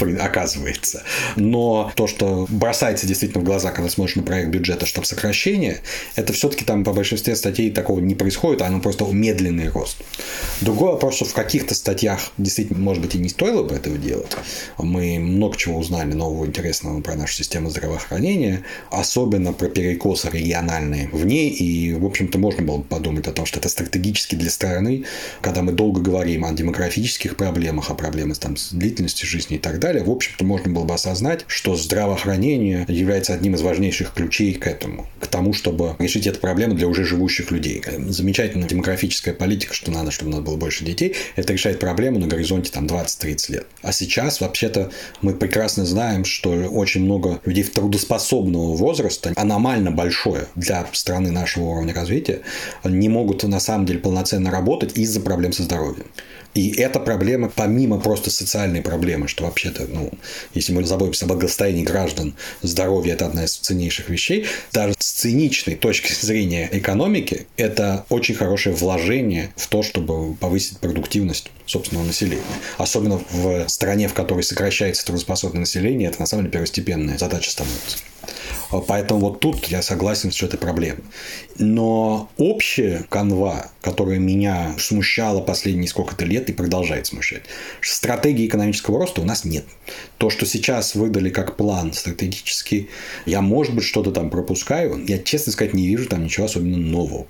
оказывается. 0.20 1.02
Но 1.36 1.92
то, 1.96 2.06
что 2.06 2.46
бросается 2.48 3.06
действительно 3.06 3.42
в 3.42 3.44
глаза, 3.44 3.70
когда 3.72 3.90
смотришь 3.90 4.16
на 4.16 4.22
проект 4.22 4.50
бюджета, 4.50 4.86
что 4.86 5.02
сокращение, 5.02 5.80
это 6.16 6.32
все-таки 6.32 6.64
там 6.64 6.84
по 6.84 6.92
большинстве 6.92 7.34
статей 7.36 7.70
такого 7.70 8.00
не 8.00 8.14
происходит, 8.14 8.62
а 8.62 8.66
оно 8.66 8.80
просто 8.80 9.04
медленный 9.06 9.68
рост. 9.68 9.98
Другой 10.60 10.92
вопрос, 10.92 11.16
что 11.16 11.24
в 11.24 11.34
каких-то 11.34 11.74
статьях 11.74 12.30
действительно, 12.38 12.78
может 12.78 13.02
быть, 13.02 13.14
и 13.14 13.18
не 13.18 13.28
стоило 13.28 13.62
бы 13.62 13.74
этого 13.74 13.98
делать. 13.98 14.30
Мы 14.78 15.18
много 15.18 15.56
чего 15.56 15.78
узнали 15.78 16.12
нового 16.12 16.46
интересного 16.46 17.00
про 17.00 17.14
нашу 17.14 17.34
систему 17.34 17.70
здравоохранения, 17.70 18.64
особенно 18.90 19.52
про 19.52 19.68
перекосы 19.68 20.28
региональные 20.30 21.08
в 21.12 21.24
ней, 21.24 21.50
и, 21.50 21.94
в 21.94 22.04
общем, 22.04 22.19
общем-то, 22.20 22.38
можно 22.38 22.62
было 22.62 22.82
подумать 22.82 23.26
о 23.28 23.32
том, 23.32 23.46
что 23.46 23.58
это 23.58 23.68
стратегически 23.70 24.34
для 24.34 24.50
страны, 24.50 25.04
когда 25.40 25.62
мы 25.62 25.72
долго 25.72 26.00
говорим 26.00 26.44
о 26.44 26.52
демографических 26.52 27.36
проблемах, 27.36 27.90
о 27.90 27.94
проблемах 27.94 28.38
там, 28.38 28.56
с 28.56 28.72
длительностью 28.72 29.26
жизни 29.26 29.56
и 29.56 29.58
так 29.58 29.78
далее, 29.78 30.04
в 30.04 30.10
общем-то, 30.10 30.44
можно 30.44 30.70
было 30.70 30.84
бы 30.84 30.92
осознать, 30.92 31.44
что 31.46 31.76
здравоохранение 31.76 32.84
является 32.88 33.32
одним 33.32 33.54
из 33.54 33.62
важнейших 33.62 34.12
ключей 34.12 34.52
к 34.54 34.66
этому, 34.66 35.06
к 35.18 35.26
тому, 35.28 35.54
чтобы 35.54 35.96
решить 35.98 36.26
эту 36.26 36.40
проблему 36.40 36.74
для 36.74 36.88
уже 36.88 37.04
живущих 37.04 37.50
людей. 37.50 37.82
Замечательная 38.08 38.68
демографическая 38.68 39.32
политика, 39.32 39.72
что 39.72 39.90
надо, 39.90 40.10
чтобы 40.10 40.32
у 40.32 40.34
нас 40.34 40.44
было 40.44 40.56
больше 40.56 40.84
детей, 40.84 41.16
это 41.36 41.54
решает 41.54 41.80
проблему 41.80 42.18
на 42.18 42.26
горизонте 42.26 42.70
там 42.70 42.86
20-30 42.86 43.52
лет. 43.52 43.66
А 43.80 43.92
сейчас, 43.92 44.42
вообще-то, 44.42 44.90
мы 45.22 45.32
прекрасно 45.32 45.86
знаем, 45.86 46.26
что 46.26 46.50
очень 46.50 47.02
много 47.04 47.40
людей 47.46 47.64
в 47.64 47.70
трудоспособного 47.70 48.76
возраста 48.76 49.32
аномально 49.36 49.90
большое 49.90 50.48
для 50.54 50.86
страны 50.92 51.30
нашего 51.30 51.64
уровня 51.64 51.94
развития 51.94 52.09
развития, 52.10 52.40
не 52.84 53.08
могут 53.08 53.44
на 53.44 53.60
самом 53.60 53.86
деле 53.86 54.00
полноценно 54.00 54.50
работать 54.50 54.96
из-за 54.98 55.20
проблем 55.20 55.52
со 55.52 55.62
здоровьем. 55.62 56.06
И 56.52 56.72
эта 56.72 56.98
проблема, 56.98 57.48
помимо 57.48 58.00
просто 58.00 58.28
социальной 58.30 58.82
проблемы, 58.82 59.28
что 59.28 59.44
вообще-то, 59.44 59.86
ну, 59.86 60.10
если 60.52 60.72
мы 60.72 60.84
заботимся 60.84 61.24
об 61.24 61.30
благосостоянии 61.30 61.84
граждан, 61.84 62.34
здоровье– 62.62 63.12
это 63.14 63.26
одна 63.26 63.44
из 63.44 63.54
ценнейших 63.54 64.08
вещей, 64.08 64.46
даже 64.72 64.94
с 64.98 65.12
циничной 65.12 65.76
точки 65.76 66.12
зрения 66.20 66.68
экономики, 66.72 67.46
это 67.56 68.04
очень 68.08 68.34
хорошее 68.34 68.74
вложение 68.74 69.52
в 69.54 69.68
то, 69.68 69.84
чтобы 69.84 70.34
повысить 70.34 70.78
продуктивность 70.78 71.52
собственного 71.66 72.04
населения. 72.04 72.42
Особенно 72.78 73.20
в 73.30 73.68
стране, 73.68 74.08
в 74.08 74.14
которой 74.14 74.42
сокращается 74.42 75.06
трудоспособное 75.06 75.60
население, 75.60 76.08
это 76.08 76.18
на 76.18 76.26
самом 76.26 76.44
деле 76.44 76.52
первостепенная 76.54 77.16
задача 77.16 77.52
становится. 77.52 77.98
Поэтому 78.86 79.20
вот 79.20 79.40
тут 79.40 79.66
я 79.66 79.82
согласен, 79.82 80.30
что 80.30 80.46
это 80.46 80.56
проблема. 80.56 81.00
Но 81.58 82.30
общая 82.36 83.04
канва, 83.08 83.70
которая 83.82 84.18
меня 84.18 84.74
смущала 84.78 85.40
последние 85.40 85.88
сколько-то 85.88 86.24
лет 86.24 86.48
и 86.48 86.52
продолжает 86.52 87.06
смущать, 87.06 87.42
стратегии 87.80 88.46
экономического 88.46 88.98
роста 88.98 89.20
у 89.20 89.24
нас 89.24 89.44
нет. 89.44 89.64
То, 90.18 90.30
что 90.30 90.46
сейчас 90.46 90.94
выдали 90.94 91.30
как 91.30 91.56
план 91.56 91.92
стратегический, 91.92 92.88
я, 93.26 93.40
может 93.40 93.74
быть, 93.74 93.84
что-то 93.84 94.12
там 94.12 94.30
пропускаю, 94.30 95.04
я, 95.06 95.18
честно 95.18 95.52
сказать, 95.52 95.74
не 95.74 95.86
вижу 95.86 96.08
там 96.08 96.24
ничего 96.24 96.46
особенно 96.46 96.78
нового 96.78 97.26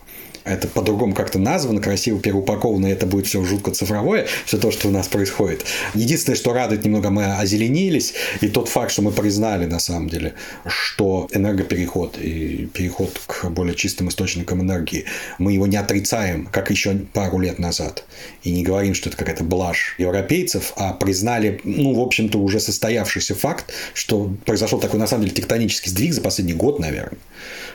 это 0.51 0.69
по-другому 0.69 1.15
как-то 1.15 1.39
названо, 1.39 1.81
красиво 1.81 2.19
переупаковано, 2.19 2.87
и 2.87 2.91
это 2.91 3.07
будет 3.07 3.27
все 3.27 3.43
жутко 3.45 3.71
цифровое, 3.71 4.27
все 4.45 4.59
то, 4.59 4.71
что 4.71 4.89
у 4.89 4.91
нас 4.91 5.09
происходит. 5.09 5.65
Единственное, 5.95 6.37
что 6.37 6.53
радует 6.53 6.85
немного, 6.85 7.11
мы 7.11 7.37
озеленились, 7.37 8.15
и 8.41 8.49
тот 8.49 8.69
факт, 8.69 8.93
что 8.93 9.03
мы 9.03 9.13
признали, 9.13 9.67
на 9.67 9.79
самом 9.79 10.09
деле, 10.09 10.35
что 10.67 11.29
энергопереход 11.33 12.19
и 12.19 12.69
переход 12.73 13.21
к 13.27 13.49
более 13.51 13.75
чистым 13.75 14.09
источникам 14.09 14.61
энергии, 14.63 15.05
мы 15.39 15.53
его 15.53 15.67
не 15.67 15.77
отрицаем, 15.77 16.47
как 16.47 16.71
еще 16.71 16.95
пару 17.13 17.39
лет 17.39 17.59
назад, 17.59 18.05
и 18.43 18.51
не 18.51 18.63
говорим, 18.63 18.95
что 18.95 19.09
это 19.09 19.19
какая-то 19.19 19.45
блажь 19.45 19.95
европейцев, 19.99 20.73
а 20.77 20.93
признали, 20.93 21.61
ну, 21.65 21.95
в 21.95 22.01
общем-то, 22.01 22.39
уже 22.39 22.61
состоявшийся 22.61 23.35
факт, 23.35 23.73
что 23.95 24.35
произошел 24.45 24.81
такой, 24.81 24.99
на 24.99 25.07
самом 25.07 25.25
деле, 25.25 25.37
тектонический 25.37 25.91
сдвиг 25.91 26.13
за 26.13 26.21
последний 26.21 26.55
год, 26.55 26.79
наверное, 26.79 27.19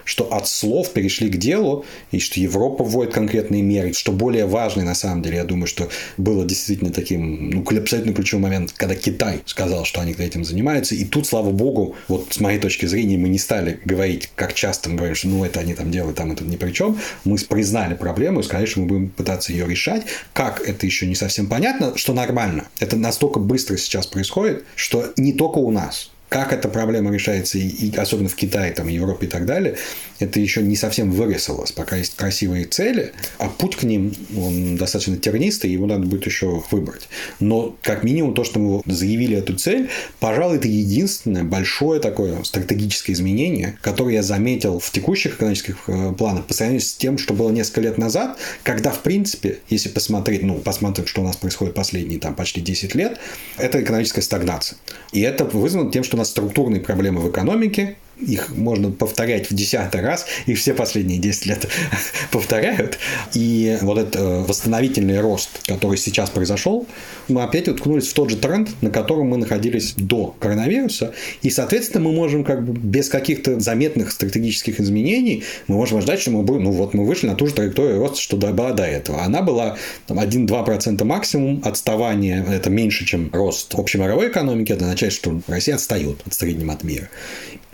что 0.04 0.32
от 0.32 0.48
слов 0.48 0.92
перешли 0.92 1.30
к 1.30 1.38
делу, 1.38 1.86
и 2.12 2.20
что 2.20 2.40
Европа 2.40 2.65
вводит 2.70 3.14
конкретные 3.14 3.62
меры, 3.62 3.94
что 3.94 4.12
более 4.12 4.46
важный, 4.46 4.84
на 4.84 4.96
самом 4.96 5.22
деле, 5.22 5.38
я 5.38 5.44
думаю, 5.44 5.68
что 5.68 5.90
было 6.18 6.46
действительно 6.46 6.92
таким, 6.92 7.50
ну, 7.50 7.64
абсолютно 7.78 8.14
ключевой 8.14 8.44
момент, 8.44 8.74
когда 8.76 8.96
Китай 8.96 9.42
сказал, 9.46 9.86
что 9.86 10.02
они 10.02 10.14
этим 10.14 10.44
занимаются, 10.44 10.96
и 10.96 11.06
тут, 11.06 11.28
слава 11.28 11.52
богу, 11.52 11.96
вот 12.08 12.28
с 12.32 12.40
моей 12.40 12.60
точки 12.60 12.86
зрения, 12.86 13.18
мы 13.18 13.30
не 13.30 13.40
стали 13.40 13.80
говорить, 13.86 14.30
как 14.36 14.54
часто 14.54 14.90
мы 14.90 14.96
говорим, 14.98 15.16
что 15.16 15.28
ну, 15.28 15.44
это 15.44 15.60
они 15.60 15.74
там 15.74 15.92
делают, 15.92 16.18
там 16.18 16.32
это 16.32 16.44
ни 16.44 16.56
при 16.56 16.72
чем, 16.72 16.98
мы 17.24 17.38
признали 17.38 17.96
проблему 17.96 18.40
и 18.40 18.44
сказали, 18.44 18.66
что 18.66 18.82
мы 18.82 18.88
будем 18.88 19.10
пытаться 19.10 19.52
ее 19.52 19.68
решать. 19.68 20.04
Как 20.34 20.62
это 20.68 20.86
еще 20.86 21.06
не 21.06 21.16
совсем 21.16 21.48
понятно, 21.48 21.98
что 21.98 22.14
нормально. 22.14 22.68
Это 22.80 22.96
настолько 22.96 23.40
быстро 23.40 23.78
сейчас 23.78 24.08
происходит, 24.08 24.64
что 24.76 25.14
не 25.18 25.34
только 25.34 25.60
у 25.60 25.72
нас, 25.72 26.12
как 26.30 26.54
эта 26.54 26.68
проблема 26.68 27.14
решается, 27.14 27.58
и, 27.58 27.96
особенно 27.96 28.30
в 28.30 28.36
Китае, 28.36 28.74
там, 28.74 28.88
Европе 28.88 29.28
и 29.28 29.30
так 29.30 29.46
далее, 29.46 29.78
это 30.20 30.40
еще 30.40 30.62
не 30.62 30.76
совсем 30.76 31.12
вырисовалось. 31.12 31.72
Пока 31.72 31.98
есть 31.98 32.16
красивые 32.16 32.66
цели, 32.66 33.14
а 33.38 33.50
путь 33.50 33.76
к 33.76 33.84
ним, 33.84 34.14
он 34.36 34.78
достаточно 34.78 35.18
тернистый, 35.18 35.72
его 35.72 35.86
надо 35.86 36.06
будет 36.06 36.26
еще 36.26 36.64
выбрать. 36.72 37.08
Но, 37.40 37.76
как 37.82 38.04
минимум, 38.04 38.34
то, 38.34 38.44
что 38.44 38.60
мы 38.60 38.82
заявили 38.86 39.38
эту 39.38 39.56
цель, 39.56 39.90
пожалуй, 40.20 40.58
это 40.58 40.68
единственное 40.68 41.44
большое 41.44 42.00
такое 42.00 42.44
стратегическое 42.44 43.14
изменение, 43.14 43.78
которое 43.82 44.16
я 44.16 44.24
заметил 44.24 44.80
в 44.80 44.90
текущих 44.92 45.36
экономических 45.36 45.78
э, 45.88 46.14
планах 46.18 46.46
по 46.46 46.54
сравнению 46.54 46.82
с 46.82 46.94
тем, 46.94 47.18
что 47.18 47.34
было 47.34 47.52
несколько 47.52 47.82
лет 47.82 47.98
назад, 47.98 48.38
когда, 48.64 48.92
в 48.92 49.02
принципе, 49.02 49.60
если 49.70 49.90
посмотреть, 49.90 50.44
ну, 50.44 50.56
посмотреть, 50.60 51.08
что 51.08 51.22
у 51.22 51.26
нас 51.26 51.36
происходит 51.36 51.76
последние 51.76 52.20
там 52.20 52.36
почти 52.36 52.62
10 52.62 52.96
лет, 52.96 53.20
это 53.58 53.82
экономическая 53.82 54.22
стагнация. 54.22 54.78
И 55.12 55.22
это 55.22 55.46
вызвано 55.46 55.92
тем, 55.92 56.04
что 56.04 56.16
у 56.16 56.20
нас 56.20 56.25
структурные 56.26 56.82
проблемы 56.82 57.22
в 57.22 57.30
экономике, 57.30 57.98
их 58.20 58.50
можно 58.56 58.92
повторять 58.92 59.50
в 59.50 59.54
десятый 59.54 60.02
раз, 60.02 60.26
их 60.46 60.58
все 60.58 60.74
последние 60.74 61.20
10 61.20 61.46
лет 61.46 61.68
повторяют. 62.32 62.98
И 63.34 63.78
вот 63.82 63.98
этот 63.98 64.16
э, 64.16 64.44
восстановительный 64.48 65.20
рост, 65.20 65.50
который 65.68 65.98
сейчас 65.98 66.30
произошел, 66.30 66.88
мы 67.28 67.44
опять 67.44 67.68
уткнулись 67.68 68.08
в 68.08 68.14
тот 68.14 68.30
же 68.30 68.38
тренд, 68.38 68.70
на 68.82 68.90
котором 68.90 69.30
мы 69.30 69.38
находились 69.38 69.94
до 69.96 70.36
коронавируса. 70.40 71.14
И, 71.42 71.50
соответственно, 71.50 72.06
мы 72.06 72.14
можем 72.14 72.44
как 72.44 72.66
бы 72.66 72.74
без 72.74 73.10
каких-то 73.10 73.60
заметных 73.60 74.12
стратегических 74.12 74.80
изменений, 74.80 75.44
мы 75.68 75.76
можем 75.76 76.02
ждать, 76.02 76.20
что 76.20 76.32
мы 76.32 76.44
будем, 76.44 76.64
ну 76.64 76.72
вот 76.72 76.94
мы 76.94 77.06
вышли 77.06 77.28
на 77.28 77.36
ту 77.36 77.48
же 77.48 77.54
траекторию 77.54 78.00
роста, 78.00 78.20
что 78.20 78.38
была 78.38 78.72
до 78.72 78.84
этого. 78.84 79.24
Она 79.24 79.42
была 79.42 79.78
1-2% 80.08 81.04
максимум, 81.04 81.62
отставание 81.64 82.46
это 82.52 82.70
меньше, 82.70 83.06
чем 83.06 83.30
рост 83.34 83.76
общей 83.76 83.98
мировой 83.98 84.30
экономики, 84.30 84.72
это 84.72 84.86
означает, 84.86 85.14
что 85.14 85.42
Россия 85.48 85.76
отстает 85.76 86.22
от 86.26 86.34
среднего 86.34 86.74
от 86.74 86.84
мира. 86.84 87.10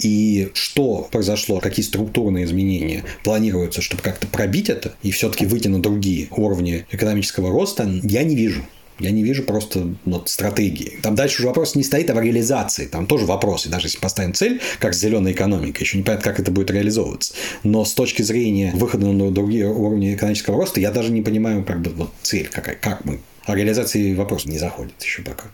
И 0.01 0.49
что 0.53 1.07
произошло, 1.11 1.59
какие 1.59 1.85
структурные 1.85 2.45
изменения 2.45 3.03
планируются, 3.23 3.81
чтобы 3.81 4.01
как-то 4.01 4.27
пробить 4.27 4.69
это 4.69 4.93
и 5.03 5.11
все-таки 5.11 5.45
выйти 5.45 5.67
на 5.67 5.81
другие 5.81 6.27
уровни 6.31 6.85
экономического 6.91 7.51
роста, 7.51 7.89
я 8.03 8.23
не 8.23 8.35
вижу. 8.35 8.65
Я 8.99 9.09
не 9.09 9.23
вижу 9.23 9.41
просто 9.43 9.95
вот, 10.05 10.29
стратегии. 10.29 10.99
Там 11.01 11.15
дальше 11.15 11.39
уже 11.39 11.47
вопрос 11.47 11.73
не 11.73 11.83
стоит, 11.83 12.11
а 12.11 12.13
в 12.13 12.19
реализации. 12.19 12.85
Там 12.85 13.07
тоже 13.07 13.25
вопросы. 13.25 13.67
Даже 13.67 13.87
если 13.87 13.97
поставим 13.97 14.33
цель, 14.35 14.61
как 14.79 14.93
зеленая 14.93 15.33
экономика, 15.33 15.81
еще 15.81 15.97
не 15.97 16.03
понятно, 16.03 16.29
как 16.29 16.39
это 16.39 16.51
будет 16.51 16.69
реализовываться. 16.69 17.33
Но 17.63 17.83
с 17.83 17.93
точки 17.93 18.21
зрения 18.21 18.71
выхода 18.75 19.07
на 19.07 19.31
другие 19.31 19.67
уровни 19.67 20.13
экономического 20.13 20.57
роста, 20.57 20.79
я 20.79 20.91
даже 20.91 21.11
не 21.11 21.23
понимаю, 21.23 21.63
как 21.63 21.81
бы 21.81 21.89
вот 21.91 22.11
цель 22.21 22.47
какая, 22.47 22.75
как 22.75 23.03
мы. 23.03 23.19
А 23.45 23.55
реализации 23.55 24.13
вопрос 24.13 24.45
не 24.45 24.59
заходит 24.59 24.93
еще 25.01 25.23
пока 25.23 25.45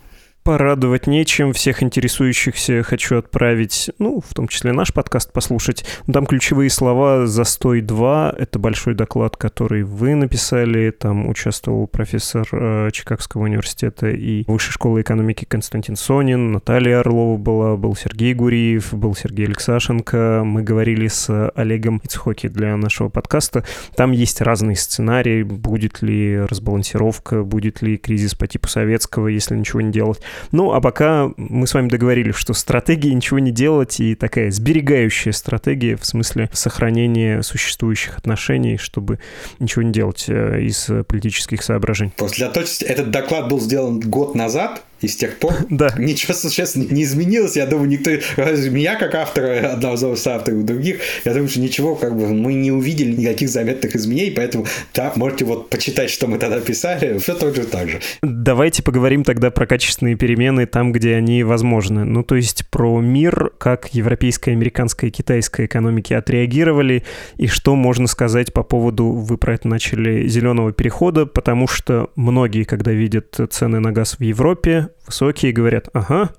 порадовать 0.48 1.08
нечем. 1.08 1.52
Всех 1.52 1.84
интересующихся 1.84 2.82
хочу 2.82 3.18
отправить, 3.18 3.92
ну, 4.00 4.24
в 4.26 4.34
том 4.34 4.48
числе 4.48 4.72
наш 4.72 4.94
подкаст 4.94 5.34
послушать. 5.34 5.84
Там 6.10 6.26
ключевые 6.26 6.70
слова 6.70 7.28
«Застой 7.28 7.82
2»— 7.82 8.34
это 8.40 8.58
большой 8.58 8.94
доклад, 8.94 9.36
который 9.36 9.84
вы 9.84 10.16
написали. 10.16 10.92
Там 10.92 11.28
участвовал 11.28 11.86
профессор 11.86 12.48
э, 12.54 12.92
Чикагского 12.94 13.44
университета 13.44 14.10
и 14.10 14.46
Высшей 14.48 14.72
школы 14.72 15.02
экономики 15.02 15.44
Константин 15.44 15.98
Сонин, 15.98 16.54
Наталья 16.54 17.02
Орлова 17.02 17.36
была, 17.36 17.76
был 17.76 17.98
Сергей 17.98 18.34
Гуриев, 18.34 18.94
был 18.94 19.16
Сергей 19.16 19.48
Алексашенко. 19.48 20.44
Мы 20.46 20.64
говорили 20.64 21.10
с 21.10 21.52
Олегом 21.56 21.98
Ицхоки 22.06 22.48
для 22.48 22.78
нашего 22.78 23.10
подкаста. 23.10 23.66
Там 23.98 24.14
есть 24.14 24.40
разные 24.40 24.78
сценарии. 24.78 25.44
Будет 25.44 26.02
ли 26.02 26.40
разбалансировка, 26.40 27.44
будет 27.44 27.82
ли 27.82 27.98
кризис 27.98 28.34
по 28.34 28.48
типу 28.48 28.70
советского, 28.70 29.28
если 29.28 29.54
ничего 29.54 29.82
не 29.82 29.92
делать. 29.92 30.22
Ну, 30.52 30.74
а 30.74 30.82
пока 30.82 31.32
мы 31.38 31.68
с 31.68 31.74
вами 31.74 31.90
договорились, 31.90 32.36
что 32.36 32.54
стратегия 32.54 33.14
ничего 33.14 33.40
не 33.40 33.52
делать 33.52 34.00
и 34.00 34.16
такая 34.16 34.52
сберегающая 34.52 35.32
стратегия 35.32 35.96
в 35.98 36.06
смысле 36.06 36.50
сохранения 36.54 37.42
существующих 37.42 38.18
отношений, 38.18 38.78
чтобы 38.78 39.20
ничего 39.60 39.84
не 39.84 39.92
делать 39.92 40.26
э, 40.28 40.62
из 40.62 40.90
политических 41.08 41.64
соображений. 41.64 42.14
Просто 42.18 42.38
для 42.38 42.50
точности, 42.50 42.86
этот 42.86 43.12
доклад 43.12 43.50
был 43.50 43.60
сделан 43.60 44.00
год 44.00 44.36
назад, 44.36 44.84
и 45.02 45.08
с 45.08 45.16
тех 45.16 45.38
пор 45.38 45.54
да. 45.70 45.94
ничего 45.98 46.34
сейчас 46.34 46.76
не 46.76 47.04
изменилось. 47.04 47.56
Я 47.56 47.66
думаю, 47.66 47.90
никто, 47.90 48.12
меня 48.12 48.96
как 48.96 49.16
автора, 49.16 49.72
одного 49.74 50.14
из 50.14 50.28
авторов, 50.28 50.66
других, 50.66 51.00
я 51.26 51.34
думаю, 51.34 51.50
что 51.50 51.60
ничего, 51.60 51.96
как 51.96 52.18
бы 52.18 52.28
мы 52.34 52.54
не 52.54 52.72
увидели 52.72 53.12
никаких 53.12 53.50
заметных 53.50 53.96
изменений, 53.96 54.32
поэтому 54.32 54.66
да, 54.94 55.14
можете 55.16 55.46
вот 55.46 55.70
почитать, 55.70 56.10
что 56.10 56.28
мы 56.28 56.38
тогда 56.38 56.60
писали, 56.60 57.18
все 57.20 57.36
тоже 57.36 57.66
так 57.66 57.90
же. 57.90 58.00
Давайте 58.22 58.84
поговорим 58.84 59.24
тогда 59.24 59.52
про 59.52 59.66
качественные 59.66 60.16
перемены 60.16 60.66
там, 60.66 60.92
где 60.92 61.16
они 61.16 61.44
возможны. 61.44 62.04
Ну, 62.06 62.24
то 62.24 62.36
есть 62.36 62.68
про 62.70 63.00
мир, 63.02 63.52
как 63.58 63.94
европейская, 63.94 64.52
американская 64.52 65.10
и 65.10 65.14
китайская 65.14 65.66
экономики 65.66 66.14
отреагировали, 66.14 67.04
и 67.38 67.48
что 67.48 67.76
можно 67.76 68.08
сказать 68.08 68.54
по 68.54 68.64
поводу, 68.64 69.12
вы 69.12 69.38
про 69.38 69.54
это 69.54 69.68
начали, 69.68 70.28
зеленого 70.28 70.72
перехода, 70.72 71.26
потому 71.26 71.68
что 71.68 72.10
многие, 72.16 72.64
когда 72.64 72.92
видят 72.92 73.38
цены 73.50 73.80
на 73.80 73.92
газ 73.92 74.18
в 74.20 74.24
Европе, 74.24 74.87
высокие, 75.06 75.52
говорят, 75.52 75.90
ага, 75.94 76.32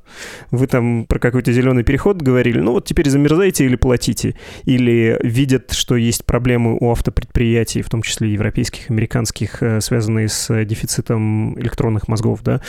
вы 0.51 0.67
там 0.67 1.07
про 1.07 1.19
какой-то 1.19 1.53
зеленый 1.53 1.85
переход 1.85 2.21
говорили, 2.23 2.61
ну 2.61 2.73
вот 2.73 2.85
теперь 2.85 3.09
замерзайте 3.09 3.65
или 3.65 3.77
платите. 3.77 4.35
Или 4.65 5.19
видят, 5.23 5.73
что 5.73 5.97
есть 5.97 6.25
проблемы 6.25 6.77
у 6.81 6.91
автопредприятий, 6.91 7.83
в 7.83 7.91
том 7.91 8.03
числе 8.03 8.33
европейских, 8.33 8.91
американских, 8.91 9.63
э, 9.63 9.81
связанные 9.81 10.29
с 10.29 10.65
дефицитом 10.65 11.59
электронных 11.59 12.09
мозгов, 12.09 12.43
да. 12.43 12.61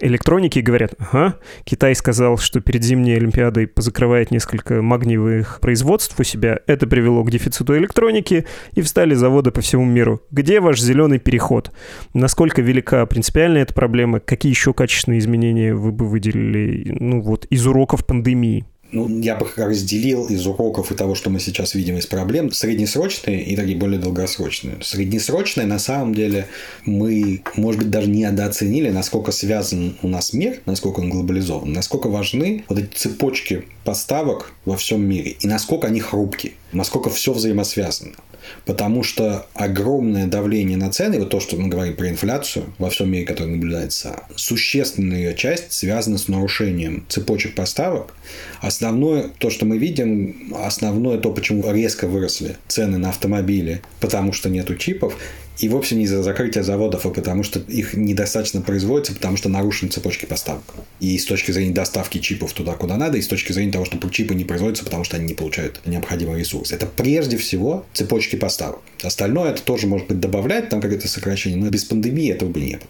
Электроники 0.00 0.58
говорят, 0.58 0.94
ага, 0.98 1.36
Китай 1.64 1.94
сказал, 1.94 2.38
что 2.38 2.60
перед 2.60 2.84
зимней 2.84 3.16
Олимпиадой 3.16 3.66
позакрывает 3.66 4.30
несколько 4.30 4.82
магниевых 4.82 5.58
производств 5.60 6.18
у 6.18 6.24
себя, 6.24 6.60
это 6.66 6.86
привело 6.86 7.24
к 7.24 7.30
дефициту 7.30 7.76
электроники, 7.76 8.46
и 8.74 8.82
встали 8.82 9.14
заводы 9.14 9.50
по 9.50 9.60
всему 9.60 9.84
миру. 9.84 10.20
Где 10.30 10.60
ваш 10.60 10.80
зеленый 10.80 11.18
переход? 11.18 11.72
Насколько 12.14 12.62
велика 12.62 13.04
принципиальная 13.06 13.62
эта 13.62 13.74
проблема? 13.74 14.20
Какие 14.20 14.50
еще 14.50 14.72
качественные 14.72 15.20
изменения 15.20 15.27
вы 15.74 15.92
бы 15.92 16.08
выделили 16.08 16.96
ну, 16.98 17.20
вот, 17.20 17.46
из 17.46 17.66
уроков 17.66 18.06
пандемии? 18.06 18.64
Ну, 18.90 19.20
я 19.20 19.36
бы 19.36 19.46
разделил 19.56 20.26
из 20.26 20.46
уроков 20.46 20.90
и 20.90 20.94
того, 20.94 21.14
что 21.14 21.28
мы 21.28 21.40
сейчас 21.40 21.74
видим 21.74 21.98
из 21.98 22.06
проблем, 22.06 22.50
среднесрочные 22.50 23.44
и 23.44 23.54
такие 23.54 23.76
более 23.76 24.00
долгосрочные. 24.00 24.76
Среднесрочные, 24.80 25.66
на 25.66 25.78
самом 25.78 26.14
деле, 26.14 26.46
мы, 26.86 27.42
может 27.54 27.82
быть, 27.82 27.90
даже 27.90 28.08
недооценили, 28.08 28.88
насколько 28.88 29.30
связан 29.30 29.98
у 30.02 30.08
нас 30.08 30.32
мир, 30.32 30.60
насколько 30.64 31.00
он 31.00 31.10
глобализован, 31.10 31.70
насколько 31.70 32.08
важны 32.08 32.64
вот 32.68 32.78
эти 32.78 32.94
цепочки 32.94 33.64
поставок 33.84 34.52
во 34.64 34.76
всем 34.76 35.02
мире 35.06 35.32
и 35.38 35.46
насколько 35.46 35.88
они 35.88 36.00
хрупкие, 36.00 36.54
насколько 36.72 37.10
все 37.10 37.34
взаимосвязано 37.34 38.12
потому 38.64 39.02
что 39.02 39.46
огромное 39.54 40.26
давление 40.26 40.76
на 40.76 40.90
цены, 40.90 41.18
вот 41.18 41.30
то, 41.30 41.40
что 41.40 41.56
мы 41.56 41.68
говорим 41.68 41.96
про 41.96 42.08
инфляцию 42.08 42.66
во 42.78 42.90
всем 42.90 43.10
мире, 43.10 43.24
которая 43.24 43.54
наблюдается, 43.54 44.22
существенная 44.36 45.18
ее 45.18 45.34
часть 45.34 45.72
связана 45.72 46.18
с 46.18 46.28
нарушением 46.28 47.04
цепочек 47.08 47.54
поставок. 47.54 48.14
Основное, 48.60 49.30
то, 49.38 49.50
что 49.50 49.64
мы 49.64 49.78
видим, 49.78 50.54
основное 50.56 51.18
то, 51.18 51.32
почему 51.32 51.70
резко 51.72 52.06
выросли 52.06 52.56
цены 52.68 52.98
на 52.98 53.10
автомобили, 53.10 53.82
потому 54.00 54.32
что 54.32 54.48
нету 54.48 54.76
чипов, 54.76 55.16
и 55.58 55.68
вовсе 55.68 55.96
не 55.96 56.04
из-за 56.04 56.22
закрытия 56.22 56.62
заводов, 56.62 57.04
а 57.04 57.10
потому 57.10 57.42
что 57.42 57.58
их 57.58 57.94
недостаточно 57.94 58.60
производится, 58.60 59.14
потому 59.14 59.36
что 59.36 59.48
нарушены 59.48 59.90
цепочки 59.90 60.24
поставок. 60.26 60.62
И 61.00 61.18
с 61.18 61.24
точки 61.24 61.50
зрения 61.50 61.72
доставки 61.72 62.18
чипов 62.18 62.52
туда, 62.52 62.74
куда 62.74 62.96
надо, 62.96 63.18
и 63.18 63.22
с 63.22 63.28
точки 63.28 63.52
зрения 63.52 63.72
того, 63.72 63.84
что 63.84 63.98
чипы 64.08 64.34
не 64.34 64.44
производятся, 64.44 64.84
потому 64.84 65.04
что 65.04 65.16
они 65.16 65.26
не 65.26 65.34
получают 65.34 65.80
необходимый 65.84 66.38
ресурс. 66.38 66.72
Это 66.72 66.86
прежде 66.86 67.36
всего 67.36 67.84
цепочки 67.92 68.36
поставок. 68.36 68.80
Остальное 69.02 69.50
это 69.50 69.62
тоже 69.62 69.86
может 69.86 70.08
быть 70.08 70.20
добавлять, 70.20 70.68
там 70.68 70.80
какое-то 70.80 71.08
сокращение, 71.08 71.58
но 71.58 71.68
без 71.70 71.84
пандемии 71.84 72.30
этого 72.30 72.48
бы 72.48 72.60
не 72.60 72.76
было. 72.76 72.86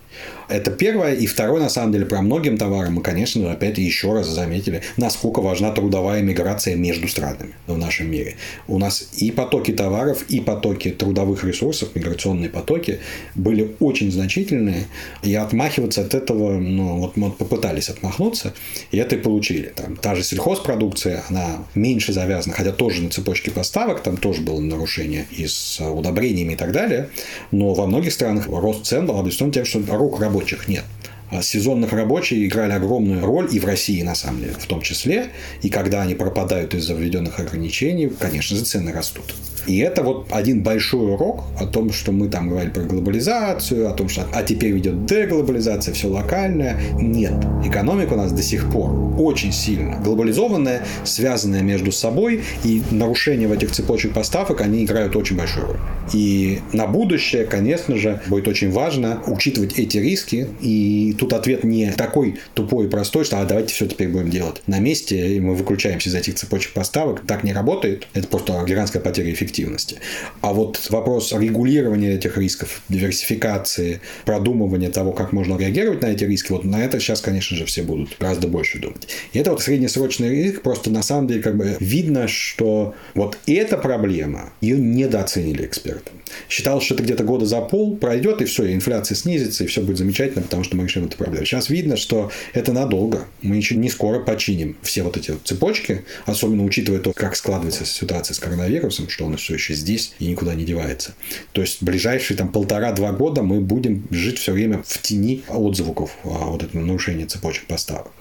Это 0.48 0.70
первое. 0.70 1.14
И 1.14 1.26
второе, 1.26 1.60
на 1.60 1.68
самом 1.68 1.92
деле, 1.92 2.06
про 2.06 2.22
многим 2.22 2.56
товарам 2.56 2.94
мы, 2.94 3.02
конечно, 3.02 3.50
опять 3.52 3.78
еще 3.78 4.14
раз 4.14 4.26
заметили, 4.28 4.82
насколько 4.96 5.40
важна 5.40 5.70
трудовая 5.72 6.22
миграция 6.22 6.74
между 6.74 7.06
странами 7.08 7.54
в 7.66 7.76
нашем 7.76 8.10
мире. 8.10 8.36
У 8.66 8.78
нас 8.78 9.08
и 9.16 9.30
потоки 9.30 9.72
товаров, 9.72 10.24
и 10.28 10.40
потоки 10.40 10.90
трудовых 10.90 11.44
ресурсов, 11.44 11.90
миграционные 11.94 12.48
потоки 12.48 13.00
были 13.34 13.74
очень 13.80 14.10
значительные. 14.10 14.86
И 15.22 15.34
отмахиваться 15.34 16.02
от 16.02 16.14
этого, 16.14 16.58
ну, 16.58 16.98
вот 16.98 17.16
мы 17.16 17.30
попытались 17.30 17.90
отмахнуться, 17.90 18.54
и 18.90 18.96
это 18.96 19.16
и 19.16 19.18
получили. 19.18 19.72
Там, 19.74 19.96
та 19.96 20.14
же 20.14 20.22
сельхозпродукция, 20.22 21.24
она 21.28 21.64
меньше 21.74 22.12
завязана, 22.12 22.54
хотя 22.54 22.72
тоже 22.72 23.02
на 23.02 23.10
цепочке 23.10 23.50
поставок, 23.50 24.02
там 24.02 24.16
тоже 24.16 24.40
было 24.40 24.60
нарушение 24.60 25.26
и 25.30 25.46
с 25.46 25.80
удобрениями 25.80 26.54
и 26.54 26.56
так 26.56 26.72
далее. 26.72 27.10
Но 27.50 27.74
во 27.74 27.86
многих 27.86 28.12
странах 28.12 28.46
рост 28.48 28.86
цен 28.86 29.06
был 29.06 29.18
объяснен 29.18 29.52
тем, 29.52 29.64
что 29.64 29.82
рук 29.88 30.18
рабочих 30.38 30.68
нет. 30.68 30.84
А 31.30 31.42
сезонных 31.42 31.92
рабочих 31.92 32.38
играли 32.38 32.72
огромную 32.72 33.24
роль 33.24 33.48
и 33.50 33.60
в 33.60 33.64
России, 33.64 34.02
на 34.02 34.14
самом 34.14 34.40
деле, 34.40 34.54
в 34.58 34.66
том 34.66 34.80
числе. 34.80 35.28
И 35.62 35.68
когда 35.68 36.02
они 36.02 36.14
пропадают 36.14 36.74
из-за 36.74 36.94
введенных 36.94 37.38
ограничений, 37.38 38.08
конечно 38.08 38.56
же, 38.56 38.64
цены 38.64 38.92
растут. 38.92 39.34
И 39.68 39.78
это 39.78 40.02
вот 40.02 40.28
один 40.30 40.62
большой 40.62 41.12
урок 41.12 41.44
о 41.60 41.66
том, 41.66 41.92
что 41.92 42.10
мы 42.10 42.28
там 42.28 42.48
говорили 42.48 42.70
про 42.70 42.84
глобализацию, 42.84 43.90
о 43.90 43.92
том, 43.92 44.08
что 44.08 44.26
а 44.32 44.42
теперь 44.42 44.78
идет 44.78 45.04
деглобализация, 45.04 45.92
все 45.92 46.08
локальное. 46.08 46.80
Нет. 46.98 47.34
Экономика 47.66 48.14
у 48.14 48.16
нас 48.16 48.32
до 48.32 48.42
сих 48.42 48.70
пор 48.70 48.90
очень 49.20 49.52
сильно 49.52 50.00
глобализованная, 50.02 50.86
связанная 51.04 51.60
между 51.60 51.92
собой, 51.92 52.42
и 52.64 52.82
нарушения 52.90 53.46
в 53.46 53.52
этих 53.52 53.70
цепочек 53.72 54.14
поставок, 54.14 54.62
они 54.62 54.84
играют 54.84 55.16
очень 55.16 55.36
большую 55.36 55.66
роль. 55.66 55.78
И 56.14 56.60
на 56.72 56.86
будущее, 56.86 57.44
конечно 57.44 57.96
же, 57.96 58.22
будет 58.28 58.48
очень 58.48 58.70
важно 58.70 59.22
учитывать 59.26 59.78
эти 59.78 59.98
риски 59.98 60.48
и 60.60 61.14
тут 61.18 61.32
ответ 61.32 61.64
не 61.64 61.92
такой 61.92 62.38
тупой 62.54 62.86
и 62.86 62.88
простой, 62.88 63.24
что 63.24 63.40
а 63.40 63.44
давайте 63.44 63.74
все 63.74 63.86
теперь 63.86 64.08
будем 64.08 64.30
делать 64.30 64.62
на 64.66 64.78
месте, 64.78 65.36
и 65.36 65.40
мы 65.40 65.54
выключаемся 65.54 66.08
из 66.08 66.14
этих 66.14 66.36
цепочек 66.36 66.72
поставок. 66.72 67.26
Так 67.26 67.44
не 67.44 67.52
работает. 67.52 68.06
Это 68.14 68.28
просто 68.28 68.64
гигантская 68.66 69.02
потеря 69.02 69.32
эффективности. 69.32 69.96
А 70.40 70.52
вот 70.52 70.86
вопрос 70.90 71.32
регулирования 71.32 72.14
этих 72.14 72.38
рисков, 72.38 72.82
диверсификации, 72.88 74.00
продумывания 74.24 74.90
того, 74.90 75.12
как 75.12 75.32
можно 75.32 75.58
реагировать 75.58 76.02
на 76.02 76.06
эти 76.06 76.24
риски, 76.24 76.52
вот 76.52 76.64
на 76.64 76.82
это 76.84 77.00
сейчас, 77.00 77.20
конечно 77.20 77.56
же, 77.56 77.64
все 77.64 77.82
будут 77.82 78.16
гораздо 78.18 78.48
больше 78.48 78.78
думать. 78.78 79.08
И 79.32 79.38
это 79.38 79.50
вот 79.50 79.62
среднесрочный 79.62 80.30
риск, 80.30 80.62
просто 80.62 80.90
на 80.90 81.02
самом 81.02 81.26
деле 81.26 81.42
как 81.42 81.56
бы 81.56 81.76
видно, 81.80 82.28
что 82.28 82.94
вот 83.14 83.38
эта 83.46 83.76
проблема, 83.76 84.52
ее 84.60 84.78
недооценили 84.78 85.64
эксперты. 85.64 86.12
Считал, 86.48 86.80
что 86.80 86.94
это 86.94 87.02
где-то 87.02 87.24
года 87.24 87.46
за 87.46 87.60
пол 87.60 87.96
пройдет, 87.96 88.42
и 88.42 88.44
все, 88.44 88.72
инфляция 88.72 89.16
снизится, 89.16 89.64
и 89.64 89.66
все 89.66 89.80
будет 89.80 89.98
замечательно, 89.98 90.42
потому 90.42 90.64
что 90.64 90.76
мы 90.76 90.84
решим 90.84 91.07
эту 91.08 91.16
проблему. 91.16 91.44
Сейчас 91.44 91.68
видно, 91.68 91.96
что 91.96 92.30
это 92.52 92.72
надолго. 92.72 93.26
Мы 93.42 93.56
еще 93.56 93.74
не 93.74 93.90
скоро 93.90 94.20
починим 94.20 94.76
все 94.82 95.02
вот 95.02 95.16
эти 95.16 95.34
цепочки, 95.44 96.04
особенно 96.26 96.64
учитывая 96.64 97.00
то, 97.00 97.12
как 97.12 97.36
складывается 97.36 97.84
ситуация 97.84 98.34
с 98.34 98.38
коронавирусом, 98.38 99.08
что 99.08 99.24
он 99.24 99.36
все 99.36 99.54
еще 99.54 99.74
здесь 99.74 100.14
и 100.18 100.26
никуда 100.26 100.54
не 100.54 100.64
девается. 100.64 101.14
То 101.52 101.60
есть 101.60 101.82
ближайшие 101.82 102.36
там 102.36 102.48
полтора-два 102.48 103.12
года 103.12 103.42
мы 103.42 103.60
будем 103.60 104.04
жить 104.10 104.38
все 104.38 104.52
время 104.52 104.82
в 104.86 105.02
тени 105.02 105.42
отзвуков 105.48 106.16
о 106.24 106.50
вот 106.50 106.62
этом 106.62 106.86
нарушении 106.86 107.24
цепочек 107.24 107.66
поставок. 107.66 108.12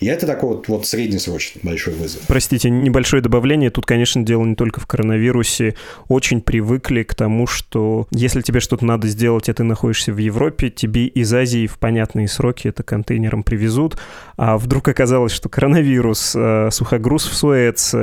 И 0.00 0.06
это 0.06 0.26
такой 0.26 0.56
вот, 0.56 0.68
вот 0.68 0.86
среднесрочный 0.86 1.60
большой 1.62 1.94
вызов. 1.94 2.22
Простите, 2.26 2.70
небольшое 2.70 3.22
добавление. 3.22 3.70
Тут, 3.70 3.86
конечно, 3.86 4.22
дело 4.22 4.44
не 4.44 4.54
только 4.54 4.80
в 4.80 4.86
коронавирусе. 4.86 5.74
Очень 6.08 6.40
привыкли 6.40 7.02
к 7.02 7.14
тому, 7.14 7.46
что 7.46 8.06
если 8.10 8.40
тебе 8.40 8.60
что-то 8.60 8.84
надо 8.84 9.08
сделать, 9.08 9.48
а 9.48 9.54
ты 9.54 9.64
находишься 9.64 10.12
в 10.12 10.18
Европе, 10.18 10.70
тебе 10.70 11.06
из 11.06 11.32
Азии 11.32 11.66
в 11.66 11.78
понятные 11.78 12.28
сроки 12.34 12.68
это 12.68 12.82
контейнером 12.82 13.42
привезут. 13.42 13.96
А 14.36 14.58
вдруг 14.58 14.88
оказалось, 14.88 15.32
что 15.32 15.48
коронавирус, 15.48 16.34
э, 16.36 16.68
сухогруз 16.70 17.26
в 17.26 17.34
Суэц, 17.34 17.94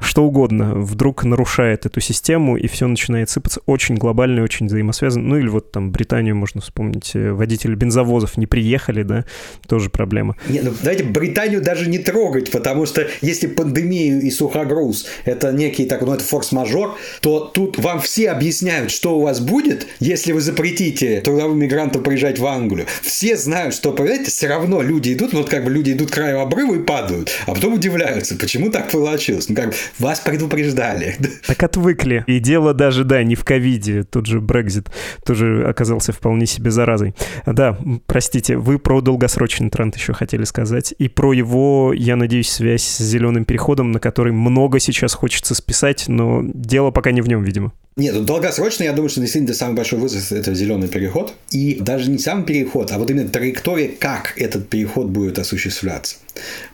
что 0.00 0.24
угодно, 0.24 0.74
вдруг 0.74 1.24
нарушает 1.24 1.86
эту 1.86 2.00
систему, 2.00 2.56
и 2.56 2.66
все 2.68 2.86
начинает 2.86 3.30
сыпаться 3.30 3.60
очень 3.66 3.96
глобально 3.96 4.42
очень 4.42 4.66
взаимосвязано. 4.66 5.26
Ну 5.26 5.38
или 5.38 5.48
вот 5.48 5.72
там 5.72 5.90
Британию 5.90 6.36
можно 6.36 6.60
вспомнить. 6.60 7.12
Водители 7.14 7.74
бензовозов 7.74 8.36
не 8.36 8.46
приехали, 8.46 9.02
да, 9.02 9.24
тоже 9.66 9.90
проблема. 9.90 10.36
Не, 10.48 10.60
ну 10.60 10.72
давайте 10.82 11.04
Британию 11.04 11.62
даже 11.62 11.88
не 11.88 11.98
трогать, 11.98 12.50
потому 12.50 12.86
что 12.86 13.06
если 13.20 13.46
пандемию 13.46 14.20
и 14.20 14.30
сухогруз 14.30 15.06
это 15.24 15.52
некий 15.52 15.86
так, 15.86 16.02
ну 16.02 16.12
это 16.12 16.24
форс-мажор, 16.24 16.96
то 17.20 17.40
тут 17.40 17.78
вам 17.78 18.00
все 18.00 18.30
объясняют, 18.30 18.90
что 18.90 19.18
у 19.18 19.22
вас 19.22 19.40
будет, 19.40 19.86
если 20.00 20.32
вы 20.32 20.40
запретите 20.40 21.20
трудовым 21.20 21.58
мигрантам 21.58 22.02
приезжать 22.02 22.38
в 22.38 22.46
Англию. 22.46 22.86
Все 23.02 23.36
знают, 23.36 23.74
что, 23.78 23.92
понимаете, 23.92 24.30
все 24.30 24.48
равно 24.48 24.82
люди 24.82 25.12
идут, 25.12 25.32
вот 25.32 25.48
как 25.48 25.64
бы 25.64 25.70
люди 25.70 25.92
идут 25.92 26.10
краю 26.10 26.40
обрыва 26.40 26.74
и 26.74 26.82
падают, 26.82 27.30
а 27.46 27.54
потом 27.54 27.74
удивляются, 27.74 28.34
почему 28.36 28.70
так 28.70 28.90
получилось. 28.90 29.48
Ну 29.48 29.54
как 29.54 29.72
вас 30.00 30.18
предупреждали. 30.18 31.16
Так 31.46 31.62
отвыкли. 31.62 32.24
И 32.26 32.40
дело 32.40 32.74
даже, 32.74 33.04
да, 33.04 33.22
не 33.22 33.36
в 33.36 33.44
ковиде, 33.44 34.02
тот 34.02 34.26
же 34.26 34.40
Брекзит 34.40 34.88
тоже 35.24 35.64
оказался 35.68 36.12
вполне 36.12 36.46
себе 36.46 36.72
заразой. 36.72 37.14
Да, 37.46 37.78
простите, 38.06 38.56
вы 38.56 38.80
про 38.80 39.00
долгосрочный 39.00 39.70
тренд 39.70 39.96
еще 39.96 40.12
хотели 40.12 40.42
сказать 40.42 40.92
и 40.98 41.08
про 41.08 41.32
его, 41.32 41.92
я 41.94 42.16
надеюсь, 42.16 42.50
связь 42.50 42.82
с 42.82 42.98
зеленым 42.98 43.44
переходом, 43.44 43.92
на 43.92 44.00
который 44.00 44.32
много 44.32 44.80
сейчас 44.80 45.14
хочется 45.14 45.54
списать, 45.54 46.06
но 46.08 46.42
дело 46.44 46.90
пока 46.90 47.12
не 47.12 47.20
в 47.20 47.28
нем, 47.28 47.44
видимо. 47.44 47.72
Нет, 47.98 48.14
ну, 48.14 48.22
долгосрочно, 48.22 48.84
я 48.84 48.92
думаю, 48.92 49.08
что 49.08 49.20
действительно 49.20 49.54
самый 49.54 49.74
большой 49.74 49.98
вызов– 49.98 50.30
это 50.32 50.54
зеленый 50.54 50.86
переход. 50.86 51.34
И 51.50 51.78
даже 51.80 52.08
не 52.08 52.18
сам 52.18 52.44
переход, 52.44 52.92
а 52.92 52.98
вот 52.98 53.10
именно 53.10 53.28
траектория, 53.28 53.67
как 53.98 54.34
этот 54.36 54.68
переход 54.68 55.06
будет 55.06 55.38
осуществляться. 55.38 56.16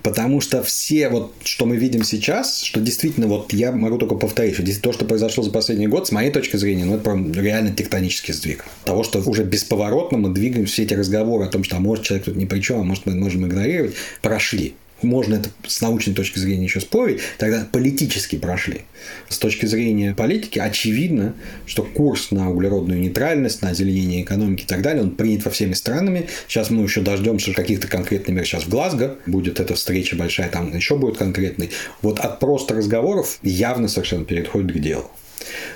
Потому 0.03 0.41
что 0.41 0.63
все, 0.63 1.09
вот, 1.09 1.35
что 1.45 1.67
мы 1.67 1.77
видим 1.77 2.05
сейчас, 2.05 2.61
что 2.61 2.81
действительно, 2.81 3.27
вот 3.27 3.53
я 3.53 3.73
могу 3.73 3.99
только 3.99 4.15
повторить, 4.15 4.55
что 4.55 4.83
то, 4.83 4.93
что 4.93 5.05
произошло 5.05 5.43
за 5.43 5.51
последний 5.51 5.87
год, 5.87 6.07
с 6.07 6.13
моей 6.13 6.31
точки 6.31 6.57
зрения, 6.57 6.85
ну, 6.85 6.95
это 6.95 7.05
прям 7.05 7.33
реально 7.33 7.73
тектонический 7.73 8.35
сдвиг. 8.35 8.65
Того, 8.85 9.03
что 9.05 9.19
уже 9.21 9.45
бесповоротно 9.45 10.19
мы 10.19 10.35
двигаем 10.35 10.67
все 10.67 10.83
эти 10.83 10.95
разговоры 10.95 11.47
о 11.47 11.49
том, 11.49 11.65
что, 11.65 11.77
а 11.77 11.81
может, 11.81 12.05
человек 12.05 12.27
тут 12.27 12.37
ни 12.37 12.45
при 12.45 12.61
чем, 12.61 12.81
а 12.81 12.85
может, 12.85 13.07
мы 13.07 13.15
можем 13.15 13.47
игнорировать, 13.47 13.95
прошли 14.21 14.75
можно 15.03 15.37
это 15.37 15.51
с 15.67 15.81
научной 15.81 16.15
точки 16.15 16.39
зрения 16.39 16.65
еще 16.65 16.81
спорить, 16.81 17.21
тогда 17.39 17.67
политически 17.71 18.37
прошли. 18.37 18.83
С 19.29 19.39
точки 19.39 19.67
зрения 19.67 20.15
политики 20.15 20.59
очевидно, 20.59 21.35
что 21.67 21.83
курс 21.83 22.31
на 22.31 22.51
углеродную 22.51 23.01
нейтральность, 23.01 23.63
на 23.63 23.71
озеленение 23.71 24.23
экономики 24.23 24.63
и 24.63 24.67
так 24.67 24.83
далее, 24.83 25.03
он 25.03 25.11
принят 25.11 25.45
во 25.45 25.51
всеми 25.51 25.75
странами. 25.75 26.29
Сейчас 26.49 26.71
мы 26.71 26.83
еще 26.83 27.01
дождемся 27.01 27.53
каких-то 27.53 27.87
конкретных 27.89 28.35
мер. 28.35 28.47
Сейчас 28.47 28.65
в 28.65 28.69
Глазго 28.69 29.19
будет 29.27 29.61
эта 29.61 29.75
встреча 29.75 30.17
большая, 30.17 30.49
там 30.49 30.75
еще 30.75 30.97
будет 30.97 31.19
конкретный. 31.19 31.71
Вот 32.03 32.19
от 32.21 32.41
просто 32.41 32.75
разговоров 32.75 33.39
явно 33.43 33.89
совершенно 33.89 34.25
переходит 34.25 34.73
к 34.73 34.79
делу. 34.79 35.11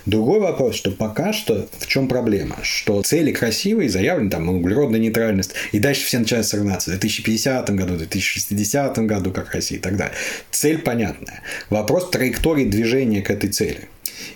Другой 0.07 0.41
вопрос, 0.41 0.77
что 0.77 0.91
пока 0.91 1.33
что 1.33 1.69
в 1.79 1.87
чем 1.87 2.09
проблема? 2.09 2.57
Что 2.63 3.03
цели 3.03 3.33
красивые, 3.33 3.89
заявлены 3.89 4.31
там 4.31 4.49
углеродная 4.49 5.01
нейтральность, 5.01 5.53
и 5.73 5.79
дальше 5.79 6.05
все 6.05 6.19
начинают 6.19 6.47
соревноваться 6.47 6.91
в 6.91 6.93
2050 6.93 7.71
году, 7.71 7.95
в 7.95 7.99
2060 7.99 8.99
году, 9.01 9.31
как 9.31 9.55
Россия 9.55 9.79
и 9.79 9.81
так 9.81 9.97
далее. 9.97 10.15
Цель 10.51 10.79
понятная. 10.79 11.43
Вопрос 11.71 12.11
траектории 12.11 12.65
движения 12.65 13.23
к 13.23 13.31
этой 13.31 13.51
цели. 13.51 13.89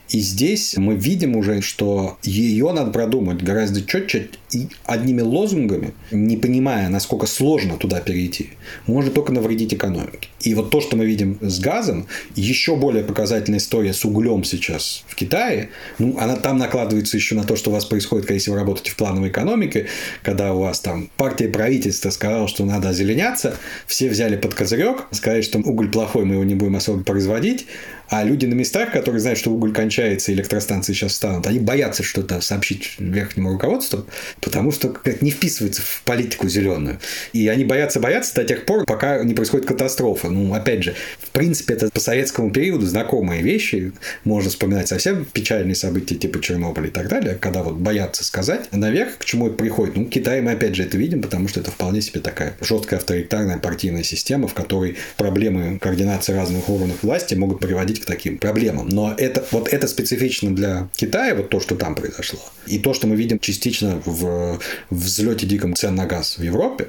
И 0.08 0.20
здесь 0.20 0.76
мы 0.76 0.94
видим 0.94 1.36
уже, 1.36 1.62
что 1.62 2.18
ее 2.22 2.72
надо 2.72 2.90
продумать 2.90 3.42
гораздо 3.42 3.82
четче 3.82 4.28
и 4.52 4.68
одними 4.84 5.22
лозунгами, 5.22 5.94
не 6.10 6.36
понимая, 6.36 6.88
насколько 6.88 7.26
сложно 7.26 7.76
туда 7.78 8.00
перейти, 8.00 8.50
можно 8.86 9.10
только 9.10 9.32
навредить 9.32 9.72
экономике. 9.72 10.28
И 10.40 10.54
вот 10.54 10.70
то, 10.70 10.80
что 10.80 10.96
мы 10.96 11.06
видим 11.06 11.38
с 11.40 11.60
газом, 11.60 12.06
еще 12.36 12.76
более 12.76 13.04
показательная 13.04 13.58
история 13.58 13.94
с 13.94 14.04
углем 14.04 14.44
сейчас 14.44 15.04
в 15.06 15.14
Китае, 15.14 15.70
ну, 15.98 16.18
она 16.18 16.36
там 16.36 16.58
накладывается 16.58 17.16
еще 17.16 17.34
на 17.34 17.44
то, 17.44 17.56
что 17.56 17.70
у 17.70 17.72
вас 17.72 17.84
происходит, 17.86 18.30
если 18.30 18.50
вы 18.50 18.56
работаете 18.56 18.90
в 18.90 18.96
плановой 18.96 19.30
экономике, 19.30 19.86
когда 20.22 20.52
у 20.52 20.60
вас 20.60 20.80
там 20.80 21.08
партия 21.16 21.48
правительства 21.48 22.10
сказала, 22.10 22.48
что 22.48 22.64
надо 22.64 22.90
озеленяться, 22.90 23.56
все 23.86 24.10
взяли 24.10 24.36
под 24.36 24.54
козырек, 24.54 25.06
сказали, 25.10 25.42
что 25.42 25.58
уголь 25.58 25.90
плохой, 25.90 26.24
мы 26.24 26.34
его 26.34 26.44
не 26.44 26.54
будем 26.54 26.76
особо 26.76 27.02
производить, 27.02 27.66
а 28.12 28.24
люди 28.24 28.44
на 28.44 28.52
местах, 28.52 28.92
которые 28.92 29.22
знают, 29.22 29.38
что 29.38 29.50
уголь 29.50 29.72
кончается, 29.72 30.34
электростанции 30.34 30.92
сейчас 30.92 31.14
станут, 31.14 31.46
они 31.46 31.60
боятся 31.60 32.02
что-то 32.02 32.42
сообщить 32.42 32.96
верхнему 32.98 33.52
руководству, 33.52 34.04
потому 34.42 34.70
что 34.70 34.90
как 34.90 35.22
не 35.22 35.30
вписывается 35.30 35.80
в 35.80 36.02
политику 36.04 36.46
зеленую. 36.46 37.00
И 37.32 37.48
они 37.48 37.64
боятся, 37.64 38.00
боятся 38.00 38.34
до 38.34 38.44
тех 38.44 38.66
пор, 38.66 38.84
пока 38.84 39.24
не 39.24 39.32
происходит 39.32 39.64
катастрофа. 39.64 40.28
Ну, 40.28 40.52
опять 40.52 40.82
же, 40.82 40.94
в 41.20 41.30
принципе, 41.30 41.72
это 41.72 41.88
по 41.88 42.00
советскому 42.00 42.50
периоду 42.50 42.84
знакомые 42.84 43.40
вещи. 43.40 43.92
Можно 44.24 44.50
вспоминать 44.50 44.88
совсем 44.88 45.24
печальные 45.24 45.74
события 45.74 46.14
типа 46.14 46.38
Чернобыля 46.42 46.88
и 46.88 46.90
так 46.90 47.08
далее, 47.08 47.38
когда 47.40 47.62
вот 47.62 47.76
боятся 47.76 48.24
сказать 48.24 48.70
наверх, 48.72 49.16
к 49.16 49.24
чему 49.24 49.46
это 49.46 49.56
приходит. 49.56 49.96
Ну, 49.96 50.04
в 50.04 50.10
Китае 50.10 50.42
мы 50.42 50.52
опять 50.52 50.74
же 50.74 50.82
это 50.82 50.98
видим, 50.98 51.22
потому 51.22 51.48
что 51.48 51.60
это 51.60 51.70
вполне 51.70 52.02
себе 52.02 52.20
такая 52.20 52.58
жесткая 52.60 52.98
авторитарная 53.00 53.56
партийная 53.56 54.02
система, 54.02 54.48
в 54.48 54.52
которой 54.52 54.98
проблемы 55.16 55.78
координации 55.78 56.34
разных 56.34 56.68
органов 56.68 56.98
власти 57.00 57.34
могут 57.34 57.60
приводить 57.60 58.01
к 58.02 58.06
таким 58.06 58.38
проблемам. 58.38 58.88
Но 58.88 59.14
это, 59.16 59.44
вот 59.50 59.68
это 59.68 59.88
специфично 59.88 60.54
для 60.54 60.88
Китая, 60.94 61.34
вот 61.34 61.48
то, 61.48 61.60
что 61.60 61.76
там 61.76 61.94
произошло. 61.94 62.40
И 62.66 62.78
то, 62.78 62.94
что 62.94 63.06
мы 63.06 63.16
видим 63.16 63.38
частично 63.38 64.02
в 64.04 64.60
взлете 64.90 65.46
диком 65.46 65.74
цен 65.74 65.94
на 65.94 66.06
газ 66.06 66.38
в 66.38 66.42
Европе, 66.42 66.88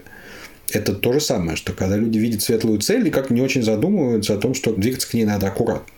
это 0.72 0.94
то 0.94 1.14
же 1.14 1.20
самое, 1.20 1.56
что 1.56 1.74
когда 1.74 1.98
люди 1.98 2.18
видят 2.18 2.42
светлую 2.42 2.80
цель 2.80 3.08
и 3.08 3.12
как 3.12 3.30
не 3.30 3.42
очень 3.42 3.64
задумываются 3.64 4.34
о 4.34 4.38
том, 4.38 4.54
что 4.54 4.74
двигаться 4.74 5.10
к 5.10 5.14
ней 5.14 5.26
надо 5.26 5.48
аккуратно 5.48 5.94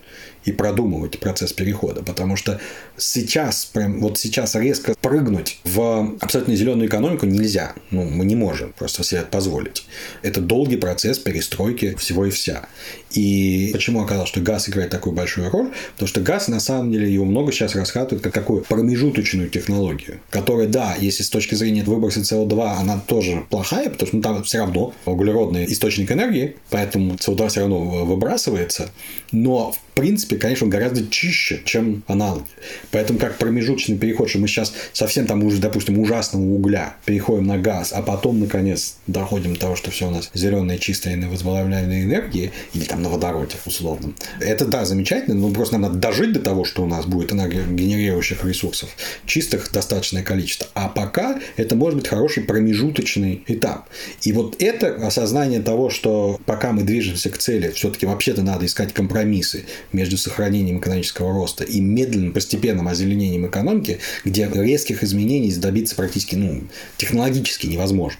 и 0.46 0.52
продумывать 0.52 1.20
процесс 1.20 1.54
перехода, 1.54 2.04
потому 2.04 2.36
что 2.36 2.62
сейчас, 2.98 3.66
прям 3.66 4.00
вот 4.00 4.20
сейчас 4.20 4.56
резко 4.56 4.96
прыгнуть 5.02 5.60
в 5.64 6.16
абсолютно 6.22 6.56
зеленую 6.56 6.88
экономику 6.88 7.26
нельзя. 7.26 7.74
Ну, 7.90 8.04
мы 8.04 8.26
не 8.26 8.36
можем 8.36 8.74
просто 8.74 9.04
себе 9.04 9.22
это 9.22 9.30
позволить. 9.30 9.88
Это 10.22 10.42
долгий 10.42 10.78
процесс 10.78 11.18
перестройки 11.18 11.96
всего 11.96 12.28
и 12.28 12.30
вся. 12.30 12.68
И 13.16 13.70
почему 13.72 14.02
оказалось, 14.02 14.30
что 14.30 14.42
газ 14.42 14.70
играет 14.70 14.92
такую 14.92 15.16
большую 15.16 15.50
роль? 15.50 15.72
Потому 15.94 16.08
что 16.08 16.22
газ, 16.22 16.48
на 16.50 16.60
самом 16.60 16.92
деле, 16.92 17.12
его 17.12 17.26
много 17.26 17.52
сейчас 17.52 17.76
раскатывают 17.76 18.24
как 18.24 18.34
такую 18.34 18.64
промежуточную 18.64 19.50
технологию, 19.50 20.20
которая, 20.30 20.68
да, 20.68 20.96
если 21.00 21.24
с 21.24 21.30
точки 21.30 21.56
зрения 21.56 21.84
выброса 21.84 22.20
СО2, 22.20 22.76
она 22.78 23.00
тоже 23.00 23.46
плохая, 23.50 23.90
потому 23.90 24.08
что 24.08 24.18
ну, 24.18 24.22
там 24.22 24.44
все 24.44 24.60
равно 24.60 24.94
углеродный 25.06 25.66
источник 25.66 26.12
энергии, 26.12 26.58
поэтому 26.70 27.16
СО2 27.16 27.50
все 27.50 27.62
равно 27.62 28.06
выбрасывается, 28.06 28.90
но, 29.32 29.72
в 29.72 29.80
принципе, 29.96 30.36
конечно, 30.36 30.66
он 30.66 30.72
гораздо 30.72 31.08
чище, 31.08 31.62
чем 31.64 32.04
аналоги. 32.08 32.46
Поэтому 32.92 33.18
как 33.18 33.38
промежуточный 33.38 33.98
переход, 33.98 34.30
что 34.30 34.40
мы 34.40 34.48
сейчас 34.48 34.74
совсем 34.92 35.26
там 35.26 35.44
уже, 35.44 35.60
допустим, 35.60 35.98
ужасного 36.00 36.44
угля 36.44 36.98
переходим 37.06 37.48
на 37.48 37.58
газ, 37.58 37.94
а 37.94 38.02
потом, 38.02 38.42
наконец, 38.42 38.98
доходим 39.08 39.54
до 39.54 39.60
того, 39.62 39.76
что 39.78 39.92
все 39.92 40.08
у 40.08 40.12
нас 40.12 40.30
зеленые, 40.34 40.80
чистые, 40.80 41.16
возобновляемые 41.26 42.04
энергии, 42.04 42.52
или 42.74 42.84
там 42.84 43.05
на 43.06 43.12
водороде, 43.12 43.56
условно. 43.66 44.14
Это, 44.40 44.66
да, 44.66 44.86
замечательно, 44.86 45.36
но 45.36 45.50
просто 45.52 45.78
надо 45.78 45.96
дожить 45.96 46.34
до 46.34 46.40
того, 46.40 46.66
что 46.66 46.84
у 46.84 46.88
нас 46.88 47.06
будет 47.06 47.32
энергогенерирующих 47.32 48.44
ресурсов, 48.44 48.90
чистых 49.26 49.72
достаточное 49.72 50.24
количество. 50.24 50.68
А 50.74 50.90
пока 50.90 51.40
это 51.56 51.76
может 51.76 52.00
быть 52.00 52.08
хороший 52.08 52.44
промежуточный 52.44 53.44
этап. 53.48 53.88
И 54.22 54.32
вот 54.32 54.56
это 54.60 55.08
осознание 55.08 55.62
того, 55.62 55.90
что 55.90 56.40
пока 56.46 56.72
мы 56.72 56.84
движемся 56.84 57.30
к 57.30 57.38
цели, 57.38 57.72
все-таки 57.72 58.06
вообще-то 58.06 58.42
надо 58.42 58.66
искать 58.66 58.94
компромиссы 58.94 59.66
между 59.94 60.18
сохранением 60.18 60.80
экономического 60.80 61.32
роста 61.32 61.64
и 61.64 61.80
медленным, 61.80 62.34
постепенным 62.34 62.88
озеленением 62.88 63.48
экономики, 63.48 64.00
где 64.24 64.50
резких 64.52 65.04
изменений 65.04 65.54
добиться 65.56 65.96
практически 65.96 66.36
ну, 66.36 66.64
технологически 66.98 67.68
невозможно. 67.68 68.20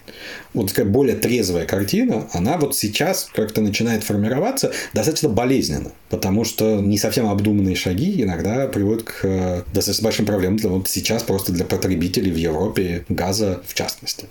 Вот 0.54 0.68
такая 0.68 0.86
более 0.86 1.16
трезвая 1.16 1.66
картина, 1.66 2.28
она 2.32 2.56
вот 2.56 2.74
сейчас 2.74 3.28
как-то 3.34 3.60
начинает 3.60 4.04
формироваться 4.04 4.72
достаточно 4.92 5.28
болезненно, 5.28 5.92
потому 6.08 6.44
что 6.44 6.80
не 6.80 6.98
совсем 6.98 7.28
обдуманные 7.28 7.76
шаги 7.76 8.22
иногда 8.22 8.66
приводят 8.66 9.04
к 9.04 9.20
э, 9.24 9.62
достаточно 9.72 10.04
большим 10.04 10.26
проблемам 10.26 10.56
для, 10.56 10.70
вот 10.70 10.88
сейчас 10.88 11.22
просто 11.22 11.52
для 11.52 11.64
потребителей 11.64 12.30
в 12.30 12.36
Европе 12.36 13.04
газа 13.08 13.62
в 13.66 13.74
частности. 13.74 14.26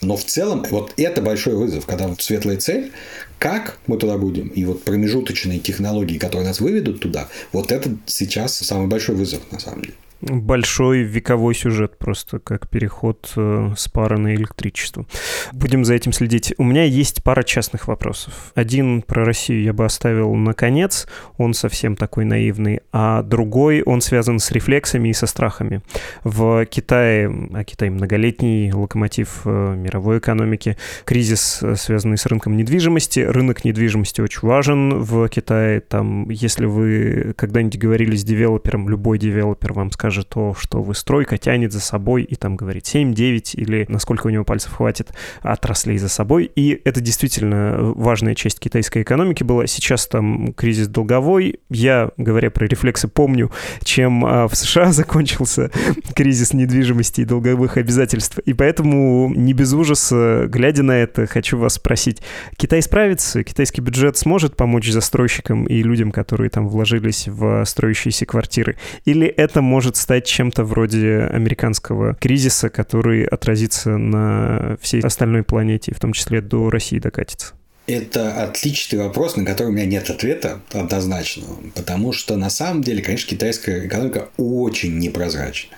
Но 0.00 0.16
в 0.16 0.24
целом 0.24 0.64
вот 0.70 0.94
это 0.96 1.22
большой 1.22 1.54
вызов, 1.54 1.86
когда 1.86 2.08
вот 2.08 2.22
светлая 2.22 2.56
цель, 2.56 2.92
как 3.38 3.78
мы 3.86 3.98
туда 3.98 4.16
будем, 4.16 4.48
и 4.48 4.64
вот 4.64 4.82
промежуточные 4.82 5.58
технологии, 5.58 6.18
которые 6.18 6.48
нас 6.48 6.60
выведут 6.60 7.00
туда, 7.00 7.28
вот 7.52 7.72
это 7.72 7.96
сейчас 8.06 8.56
самый 8.56 8.86
большой 8.86 9.14
вызов 9.14 9.40
на 9.50 9.58
самом 9.58 9.82
деле 9.82 9.94
большой 10.28 11.02
вековой 11.02 11.54
сюжет, 11.54 11.98
просто 11.98 12.38
как 12.38 12.68
переход 12.68 13.32
э, 13.36 13.72
с 13.76 13.88
пары 13.88 14.18
на 14.18 14.34
электричество. 14.34 15.06
Будем 15.52 15.84
за 15.84 15.94
этим 15.94 16.12
следить. 16.12 16.54
У 16.58 16.64
меня 16.64 16.84
есть 16.84 17.22
пара 17.22 17.42
частных 17.42 17.88
вопросов. 17.88 18.52
Один 18.54 19.02
про 19.02 19.24
Россию 19.24 19.62
я 19.62 19.72
бы 19.72 19.84
оставил 19.84 20.34
на 20.34 20.54
конец, 20.54 21.06
он 21.36 21.54
совсем 21.54 21.96
такой 21.96 22.24
наивный, 22.24 22.80
а 22.92 23.22
другой, 23.22 23.82
он 23.82 24.00
связан 24.00 24.38
с 24.38 24.50
рефлексами 24.50 25.08
и 25.08 25.12
со 25.12 25.26
страхами. 25.26 25.82
В 26.22 26.64
Китае, 26.66 27.30
а 27.52 27.64
Китай 27.64 27.90
многолетний 27.90 28.72
локомотив 28.72 29.42
э, 29.44 29.74
мировой 29.76 30.18
экономики, 30.18 30.76
кризис, 31.04 31.62
э, 31.62 31.76
связанный 31.76 32.18
с 32.18 32.26
рынком 32.26 32.56
недвижимости. 32.56 33.20
Рынок 33.20 33.64
недвижимости 33.64 34.20
очень 34.20 34.40
важен 34.42 35.00
в 35.00 35.28
Китае. 35.28 35.80
Там, 35.80 36.28
если 36.30 36.66
вы 36.66 37.34
когда-нибудь 37.36 37.78
говорили 37.78 38.16
с 38.16 38.24
девелопером, 38.24 38.88
любой 38.88 39.18
девелопер 39.18 39.72
вам 39.72 39.90
скажет, 39.90 40.13
даже 40.14 40.24
то, 40.24 40.54
что 40.54 40.80
вы 40.80 40.94
стройка 40.94 41.38
тянет 41.38 41.72
за 41.72 41.80
собой 41.80 42.22
и 42.22 42.36
там 42.36 42.54
говорит 42.54 42.84
7-9 42.84 43.54
или 43.54 43.84
насколько 43.88 44.28
у 44.28 44.30
него 44.30 44.44
пальцев 44.44 44.72
хватит 44.72 45.12
отраслей 45.42 45.98
за 45.98 46.08
собой. 46.08 46.44
И 46.54 46.80
это 46.84 47.00
действительно 47.00 47.78
важная 47.96 48.36
часть 48.36 48.60
китайской 48.60 49.02
экономики 49.02 49.42
была. 49.42 49.66
Сейчас 49.66 50.06
там 50.06 50.52
кризис 50.52 50.86
долговой. 50.86 51.58
Я, 51.68 52.10
говоря 52.16 52.52
про 52.52 52.66
рефлексы, 52.66 53.08
помню, 53.08 53.50
чем 53.82 54.24
а, 54.24 54.46
в 54.46 54.54
США 54.54 54.92
закончился 54.92 55.72
кризис 56.14 56.52
недвижимости 56.52 57.22
и 57.22 57.24
долговых 57.24 57.76
обязательств. 57.76 58.38
И 58.38 58.52
поэтому 58.52 59.32
не 59.34 59.52
без 59.52 59.72
ужаса, 59.72 60.46
глядя 60.46 60.84
на 60.84 60.92
это, 60.92 61.26
хочу 61.26 61.58
вас 61.58 61.74
спросить, 61.74 62.22
Китай 62.56 62.82
справится? 62.82 63.42
Китайский 63.42 63.80
бюджет 63.80 64.16
сможет 64.16 64.54
помочь 64.56 64.88
застройщикам 64.88 65.64
и 65.64 65.82
людям, 65.82 66.12
которые 66.12 66.50
там 66.50 66.68
вложились 66.68 67.26
в 67.26 67.64
строящиеся 67.64 68.26
квартиры? 68.26 68.76
Или 69.04 69.26
это 69.26 69.60
может 69.60 69.93
стать 69.96 70.26
чем-то 70.26 70.64
вроде 70.64 71.28
американского 71.30 72.14
кризиса, 72.14 72.68
который 72.68 73.24
отразится 73.24 73.96
на 73.96 74.76
всей 74.80 75.00
остальной 75.00 75.42
планете, 75.42 75.94
в 75.94 76.00
том 76.00 76.12
числе 76.12 76.40
до 76.40 76.70
России 76.70 76.98
докатится? 76.98 77.54
Это 77.86 78.42
отличный 78.42 78.98
вопрос, 78.98 79.36
на 79.36 79.44
который 79.44 79.68
у 79.68 79.72
меня 79.72 79.84
нет 79.84 80.08
ответа 80.08 80.60
однозначно, 80.72 81.44
потому 81.74 82.12
что 82.12 82.36
на 82.36 82.48
самом 82.48 82.82
деле, 82.82 83.02
конечно, 83.02 83.28
китайская 83.28 83.86
экономика 83.86 84.30
очень 84.38 84.98
непрозрачна. 84.98 85.76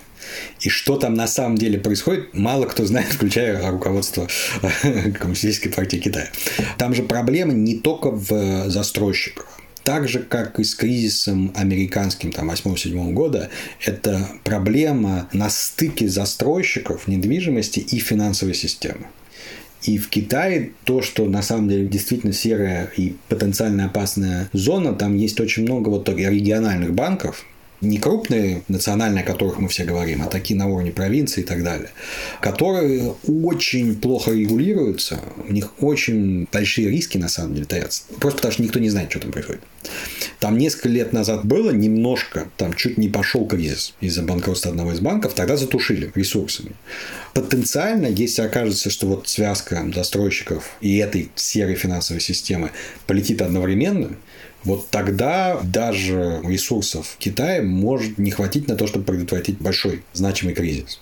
И 0.61 0.68
что 0.68 0.96
там 0.96 1.14
на 1.14 1.26
самом 1.26 1.57
деле 1.57 1.79
происходит, 1.79 2.33
мало 2.35 2.66
кто 2.66 2.85
знает, 2.85 3.09
включая 3.12 3.70
руководство 3.70 4.29
Коммунистической 5.18 5.72
партии 5.72 5.96
Китая. 5.96 6.29
Там 6.79 6.94
же 6.94 7.02
проблема 7.02 7.52
не 7.52 7.76
только 7.79 8.11
в 8.11 8.68
застройщиках. 8.68 9.56
Так 9.87 10.09
же, 10.09 10.18
как 10.18 10.59
и 10.59 10.64
с 10.64 10.75
кризисом 10.75 11.53
американским 11.55 12.33
там, 12.33 12.51
8-7 12.51 13.12
года, 13.12 13.51
это 13.85 14.29
проблема 14.42 15.29
на 15.33 15.49
стыке 15.49 16.09
застройщиков 16.09 17.07
недвижимости 17.07 17.79
и 17.79 18.01
финансовой 18.01 18.55
системы. 18.55 19.07
И 19.85 19.99
в 19.99 20.09
Китае 20.09 20.72
то, 20.83 21.03
что 21.03 21.27
на 21.27 21.40
самом 21.40 21.68
деле 21.68 21.87
действительно 21.87 22.33
серая 22.33 22.90
и 22.96 23.14
потенциально 23.29 23.85
опасная 23.85 24.51
зона, 24.53 24.92
там 24.92 25.16
есть 25.16 25.38
очень 25.38 25.62
много 25.62 25.90
вот 25.90 26.09
региональных 26.09 26.92
банков, 26.92 27.44
не 27.80 27.98
крупные 27.98 28.62
национальные, 28.68 29.22
о 29.22 29.26
которых 29.26 29.58
мы 29.58 29.68
все 29.68 29.84
говорим, 29.84 30.22
а 30.22 30.26
такие 30.26 30.58
на 30.58 30.66
уровне 30.66 30.90
провинции 30.90 31.42
и 31.42 31.44
так 31.44 31.62
далее, 31.62 31.90
которые 32.40 33.14
очень 33.26 33.96
плохо 33.96 34.32
регулируются, 34.32 35.20
у 35.48 35.52
них 35.52 35.72
очень 35.82 36.48
большие 36.50 36.90
риски 36.90 37.18
на 37.18 37.28
самом 37.28 37.54
деле 37.54 37.66
таятся, 37.66 38.02
просто 38.20 38.38
потому 38.38 38.52
что 38.52 38.62
никто 38.62 38.78
не 38.78 38.90
знает, 38.90 39.10
что 39.10 39.20
там 39.20 39.32
происходит. 39.32 39.62
Там 40.40 40.58
несколько 40.58 40.88
лет 40.88 41.12
назад 41.12 41.44
было 41.44 41.70
немножко, 41.70 42.48
там 42.56 42.74
чуть 42.74 42.98
не 42.98 43.08
пошел 43.08 43.46
кризис 43.46 43.94
из-за 44.00 44.22
банкротства 44.22 44.70
одного 44.70 44.92
из 44.92 45.00
банков, 45.00 45.34
тогда 45.34 45.56
затушили 45.56 46.10
ресурсами. 46.14 46.72
Потенциально, 47.34 48.06
если 48.06 48.42
окажется, 48.42 48.90
что 48.90 49.06
вот 49.06 49.28
связка 49.28 49.86
застройщиков 49.94 50.70
и 50.80 50.96
этой 50.96 51.30
серой 51.34 51.74
финансовой 51.74 52.20
системы 52.20 52.70
полетит 53.06 53.42
одновременно, 53.42 54.16
вот 54.66 54.90
тогда 54.90 55.59
даже 55.62 56.40
ресурсов 56.44 57.16
Китая 57.18 57.62
может 57.62 58.18
не 58.18 58.33
хватить 58.33 58.68
на 58.68 58.74
то, 58.74 58.87
чтобы 58.87 59.05
предотвратить 59.05 59.59
большой 59.59 60.02
значимый 60.12 60.55
кризис. 60.55 61.00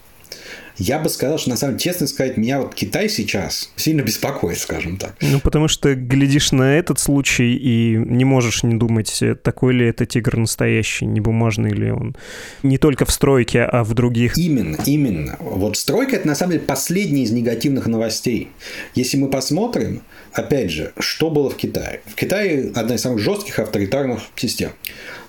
Я 0.77 0.99
бы 0.99 1.09
сказал, 1.09 1.39
что 1.39 1.51
на 1.51 1.57
самом 1.57 1.77
деле, 1.77 1.93
честно 1.93 2.09
сказать, 2.09 2.37
меня 2.37 2.61
вот 2.61 2.75
Китай 2.75 3.09
сейчас 3.09 3.71
сильно 3.77 4.03
беспокоит, 4.03 4.59
скажем 4.59 4.97
так. 4.97 5.15
Ну, 5.21 5.39
потому 5.39 5.69
что 5.69 5.95
глядишь 5.95 6.51
на 6.51 6.77
этот 6.77 6.99
случай 6.99 7.55
и 7.55 7.97
не 7.97 8.25
можешь 8.25 8.65
не 8.65 8.75
думать, 8.75 9.23
такой 9.45 9.73
ли 9.73 9.87
это 9.87 10.05
тигр 10.05 10.37
настоящий, 10.37 11.07
не 11.07 11.21
бумажный 11.21 11.71
ли 11.71 11.93
он. 11.93 12.17
Не 12.65 12.79
только 12.79 13.05
в 13.05 13.13
стройке, 13.13 13.63
а 13.63 13.85
в 13.85 13.95
других. 13.95 14.37
Именно, 14.37 14.79
именно. 14.85 15.37
Вот 15.39 15.77
стройка– 15.77 16.17
это 16.17 16.27
на 16.27 16.35
самом 16.35 16.55
деле 16.55 16.65
последний 16.65 17.23
из 17.23 17.31
негативных 17.31 17.87
новостей. 17.87 18.51
Если 18.97 19.17
мы 19.17 19.29
посмотрим, 19.29 20.03
опять 20.35 20.71
же, 20.71 20.93
что 20.99 21.31
было 21.31 21.49
в 21.49 21.57
Китае. 21.57 22.01
В 22.07 22.15
Китае 22.15 22.71
одна 22.75 22.97
из 22.97 23.01
самых 23.01 23.21
жестких 23.21 23.59
авторитарных 23.59 24.21
систем. 24.37 24.73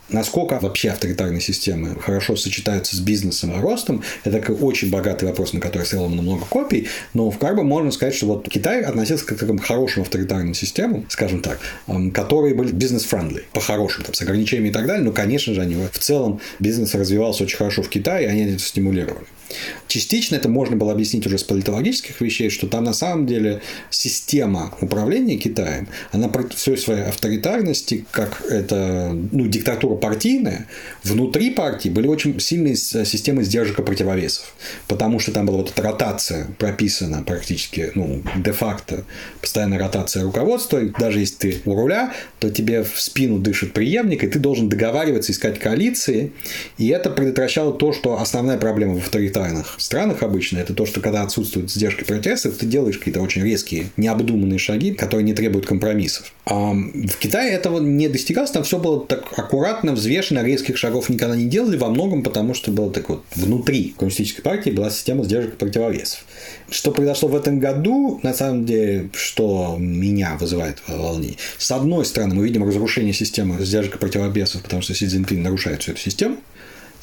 Насколько 0.08 0.60
вообще 0.60 0.92
авторитарные 0.92 1.42
системы 1.42 1.96
хорошо 2.00 2.36
сочетаются 2.36 2.96
с 2.96 3.00
бизнесом 3.00 3.58
и 3.58 3.60
ростом, 3.60 4.04
это 4.24 4.40
такой 4.40 4.56
очень 4.56 4.92
богатый 4.92 5.26
вопрос, 5.26 5.54
на 5.54 5.60
который 5.60 5.88
сделано 5.88 6.22
много 6.22 6.46
копий, 6.46 6.88
но 7.16 7.32
в 7.32 7.40
как 7.40 7.56
бы 7.56 7.64
можно 7.64 7.90
сказать, 7.90 8.14
что 8.14 8.28
вот 8.28 8.48
Китай 8.48 8.82
относился 8.82 9.26
к 9.26 9.36
таким 9.36 9.58
хорошим 9.58 10.04
авторитарным 10.04 10.54
системам, 10.54 11.08
скажем 11.10 11.42
так, 11.42 11.60
которые 12.14 12.54
были 12.54 12.72
бизнес-френдли, 12.72 13.46
по-хорошему, 13.52 14.06
с 14.12 14.22
ограничениями 14.22 14.70
и 14.70 14.72
так 14.72 14.86
далее, 14.86 15.04
но, 15.04 15.12
конечно 15.12 15.56
же, 15.56 15.62
они 15.62 15.76
в 15.92 15.98
целом 15.98 16.40
бизнес 16.60 16.94
развивался 16.94 17.44
очень 17.44 17.58
хорошо 17.58 17.82
в 17.82 17.90
Китае, 17.90 18.28
и 18.28 18.30
они 18.30 18.44
это 18.44 18.60
стимулировали. 18.60 19.26
Частично 19.88 20.36
это 20.36 20.50
можно 20.50 20.76
было 20.76 20.92
объяснить 20.92 21.26
уже 21.28 21.38
с 21.38 21.44
политологических 21.44 22.20
вещей, 22.22 22.50
что 22.50 22.68
там 22.68 22.84
на 22.84 22.94
самом 22.94 23.26
деле 23.28 23.62
система 23.90 24.74
управления 24.82 25.38
Китаем, 25.38 25.88
она 26.12 26.28
при 26.28 26.48
всей 26.54 26.78
своей 26.78 27.04
авторитарности, 27.04 28.06
как 28.12 28.42
это 28.50 29.12
ну, 29.32 29.48
диктатура 29.48 29.96
партийная, 29.96 30.68
внутри 31.04 31.52
партии 31.52 31.90
были 31.90 32.08
очень 32.08 32.40
сильные 32.40 32.76
системы 32.76 33.44
сдержек 33.44 33.80
и 33.80 33.84
противовесов. 33.84 34.54
Потому 34.88 35.20
что 35.20 35.32
там 35.32 35.46
была 35.46 35.60
вот 35.60 35.72
эта 35.72 35.82
ротация 35.82 36.48
прописана 36.58 37.24
практически, 37.24 37.92
ну, 37.96 38.22
де-факто, 38.36 39.06
постоянная 39.42 39.80
ротация 39.80 40.24
руководства. 40.24 40.80
И 40.80 40.90
даже 40.90 41.20
если 41.20 41.36
ты 41.36 41.62
у 41.66 41.76
руля, 41.76 42.14
то 42.40 42.50
тебе 42.50 42.84
в 42.84 43.00
спину 43.00 43.40
дышит 43.40 43.74
преемник, 43.74 44.24
и 44.24 44.28
ты 44.28 44.40
должен 44.40 44.70
договариваться, 44.70 45.32
искать 45.32 45.60
коалиции. 45.60 46.34
И 46.78 46.88
это 46.88 47.10
предотвращало 47.10 47.74
то, 47.74 47.94
что 47.94 48.20
основная 48.20 48.58
проблема 48.58 48.96
в 48.96 48.98
авторитарности 48.98 49.45
глобальных 49.46 49.76
странах 49.78 50.24
обычно, 50.24 50.60
это 50.60 50.74
то, 50.74 50.86
что 50.86 51.02
когда 51.02 51.22
отсутствуют 51.22 51.72
сдержки 51.72 52.04
протестов, 52.04 52.58
ты 52.58 52.66
делаешь 52.66 52.98
какие-то 52.98 53.22
очень 53.22 53.44
резкие, 53.44 53.88
необдуманные 53.98 54.60
шаги, 54.60 54.92
которые 54.94 55.24
не 55.24 55.34
требуют 55.34 55.66
компромиссов. 55.66 56.34
А 56.46 56.74
в 56.74 57.18
Китае 57.20 57.54
этого 57.54 57.80
не 57.80 58.08
достигалось, 58.08 58.52
там 58.52 58.64
все 58.64 58.78
было 58.78 59.06
так 59.06 59.26
аккуратно, 59.38 59.94
взвешенно, 59.94 60.44
резких 60.44 60.78
шагов 60.78 61.10
никогда 61.10 61.36
не 61.36 61.46
делали, 61.46 61.78
во 61.78 61.90
многом 61.90 62.24
потому, 62.24 62.54
что 62.54 62.72
было 62.72 62.92
так 62.92 63.10
вот 63.10 63.24
внутри 63.36 63.94
коммунистической 63.98 64.44
партии 64.44 64.70
была 64.70 64.90
система 64.90 65.24
сдержек 65.24 65.54
и 65.54 65.58
противовесов. 65.58 66.26
Что 66.70 66.92
произошло 66.92 67.30
в 67.30 67.36
этом 67.36 67.60
году, 67.60 68.20
на 68.24 68.34
самом 68.34 68.66
деле, 68.66 69.10
что 69.14 69.76
меня 69.80 70.38
вызывает 70.40 70.82
волнение. 70.88 71.38
С 71.58 71.72
одной 71.72 72.06
стороны, 72.06 72.36
мы 72.36 72.44
видим 72.44 72.64
разрушение 72.64 73.14
системы 73.14 73.64
сдержек 73.64 73.96
и 73.96 73.98
противовесов, 73.98 74.62
потому 74.62 74.82
что 74.82 74.94
Си 74.94 75.08
Цзиньпин 75.08 75.42
нарушает 75.42 75.82
всю 75.82 75.92
эту 75.92 76.02
систему. 76.02 76.38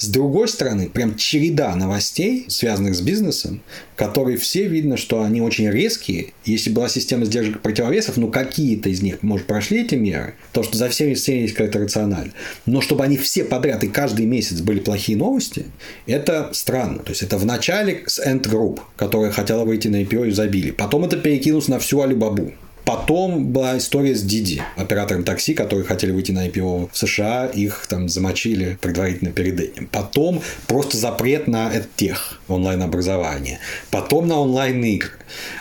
С 0.02 0.08
другой 0.08 0.48
стороны, 0.48 0.88
прям 0.88 1.14
череда 1.14 1.76
новостей, 1.76 2.46
связанных 2.48 2.96
с 2.96 3.00
бизнесом, 3.00 3.62
которые 3.94 4.36
все 4.36 4.66
видно, 4.66 4.96
что 4.96 5.22
они 5.22 5.40
очень 5.40 5.70
резкие. 5.70 6.32
Если 6.44 6.70
была 6.70 6.88
система 6.88 7.24
сдержек 7.24 7.60
противовесов, 7.60 8.16
ну 8.16 8.26
какие-то 8.26 8.88
из 8.88 9.00
них, 9.00 9.22
может, 9.22 9.46
прошли 9.46 9.84
эти 9.84 9.94
меры, 9.94 10.34
то 10.50 10.64
что 10.64 10.76
за 10.76 10.88
всеми 10.88 11.14
всеми 11.14 11.42
есть 11.42 11.54
какая-то 11.54 11.78
рациональ. 11.78 12.32
Но 12.66 12.80
чтобы 12.80 13.04
они 13.04 13.16
все 13.16 13.44
подряд 13.44 13.84
и 13.84 13.86
каждый 13.86 14.26
месяц 14.26 14.60
были 14.60 14.80
плохие 14.80 15.16
новости, 15.16 15.66
это 16.06 16.50
странно. 16.52 16.98
То 16.98 17.10
есть 17.10 17.22
это 17.22 17.38
в 17.38 17.46
начале 17.46 18.02
с 18.04 18.18
End 18.18 18.42
Group, 18.50 18.80
которая 18.96 19.30
хотела 19.30 19.64
выйти 19.64 19.86
на 19.86 20.02
IPO 20.02 20.26
и 20.26 20.32
забили. 20.32 20.72
Потом 20.72 21.04
это 21.04 21.16
перекинулось 21.16 21.68
на 21.68 21.78
всю 21.78 22.00
Алибабу. 22.00 22.50
Потом 22.84 23.46
была 23.46 23.78
история 23.78 24.14
с 24.14 24.22
Диди, 24.22 24.62
оператором 24.76 25.24
такси, 25.24 25.54
которые 25.54 25.84
хотели 25.84 26.10
выйти 26.10 26.32
на 26.32 26.48
IPO 26.48 26.90
в 26.92 26.98
США, 26.98 27.46
их 27.46 27.86
там 27.88 28.08
замочили 28.08 28.76
предварительно 28.80 29.30
перед 29.30 29.60
этим. 29.60 29.86
Потом 29.86 30.42
просто 30.66 30.96
запрет 30.96 31.46
на 31.46 31.70
тех 31.96 32.40
онлайн-образование. 32.48 33.60
Потом 33.90 34.26
на 34.26 34.38
онлайн-игры. 34.40 35.10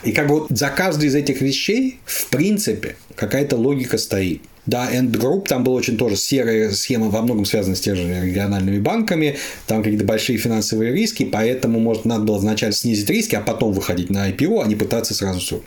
И 0.04 0.12
как 0.12 0.28
бы 0.28 0.40
вот 0.40 0.48
за 0.50 0.70
каждой 0.70 1.10
из 1.10 1.16
этих 1.16 1.42
вещей, 1.42 2.00
в 2.06 2.28
принципе, 2.30 2.96
какая-то 3.16 3.56
логика 3.56 3.98
стоит. 3.98 4.42
Да, 4.72 4.90
End 4.90 5.12
Group, 5.12 5.50
там 5.50 5.66
была 5.66 5.76
очень 5.76 5.98
тоже 5.98 6.16
серая 6.16 6.72
схема, 6.72 7.10
во 7.10 7.22
многом 7.22 7.44
связана 7.44 7.76
с 7.76 7.82
теми 7.82 7.96
же 7.96 8.26
региональными 8.26 8.80
банками, 8.80 9.36
там 9.68 9.84
какие-то 9.84 10.06
большие 10.06 10.38
финансовые 10.38 10.94
риски, 10.94 11.26
поэтому, 11.26 11.82
может, 11.82 12.06
надо 12.06 12.24
было 12.24 12.38
вначале 12.38 12.72
снизить 12.72 13.10
риски, 13.10 13.36
а 13.36 13.42
потом 13.42 13.74
выходить 13.74 14.10
на 14.10 14.30
IPO, 14.30 14.64
а 14.64 14.68
не 14.68 14.78
пытаться 14.78 15.14
сразу. 15.14 15.62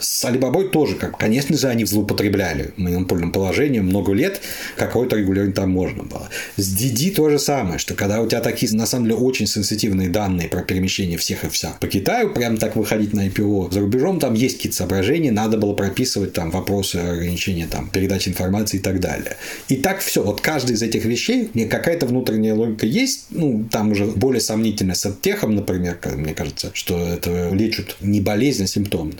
С 0.00 0.24
Alibaba 0.24 0.66
тоже, 0.66 0.94
как, 0.94 1.18
конечно 1.18 1.58
же, 1.58 1.68
они 1.68 1.84
злоупотребляли 1.84 2.72
монопольным 2.78 3.32
положением 3.32 3.84
много 3.84 4.14
лет, 4.14 4.40
какое-то 4.78 5.16
регулирование 5.16 5.54
там 5.54 5.68
можно 5.68 6.04
было. 6.04 6.30
С 6.56 6.74
DD 6.74 7.14
то 7.14 7.28
же 7.28 7.38
самое, 7.38 7.78
что 7.78 7.92
когда 7.92 8.22
у 8.22 8.26
тебя 8.26 8.40
такие, 8.40 8.74
на 8.74 8.86
самом 8.86 9.04
деле, 9.04 9.16
очень 9.16 9.46
сенситивные 9.46 10.08
данные 10.08 10.48
про 10.48 10.62
перемещение 10.62 11.18
всех 11.18 11.44
и 11.44 11.50
вся 11.50 11.76
по 11.80 11.86
Китаю, 11.86 12.32
прям 12.32 12.56
так 12.56 12.76
выходить 12.76 13.12
на 13.12 13.28
IPO 13.28 13.74
за 13.74 13.80
рубежом, 13.80 14.18
там 14.18 14.32
есть 14.32 14.56
какие-то 14.56 14.78
соображения, 14.78 15.32
надо 15.32 15.58
было 15.58 15.74
прописывать 15.74 16.32
там 16.32 16.50
вопросы 16.50 16.96
ограничения 16.96 17.66
там 17.70 17.90
передачи 17.90 18.37
информации 18.38 18.78
и 18.78 18.80
так 18.80 19.00
далее. 19.00 19.36
И 19.68 19.76
так 19.76 20.00
все. 20.00 20.22
Вот 20.22 20.40
каждый 20.40 20.76
из 20.76 20.82
этих 20.82 21.04
вещей, 21.04 21.50
мне 21.54 21.66
какая-то 21.66 22.06
внутренняя 22.06 22.54
логика 22.54 22.86
есть, 22.86 23.26
ну, 23.30 23.66
там 23.70 23.92
уже 23.92 24.06
более 24.06 24.40
сомнительно 24.40 24.94
с 24.94 25.04
оттехом, 25.04 25.54
например, 25.54 25.98
мне 26.16 26.34
кажется, 26.34 26.70
что 26.74 26.98
это 26.98 27.50
лечат 27.52 27.96
не 28.00 28.20
болезнь, 28.20 28.64
а 28.64 28.66
симптомы 28.66 29.14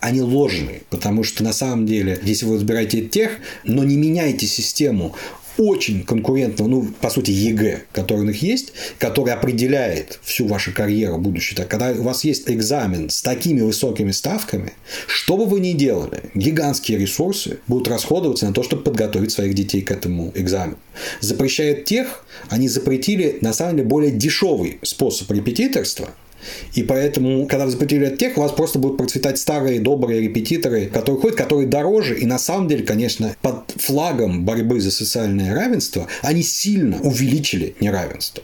они 0.00 0.20
ложные, 0.20 0.82
потому 0.90 1.24
что 1.24 1.42
на 1.42 1.54
самом 1.54 1.86
деле, 1.86 2.20
если 2.22 2.44
вы 2.44 2.56
разбираете 2.56 3.00
тех, 3.00 3.32
но 3.64 3.82
не 3.82 3.96
меняете 3.96 4.46
систему, 4.46 5.14
очень 5.58 6.04
конкурентного, 6.04 6.68
ну, 6.68 6.88
по 7.00 7.10
сути, 7.10 7.30
ЕГЭ, 7.30 7.84
который 7.92 8.20
у 8.20 8.24
них 8.24 8.42
есть, 8.42 8.72
который 8.98 9.32
определяет 9.32 10.18
всю 10.22 10.46
вашу 10.46 10.72
карьеру 10.72 11.18
будущую. 11.18 11.56
Так, 11.56 11.68
когда 11.68 11.90
у 11.92 12.02
вас 12.02 12.24
есть 12.24 12.50
экзамен 12.50 13.10
с 13.10 13.22
такими 13.22 13.60
высокими 13.60 14.10
ставками, 14.10 14.72
что 15.06 15.36
бы 15.36 15.46
вы 15.46 15.60
ни 15.60 15.72
делали, 15.72 16.30
гигантские 16.34 16.98
ресурсы 16.98 17.58
будут 17.66 17.88
расходоваться 17.88 18.46
на 18.46 18.52
то, 18.52 18.62
чтобы 18.62 18.82
подготовить 18.82 19.32
своих 19.32 19.54
детей 19.54 19.82
к 19.82 19.90
этому 19.90 20.32
экзамену. 20.34 20.78
Запрещают 21.20 21.84
EdTech, 21.84 22.24
они 22.48 22.68
запретили, 22.68 23.38
на 23.40 23.52
самом 23.52 23.76
деле, 23.76 23.88
более 23.88 24.10
дешевый 24.10 24.78
способ 24.82 25.30
репетиторства– 25.30 26.10
и 26.74 26.82
поэтому, 26.82 27.46
когда 27.46 27.64
вы 27.66 27.70
запретили 27.70 28.14
EdTech, 28.16 28.36
у 28.36 28.40
вас 28.40 28.52
просто 28.52 28.78
будут 28.78 28.98
процветать 28.98 29.38
старые 29.38 29.80
добрые 29.80 30.20
репетиторы, 30.20 30.86
которые 30.86 31.20
ходят, 31.20 31.36
которые 31.36 31.66
дороже. 31.66 32.18
И 32.18 32.26
на 32.26 32.38
самом 32.38 32.68
деле, 32.68 32.84
конечно, 32.84 33.36
под 33.42 33.72
флагом 33.76 34.44
борьбы 34.44 34.80
за 34.80 34.90
социальное 34.90 35.54
равенство 35.54 36.06
они 36.22 36.42
сильно 36.42 37.00
увеличили 37.00 37.74
неравенство. 37.80 38.42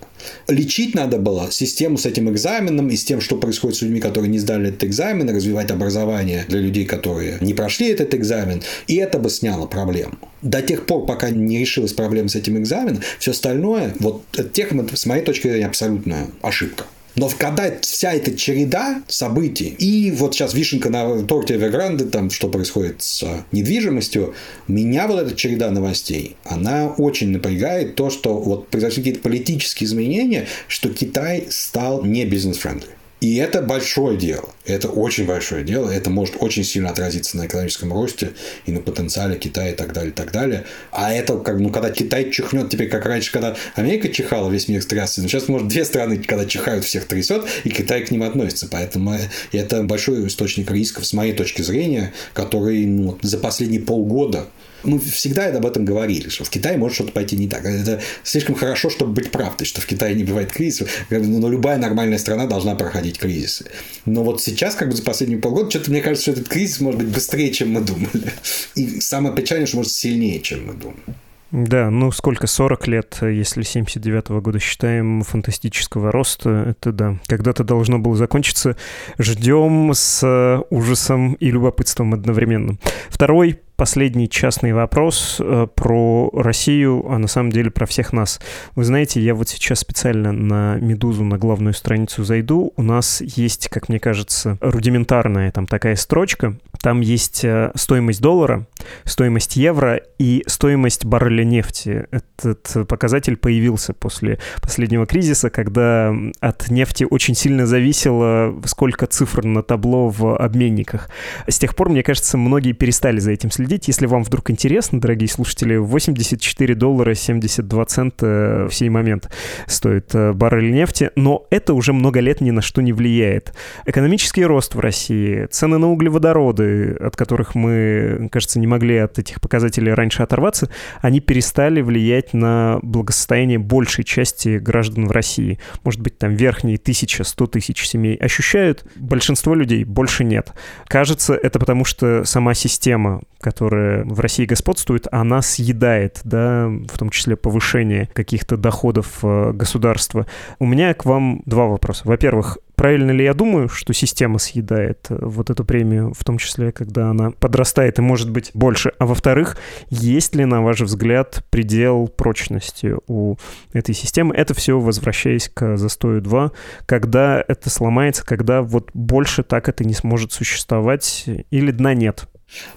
Лечить 0.48 0.94
надо 0.94 1.18
было 1.18 1.50
систему 1.50 1.96
с 1.96 2.06
этим 2.06 2.30
экзаменом 2.30 2.88
и 2.88 2.96
с 2.96 3.04
тем, 3.04 3.20
что 3.20 3.36
происходит 3.36 3.78
с 3.78 3.82
людьми, 3.82 4.00
которые 4.00 4.30
не 4.30 4.38
сдали 4.38 4.68
этот 4.68 4.84
экзамен, 4.84 5.28
и 5.28 5.32
развивать 5.32 5.70
образование 5.70 6.44
для 6.48 6.60
людей, 6.60 6.84
которые 6.84 7.38
не 7.40 7.54
прошли 7.54 7.88
этот 7.88 8.14
экзамен. 8.14 8.62
И 8.86 8.96
это 8.96 9.18
бы 9.18 9.30
сняло 9.30 9.66
проблему. 9.66 10.14
До 10.42 10.62
тех 10.62 10.86
пор, 10.86 11.06
пока 11.06 11.30
не 11.30 11.58
решилась 11.58 11.92
проблема 11.92 12.28
с 12.28 12.34
этим 12.34 12.58
экзаменом, 12.58 13.02
все 13.18 13.30
остальное, 13.30 13.94
вот 13.98 14.24
EdTech, 14.52 14.72
с 14.94 15.06
моей 15.06 15.22
точки 15.22 15.48
зрения, 15.48 15.66
абсолютная 15.66 16.26
ошибка. 16.42 16.84
Но 17.16 17.30
когда 17.38 17.70
вся 17.80 18.12
эта 18.12 18.36
череда 18.36 19.02
событий, 19.08 19.74
и 19.78 20.10
вот 20.10 20.34
сейчас 20.34 20.54
вишенка 20.54 20.90
на 20.90 21.22
торте 21.24 21.54
Evergrande, 21.54 22.04
там, 22.04 22.30
что 22.30 22.48
происходит 22.48 23.02
с 23.02 23.44
недвижимостью, 23.52 24.34
меня 24.68 25.06
вот 25.06 25.20
эта 25.20 25.36
череда 25.36 25.70
новостей, 25.70 26.36
она 26.44 26.88
очень 26.88 27.30
напрягает 27.30 27.96
то, 27.96 28.10
что 28.10 28.38
вот 28.38 28.68
произошли 28.68 29.02
какие-то 29.02 29.20
политические 29.20 29.86
изменения, 29.86 30.46
что 30.68 30.88
Китай 30.88 31.46
стал 31.48 32.04
не 32.04 32.24
business-friendly. 32.24 32.99
И 33.20 33.36
это 33.36 33.60
большое 33.60 34.16
дело. 34.16 34.48
Это 34.64 34.88
очень 34.88 35.26
большое 35.26 35.62
дело. 35.62 35.90
Это 35.90 36.08
может 36.08 36.36
очень 36.38 36.64
сильно 36.64 36.88
отразиться 36.88 37.36
на 37.36 37.46
экономическом 37.46 37.92
росте 37.92 38.30
и 38.64 38.72
на 38.72 38.80
потенциале 38.80 39.36
Китая 39.36 39.72
и 39.72 39.74
так 39.74 39.92
далее, 39.92 40.10
и 40.10 40.14
так 40.14 40.32
далее. 40.32 40.64
А 40.90 41.12
это, 41.12 41.36
как, 41.36 41.58
ну, 41.58 41.70
когда 41.70 41.90
Китай 41.90 42.30
чихнет, 42.30 42.70
теперь 42.70 42.88
как 42.88 43.04
раньше, 43.04 43.30
когда 43.30 43.56
Америка 43.74 44.08
чихала, 44.08 44.50
весь 44.50 44.68
мир 44.68 44.82
трясся, 44.84 45.20
но 45.20 45.28
сейчас, 45.28 45.48
может, 45.48 45.68
две 45.68 45.84
страны, 45.84 46.16
когда 46.18 46.46
чихают, 46.46 46.84
всех 46.84 47.06
трясет, 47.06 47.44
и 47.64 47.68
Китай 47.68 48.02
к 48.04 48.10
ним 48.10 48.22
относится. 48.22 48.68
Поэтому 48.70 49.14
это 49.52 49.82
большой 49.82 50.26
источник 50.26 50.70
рисков, 50.70 51.06
с 51.06 51.12
моей 51.12 51.34
точки 51.34 51.60
зрения, 51.60 52.14
который 52.32 52.86
ну, 52.86 53.18
за 53.20 53.36
последние 53.36 53.82
полгода 53.82 54.46
мы 54.82 54.98
всегда 54.98 55.46
об 55.46 55.66
этом 55.66 55.84
говорили, 55.84 56.28
что 56.28 56.44
в 56.44 56.50
Китае 56.50 56.78
может 56.78 56.94
что-то 56.96 57.12
пойти 57.12 57.36
не 57.36 57.48
так. 57.48 57.64
Это 57.64 58.00
слишком 58.22 58.54
хорошо, 58.54 58.90
чтобы 58.90 59.12
быть 59.12 59.30
правдой, 59.30 59.66
что 59.66 59.80
в 59.80 59.86
Китае 59.86 60.14
не 60.14 60.24
бывает 60.24 60.52
кризисов. 60.52 60.90
Но 61.10 61.48
любая 61.48 61.78
нормальная 61.78 62.18
страна 62.18 62.46
должна 62.46 62.74
проходить 62.74 63.18
кризисы. 63.18 63.66
Но 64.06 64.22
вот 64.24 64.42
сейчас, 64.42 64.74
как 64.74 64.88
бы 64.88 64.96
за 64.96 65.02
последние 65.02 65.40
полгода, 65.40 65.70
что-то 65.70 65.90
мне 65.90 66.00
кажется, 66.00 66.30
что 66.30 66.40
этот 66.40 66.48
кризис 66.48 66.80
может 66.80 67.00
быть 67.00 67.08
быстрее, 67.08 67.50
чем 67.50 67.72
мы 67.72 67.80
думали. 67.80 68.32
И 68.74 69.00
самое 69.00 69.34
печальное, 69.34 69.66
что 69.66 69.76
может 69.76 69.92
сильнее, 69.92 70.40
чем 70.40 70.66
мы 70.66 70.74
думали. 70.74 71.16
Да, 71.50 71.90
ну 71.90 72.12
сколько, 72.12 72.46
40 72.46 72.86
лет, 72.86 73.18
если 73.22 73.62
79 73.62 74.26
-го 74.26 74.40
года 74.40 74.60
считаем, 74.60 75.22
фантастического 75.22 76.12
роста, 76.12 76.66
это 76.70 76.92
да, 76.92 77.16
когда-то 77.26 77.64
должно 77.64 77.98
было 77.98 78.14
закончиться. 78.16 78.76
Ждем 79.18 79.90
с 79.92 80.64
ужасом 80.70 81.34
и 81.34 81.50
любопытством 81.50 82.14
одновременно. 82.14 82.78
Второй 83.08 83.58
последний 83.80 84.28
частный 84.28 84.74
вопрос 84.74 85.38
э, 85.40 85.66
про 85.74 86.28
Россию, 86.34 87.02
а 87.08 87.16
на 87.16 87.28
самом 87.28 87.50
деле 87.50 87.70
про 87.70 87.86
всех 87.86 88.12
нас. 88.12 88.38
Вы 88.74 88.84
знаете, 88.84 89.22
я 89.22 89.34
вот 89.34 89.48
сейчас 89.48 89.78
специально 89.78 90.32
на 90.32 90.76
«Медузу», 90.76 91.24
на 91.24 91.38
главную 91.38 91.72
страницу 91.72 92.22
зайду. 92.22 92.74
У 92.76 92.82
нас 92.82 93.22
есть, 93.22 93.70
как 93.70 93.88
мне 93.88 93.98
кажется, 93.98 94.58
рудиментарная 94.60 95.50
там 95.50 95.66
такая 95.66 95.96
строчка. 95.96 96.58
Там 96.82 97.00
есть 97.00 97.42
э, 97.42 97.72
стоимость 97.74 98.20
доллара, 98.20 98.66
стоимость 99.04 99.56
евро 99.56 99.98
и 100.18 100.44
стоимость 100.46 101.06
барреля 101.06 101.44
нефти. 101.44 102.06
Этот 102.10 102.86
показатель 102.86 103.38
появился 103.38 103.94
после 103.94 104.40
последнего 104.60 105.06
кризиса, 105.06 105.48
когда 105.48 106.14
от 106.40 106.70
нефти 106.70 107.06
очень 107.08 107.34
сильно 107.34 107.64
зависело, 107.64 108.60
сколько 108.66 109.06
цифр 109.06 109.42
на 109.44 109.62
табло 109.62 110.10
в 110.10 110.36
обменниках. 110.36 111.08
С 111.48 111.58
тех 111.58 111.74
пор, 111.74 111.88
мне 111.88 112.02
кажется, 112.02 112.36
многие 112.36 112.72
перестали 112.72 113.20
за 113.20 113.32
этим 113.32 113.50
следить 113.50 113.69
следить. 113.70 113.86
Если 113.86 114.06
вам 114.06 114.24
вдруг 114.24 114.50
интересно, 114.50 115.00
дорогие 115.00 115.28
слушатели, 115.28 115.76
84 115.76 116.74
доллара 116.74 117.14
72 117.14 117.84
цента 117.84 118.66
в 118.68 118.74
сей 118.74 118.88
момент 118.88 119.30
стоит 119.68 120.12
э, 120.12 120.32
баррель 120.32 120.72
нефти, 120.72 121.10
но 121.14 121.46
это 121.50 121.74
уже 121.74 121.92
много 121.92 122.18
лет 122.18 122.40
ни 122.40 122.50
на 122.50 122.62
что 122.62 122.82
не 122.82 122.92
влияет. 122.92 123.54
Экономический 123.86 124.44
рост 124.44 124.74
в 124.74 124.80
России, 124.80 125.46
цены 125.52 125.78
на 125.78 125.88
углеводороды, 125.88 126.96
от 127.00 127.14
которых 127.14 127.54
мы, 127.54 128.28
кажется, 128.32 128.58
не 128.58 128.66
могли 128.66 128.96
от 128.96 129.20
этих 129.20 129.40
показателей 129.40 129.94
раньше 129.94 130.24
оторваться, 130.24 130.68
они 131.00 131.20
перестали 131.20 131.80
влиять 131.80 132.34
на 132.34 132.80
благосостояние 132.82 133.60
большей 133.60 134.02
части 134.02 134.58
граждан 134.58 135.06
в 135.06 135.12
России. 135.12 135.60
Может 135.84 136.00
быть, 136.00 136.18
там 136.18 136.34
верхние 136.34 136.76
тысяча, 136.76 137.22
сто 137.22 137.46
тысяч 137.46 137.86
семей 137.86 138.16
ощущают, 138.16 138.84
большинство 138.96 139.54
людей 139.54 139.84
больше 139.84 140.24
нет. 140.24 140.52
Кажется, 140.88 141.34
это 141.34 141.60
потому 141.60 141.84
что 141.84 142.24
сама 142.24 142.54
система, 142.54 143.22
которая 143.40 143.59
которая 143.60 144.04
в 144.04 144.18
России 144.20 144.46
господствует, 144.46 145.06
она 145.12 145.42
съедает, 145.42 146.22
да, 146.24 146.66
в 146.88 146.98
том 146.98 147.10
числе 147.10 147.36
повышение 147.36 148.08
каких-то 148.14 148.56
доходов 148.56 149.18
э, 149.22 149.52
государства. 149.52 150.26
У 150.58 150.64
меня 150.64 150.94
к 150.94 151.04
вам 151.04 151.42
два 151.44 151.66
вопроса. 151.66 152.04
Во-первых, 152.06 152.56
правильно 152.74 153.10
ли 153.10 153.24
я 153.24 153.34
думаю, 153.34 153.68
что 153.68 153.92
система 153.92 154.38
съедает 154.38 155.08
э, 155.10 155.18
вот 155.20 155.50
эту 155.50 155.66
премию, 155.66 156.14
в 156.18 156.24
том 156.24 156.38
числе, 156.38 156.72
когда 156.72 157.10
она 157.10 157.32
подрастает 157.32 157.98
и 157.98 158.02
может 158.02 158.30
быть 158.30 158.50
больше? 158.54 158.92
А 158.98 159.04
во-вторых, 159.04 159.58
есть 159.90 160.34
ли, 160.34 160.46
на 160.46 160.62
ваш 160.62 160.80
взгляд, 160.80 161.44
предел 161.50 162.08
прочности 162.08 162.94
у 163.08 163.36
этой 163.74 163.94
системы? 163.94 164.34
Это 164.34 164.54
все 164.54 164.80
возвращаясь 164.80 165.50
к 165.50 165.76
застою 165.76 166.22
2, 166.22 166.52
когда 166.86 167.44
это 167.46 167.68
сломается, 167.68 168.24
когда 168.24 168.62
вот 168.62 168.88
больше 168.94 169.42
так 169.42 169.68
это 169.68 169.84
не 169.84 169.92
сможет 169.92 170.32
существовать 170.32 171.26
или 171.50 171.70
дна 171.72 171.92
нет? 171.92 172.26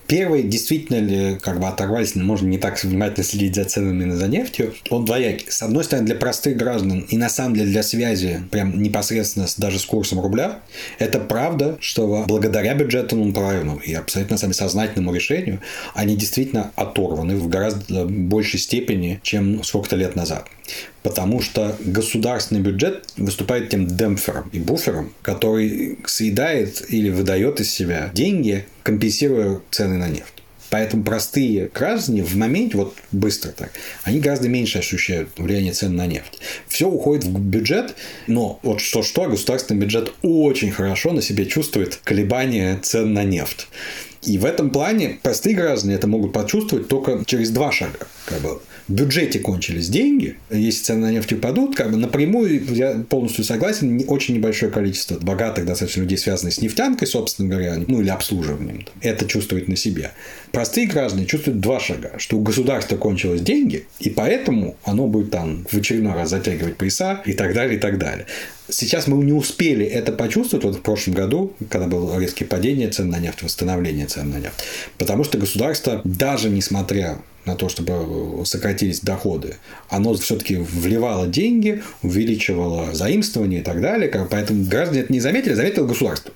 Первый, 0.07 0.43
действительно 0.43 0.99
ли, 0.99 1.37
как 1.39 1.59
бы 1.59 1.67
оторвались, 1.67 2.15
можно 2.15 2.47
не 2.47 2.57
так 2.57 2.81
внимательно 2.83 3.23
следить 3.23 3.55
за 3.55 3.65
ценами 3.65 4.11
за 4.11 4.27
нефтью, 4.27 4.73
он 4.89 5.05
двоякий. 5.05 5.47
С 5.49 5.61
одной 5.63 5.83
стороны, 5.83 6.05
для 6.05 6.15
простых 6.15 6.57
граждан 6.57 7.01
и 7.09 7.17
на 7.17 7.29
самом 7.29 7.55
деле 7.55 7.71
для 7.71 7.83
связи 7.83 8.43
прям 8.51 8.81
непосредственно 8.81 9.47
даже 9.57 9.79
с 9.79 9.85
курсом 9.85 10.19
рубля, 10.19 10.59
это 10.99 11.19
правда, 11.19 11.77
что 11.79 12.25
благодаря 12.27 12.75
бюджетному 12.75 13.33
правильному 13.33 13.79
и 13.79 13.93
абсолютно 13.93 14.37
сами 14.37 14.51
сознательному 14.51 15.13
решению 15.13 15.61
они 15.95 16.15
действительно 16.15 16.71
оторваны 16.75 17.35
в 17.35 17.47
гораздо 17.47 18.05
большей 18.05 18.59
степени, 18.59 19.19
чем 19.23 19.63
сколько-то 19.63 19.95
лет 19.95 20.15
назад 20.15 20.47
потому 21.03 21.41
что 21.41 21.75
государственный 21.79 22.61
бюджет 22.61 23.05
выступает 23.17 23.69
тем 23.69 23.87
демпфером 23.87 24.49
и 24.51 24.59
буфером, 24.59 25.13
который 25.21 25.99
съедает 26.05 26.83
или 26.89 27.09
выдает 27.09 27.59
из 27.59 27.71
себя 27.71 28.11
деньги, 28.13 28.65
компенсируя 28.83 29.61
цены 29.71 29.97
на 29.97 30.07
нефть. 30.07 30.43
Поэтому 30.73 31.03
простые 31.03 31.69
граждане 31.71 32.23
в 32.23 32.35
моменте, 32.35 32.77
вот 32.77 32.95
быстро 33.11 33.51
так, 33.51 33.71
они 34.05 34.19
гораздо 34.19 34.49
меньше 34.49 34.79
ощущают 34.79 35.29
влияние 35.37 35.71
цен 35.71 35.95
на 35.95 36.07
нефть. 36.07 36.39
Все 36.67 36.89
уходит 36.89 37.25
в 37.25 37.39
бюджет, 37.39 37.93
но 38.25 38.59
вот 38.63 38.81
что-что, 38.81 39.29
государственный 39.29 39.79
бюджет 39.79 40.11
очень 40.23 40.71
хорошо 40.71 41.11
на 41.11 41.21
себе 41.21 41.45
чувствует 41.45 41.99
колебания 42.03 42.79
цен 42.81 43.13
на 43.13 43.23
нефть. 43.23 43.67
И 44.23 44.39
в 44.39 44.45
этом 44.45 44.71
плане 44.71 45.19
простые 45.21 45.55
граждане 45.55 45.93
это 45.93 46.07
могут 46.07 46.33
почувствовать 46.33 46.87
только 46.87 47.23
через 47.23 47.51
два 47.51 47.71
шага. 47.71 48.07
Как 48.25 48.39
бы 48.39 48.59
в 48.87 48.93
бюджете 48.93 49.39
кончились 49.39 49.89
деньги, 49.89 50.37
если 50.49 50.83
цены 50.83 51.07
на 51.07 51.11
нефть 51.11 51.33
упадут, 51.33 51.75
как 51.75 51.91
бы 51.91 51.97
напрямую, 51.97 52.63
я 52.73 53.03
полностью 53.07 53.43
согласен, 53.43 54.03
очень 54.07 54.35
небольшое 54.35 54.71
количество 54.71 55.17
богатых 55.19 55.65
достаточно 55.65 56.01
людей, 56.01 56.17
связанных 56.17 56.53
с 56.53 56.61
нефтянкой, 56.61 57.07
собственно 57.07 57.49
говоря, 57.49 57.77
ну 57.87 58.01
или 58.01 58.09
обслуживанием, 58.09 58.85
это 59.01 59.25
чувствует 59.25 59.67
на 59.67 59.75
себе. 59.75 60.11
Простые 60.51 60.87
граждане 60.87 61.25
чувствуют 61.25 61.59
два 61.59 61.79
шага, 61.79 62.13
что 62.17 62.37
у 62.37 62.41
государства 62.41 62.97
кончились 62.97 63.41
деньги, 63.41 63.85
и 63.99 64.09
поэтому 64.09 64.75
оно 64.83 65.07
будет 65.07 65.31
там 65.31 65.65
в 65.69 65.73
очередной 65.73 66.13
раз 66.13 66.29
затягивать 66.29 66.77
пояса 66.77 67.21
и 67.25 67.33
так 67.33 67.53
далее, 67.53 67.77
и 67.77 67.79
так 67.79 67.97
далее. 67.97 68.25
Сейчас 68.69 69.07
мы 69.07 69.23
не 69.23 69.33
успели 69.33 69.85
это 69.85 70.11
почувствовать 70.11 70.63
вот 70.63 70.75
в 70.77 70.81
прошлом 70.81 71.15
году, 71.15 71.53
когда 71.69 71.87
было 71.87 72.19
резкое 72.19 72.45
падение 72.45 72.89
цен 72.89 73.09
на 73.09 73.19
нефть, 73.19 73.43
восстановление 73.43 74.07
цен 74.07 74.29
на 74.29 74.37
нефть. 74.37 74.63
Потому 74.97 75.23
что 75.23 75.37
государство, 75.37 76.01
даже 76.03 76.49
несмотря 76.49 77.19
на 77.45 77.55
то, 77.55 77.67
чтобы 77.67 78.45
сократились 78.45 79.01
доходы, 79.01 79.57
оно 79.89 80.13
все-таки 80.13 80.55
вливало 80.55 81.27
деньги, 81.27 81.83
увеличивало 82.01 82.93
заимствование 82.95 83.59
и 83.59 83.63
так 83.63 83.81
далее. 83.81 84.09
Поэтому 84.31 84.63
граждане 84.63 85.01
это 85.01 85.11
не 85.11 85.19
заметили, 85.19 85.53
заметило 85.53 85.85
государство. 85.85 86.31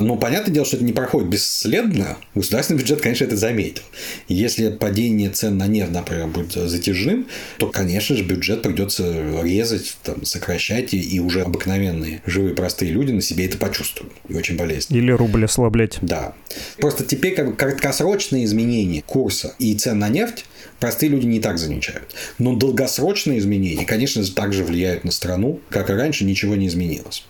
Но 0.00 0.16
понятное 0.16 0.52
дело, 0.52 0.66
что 0.66 0.74
это 0.74 0.84
не 0.84 0.92
проходит 0.92 1.28
бесследно. 1.28 2.16
Государственный 2.34 2.80
бюджет, 2.80 3.00
конечно, 3.00 3.24
это 3.24 3.36
заметил. 3.36 3.84
Если 4.26 4.70
падение 4.70 5.30
цен 5.30 5.56
на 5.56 5.68
нефть, 5.68 5.92
например, 5.92 6.26
будет 6.26 6.50
затяжным, 6.52 7.28
то, 7.58 7.68
конечно 7.68 8.16
же, 8.16 8.24
бюджет 8.24 8.62
придется 8.62 9.40
резать, 9.44 9.96
там, 10.02 10.24
сокращать, 10.24 10.92
и 10.92 11.20
уже 11.20 11.42
обыкновенные 11.68 12.22
живые 12.26 12.54
простые 12.54 12.92
люди 12.92 13.12
на 13.12 13.20
себе 13.20 13.46
это 13.46 13.58
почувствуют. 13.58 14.12
И 14.28 14.34
очень 14.34 14.56
болезненно. 14.56 14.98
Или 14.98 15.10
рубль 15.10 15.44
ослаблять. 15.44 15.98
Да. 16.00 16.34
Просто 16.78 17.04
теперь 17.04 17.34
как 17.34 17.46
бы 17.46 17.52
краткосрочные 17.54 18.44
изменения 18.44 19.02
курса 19.02 19.54
и 19.58 19.74
цен 19.74 19.98
на 19.98 20.08
нефть 20.08 20.46
простые 20.80 21.10
люди 21.10 21.26
не 21.26 21.40
так 21.40 21.58
замечают. 21.58 22.14
Но 22.38 22.54
долгосрочные 22.56 23.38
изменения, 23.38 23.84
конечно 23.84 24.22
же, 24.22 24.32
также 24.32 24.64
влияют 24.64 25.04
на 25.04 25.10
страну, 25.10 25.60
как 25.68 25.90
и 25.90 25.92
раньше 25.92 26.24
ничего 26.24 26.56
не 26.56 26.68
изменилось. 26.68 27.24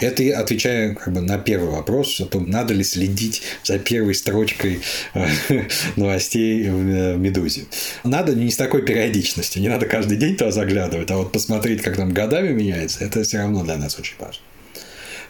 Это 0.00 0.22
я 0.22 0.40
отвечаю 0.40 0.96
как 0.96 1.12
бы 1.12 1.20
на 1.20 1.38
первый 1.38 1.70
вопрос 1.70 2.20
о 2.20 2.26
том, 2.26 2.48
надо 2.48 2.72
ли 2.72 2.82
следить 2.82 3.42
за 3.62 3.78
первой 3.78 4.14
строчкой 4.14 4.80
э, 5.14 5.26
новостей 5.96 6.68
в 6.70 7.16
«Медузе». 7.16 7.66
Надо 8.02 8.34
не 8.34 8.50
с 8.50 8.56
такой 8.56 8.82
периодичностью, 8.82 9.60
не 9.60 9.68
надо 9.68 9.86
каждый 9.86 10.16
день 10.16 10.36
туда 10.36 10.52
заглядывать, 10.52 11.10
а 11.10 11.18
вот 11.18 11.32
посмотреть, 11.32 11.82
как 11.82 11.96
там 11.96 12.12
годами 12.14 12.52
меняется, 12.52 13.04
это 13.04 13.22
все 13.22 13.38
равно 13.38 13.62
для 13.62 13.76
нас 13.76 13.98
очень 13.98 14.14
важно. 14.18 14.42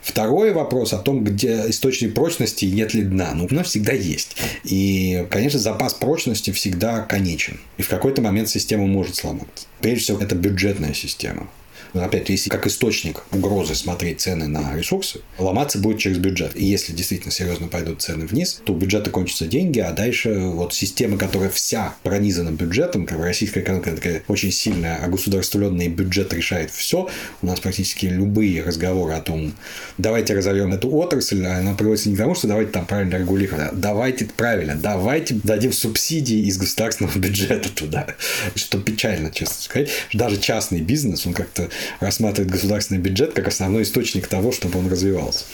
Второй 0.02 0.52
вопрос 0.52 0.94
о 0.94 0.98
том, 0.98 1.24
где 1.24 1.68
источник 1.68 2.14
прочности 2.14 2.64
и 2.64 2.70
нет 2.70 2.94
ли 2.94 3.02
дна. 3.02 3.32
Ну, 3.34 3.46
у 3.50 3.54
нас 3.54 3.66
всегда 3.66 3.92
есть. 3.92 4.34
И, 4.64 5.26
конечно, 5.30 5.58
запас 5.58 5.92
прочности 5.92 6.52
всегда 6.52 7.00
конечен. 7.00 7.60
И 7.76 7.82
в 7.82 7.88
какой-то 7.88 8.22
момент 8.22 8.48
система 8.48 8.86
может 8.86 9.16
сломаться. 9.16 9.66
Прежде 9.82 10.04
всего, 10.04 10.18
это 10.20 10.34
бюджетная 10.34 10.94
система 10.94 11.50
опять, 11.95 12.28
если 12.28 12.51
как 12.51 12.66
источник 12.66 13.24
угрозы 13.32 13.74
смотреть 13.74 14.20
цены 14.20 14.47
на 14.47 14.76
ресурсы, 14.76 15.20
ломаться 15.38 15.78
будет 15.78 15.99
через 15.99 16.18
бюджет. 16.18 16.57
И 16.57 16.64
если 16.64 16.93
действительно 16.93 17.32
серьезно 17.32 17.68
пойдут 17.68 18.03
цены 18.03 18.26
вниз, 18.26 18.61
то 18.64 18.72
у 18.72 18.76
бюджета 18.76 19.11
кончатся 19.11 19.47
деньги, 19.47 19.80
а 19.80 19.93
дальше 19.93 20.38
вот 20.38 20.74
система, 20.74 21.18
которая 21.18 21.51
вся 21.51 21.95
пронизана 22.03 22.51
бюджетом, 22.51 23.07
как 23.07 23.20
российская 23.20 23.61
экономика 23.61 23.93
такая 23.93 24.22
очень 24.28 24.53
сильная, 24.53 25.01
а 25.03 25.09
государственный 25.09 25.88
бюджет 25.88 26.32
решает 26.32 26.70
все, 26.70 27.09
у 27.43 27.47
нас 27.47 27.61
практически 27.61 28.07
любые 28.07 28.62
разговоры 28.62 29.14
о 29.14 29.20
том, 29.20 29.55
давайте 29.99 30.34
разовьем 30.34 30.72
эту 30.72 30.91
отрасль, 30.95 31.45
она 31.45 31.74
приводится 31.74 32.09
не 32.09 32.14
к 32.14 32.18
тому, 32.18 32.34
что 32.34 32.49
давайте 32.49 32.72
там 32.72 32.86
правильно 32.86 33.16
регулировать, 33.16 33.68
а 33.70 33.72
давайте 33.72 34.26
правильно, 34.26 34.76
давайте 34.76 35.34
дадим 35.43 35.72
субсидии 35.72 36.47
из 36.47 36.59
государственного 36.59 37.18
бюджета 37.18 37.68
туда. 37.70 38.07
Что 38.55 38.78
печально, 38.78 39.30
честно 39.30 39.62
сказать. 39.62 39.91
Даже 40.12 40.38
частный 40.38 40.80
бизнес, 40.80 41.26
он 41.26 41.34
как-то 41.34 41.68
рассматривает 42.01 42.51
государственный 42.51 43.01
бюджет 43.01 43.33
как 43.33 43.49
основной 43.49 43.83
источник 43.83 44.26
того, 44.26 44.53
чтобы 44.53 44.78
он 44.78 44.91
развивался. 44.91 45.45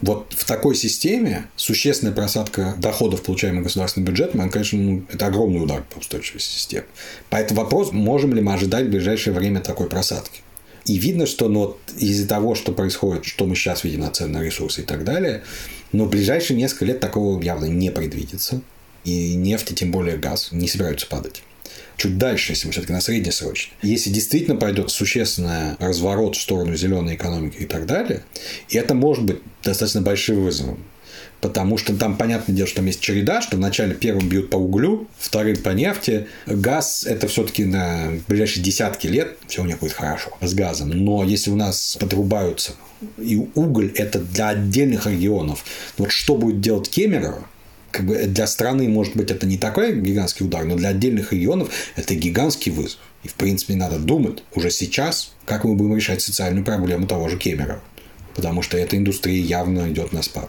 Вот 0.00 0.32
в 0.36 0.44
такой 0.44 0.74
системе 0.74 1.46
существенная 1.56 2.14
просадка 2.14 2.74
доходов, 2.78 3.22
получаемых 3.22 3.64
государственным 3.64 4.06
бюджетом, 4.06 4.40
он, 4.40 4.50
конечно, 4.50 4.78
ну, 4.78 5.04
это 5.10 5.26
огромный 5.26 5.62
удар 5.62 5.82
по 5.82 5.98
устойчивости 5.98 6.52
системы. 6.52 6.86
Поэтому 7.28 7.62
вопрос, 7.62 7.92
можем 7.92 8.34
ли 8.34 8.40
мы 8.40 8.54
ожидать 8.54 8.86
в 8.86 8.90
ближайшее 8.90 9.34
время 9.34 9.60
такой 9.60 9.88
просадки. 9.88 10.40
И 10.86 10.98
видно, 10.98 11.26
что 11.26 11.48
ну, 11.48 11.76
из-за 11.98 12.26
того, 12.26 12.54
что 12.54 12.72
происходит, 12.72 13.24
что 13.24 13.46
мы 13.46 13.54
сейчас 13.54 13.84
видим 13.84 14.00
на 14.00 14.10
цены 14.10 14.38
на 14.38 14.42
ресурсы 14.42 14.80
и 14.80 14.84
так 14.84 15.04
далее, 15.04 15.42
но 15.92 16.04
в 16.04 16.10
ближайшие 16.10 16.56
несколько 16.56 16.86
лет 16.86 17.00
такого 17.00 17.40
явно 17.42 17.66
не 17.66 17.90
предвидится. 17.90 18.60
И 19.04 19.34
нефть, 19.34 19.72
и 19.72 19.74
тем 19.74 19.90
более 19.90 20.18
газ, 20.18 20.48
не 20.52 20.68
собираются 20.68 21.06
падать 21.06 21.42
чуть 22.00 22.16
дальше, 22.16 22.52
если 22.52 22.66
мы 22.66 22.72
все-таки 22.72 22.92
на 22.92 23.00
среднесрочно. 23.00 23.74
Если 23.82 24.10
действительно 24.10 24.56
пойдет 24.56 24.90
существенный 24.90 25.76
разворот 25.78 26.34
в 26.34 26.40
сторону 26.40 26.74
зеленой 26.74 27.14
экономики 27.14 27.58
и 27.58 27.66
так 27.66 27.86
далее, 27.86 28.22
и 28.70 28.78
это 28.78 28.94
может 28.94 29.24
быть 29.24 29.38
достаточно 29.62 30.00
большим 30.00 30.42
вызовом. 30.42 30.82
Потому 31.40 31.78
что 31.78 31.94
там, 31.94 32.16
понятное 32.16 32.54
дело, 32.54 32.66
что 32.66 32.76
там 32.76 32.86
есть 32.86 33.00
череда, 33.00 33.40
что 33.40 33.56
вначале 33.56 33.94
первым 33.94 34.28
бьют 34.28 34.50
по 34.50 34.56
углю, 34.56 35.08
вторым 35.18 35.56
по 35.56 35.70
нефти. 35.70 36.26
Газ– 36.46 37.04
это 37.06 37.28
все-таки 37.28 37.64
на 37.64 38.12
ближайшие 38.28 38.62
десятки 38.62 39.06
лет 39.06 39.36
все 39.46 39.62
у 39.62 39.66
них 39.66 39.78
будет 39.78 39.92
хорошо 39.92 40.36
с 40.40 40.54
газом. 40.54 40.90
Но 40.90 41.24
если 41.24 41.50
у 41.50 41.56
нас 41.56 41.96
подрубаются 42.00 42.72
и 43.18 43.46
уголь– 43.54 43.92
это 43.94 44.18
для 44.18 44.48
отдельных 44.50 45.06
регионов, 45.06 45.64
вот 45.96 46.12
что 46.12 46.36
будет 46.36 46.60
делать 46.60 46.90
Кемерово, 46.90 47.46
как 47.90 48.06
бы 48.06 48.16
для 48.26 48.46
страны, 48.46 48.88
может 48.88 49.16
быть, 49.16 49.30
это 49.30 49.46
не 49.46 49.58
такой 49.58 50.00
гигантский 50.00 50.46
удар, 50.46 50.64
но 50.64 50.76
для 50.76 50.90
отдельных 50.90 51.32
регионов 51.32 51.70
это 51.96 52.14
гигантский 52.14 52.72
вызов. 52.72 52.98
И, 53.22 53.28
в 53.28 53.34
принципе, 53.34 53.74
надо 53.74 53.98
думать 53.98 54.42
уже 54.54 54.70
сейчас, 54.70 55.32
как 55.44 55.64
мы 55.64 55.74
будем 55.74 55.96
решать 55.96 56.22
социальную 56.22 56.64
проблему 56.64 57.06
того 57.06 57.28
же 57.28 57.36
Кемера. 57.36 57.80
Потому 58.34 58.62
что 58.62 58.78
эта 58.78 58.96
индустрия 58.96 59.40
явно 59.40 59.90
идет 59.90 60.12
на 60.12 60.22
спад. 60.22 60.48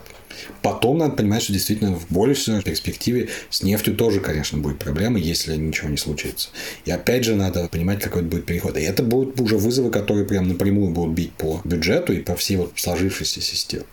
Потом 0.62 1.00
надо 1.00 1.16
понимать, 1.16 1.44
что 1.44 1.54
действительно 1.54 1.96
в 1.96 2.12
большей 2.12 2.62
перспективе 2.62 3.30
с 3.50 3.64
нефтью 3.64 3.96
тоже, 3.96 4.20
конечно, 4.20 4.58
будет 4.58 4.80
проблема, 4.80 5.20
если 5.20 5.56
ничего 5.56 5.90
не 5.90 5.98
случится. 5.98 6.50
И 6.86 6.92
опять 6.92 7.24
же 7.24 7.36
надо 7.36 7.68
понимать, 7.68 8.02
какой 8.02 8.22
будет 8.22 8.46
переход. 8.46 8.78
И 8.78 8.82
это 8.82 9.04
будут 9.04 9.40
уже 9.40 9.58
вызовы, 9.58 9.92
которые 9.92 10.26
прям 10.26 10.48
напрямую 10.48 10.92
будут 10.92 11.16
бить 11.16 11.34
по 11.34 11.62
бюджету 11.64 12.14
и 12.14 12.20
по 12.20 12.36
всей 12.36 12.58
вот 12.58 12.74
сложившейся 12.76 13.42
системе. 13.42 13.86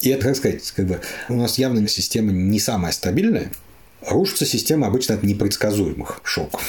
И 0.00 0.10
это, 0.10 0.26
как 0.26 0.36
сказать, 0.36 0.70
как 0.72 0.86
бы 0.86 1.00
у 1.28 1.34
нас 1.34 1.58
явно 1.58 1.86
система 1.88 2.32
не 2.32 2.60
самая 2.60 2.92
стабильная. 2.92 3.50
Рушится 4.06 4.46
система 4.46 4.86
обычно 4.86 5.14
от 5.16 5.22
непредсказуемых 5.22 6.20
шоков. 6.22 6.62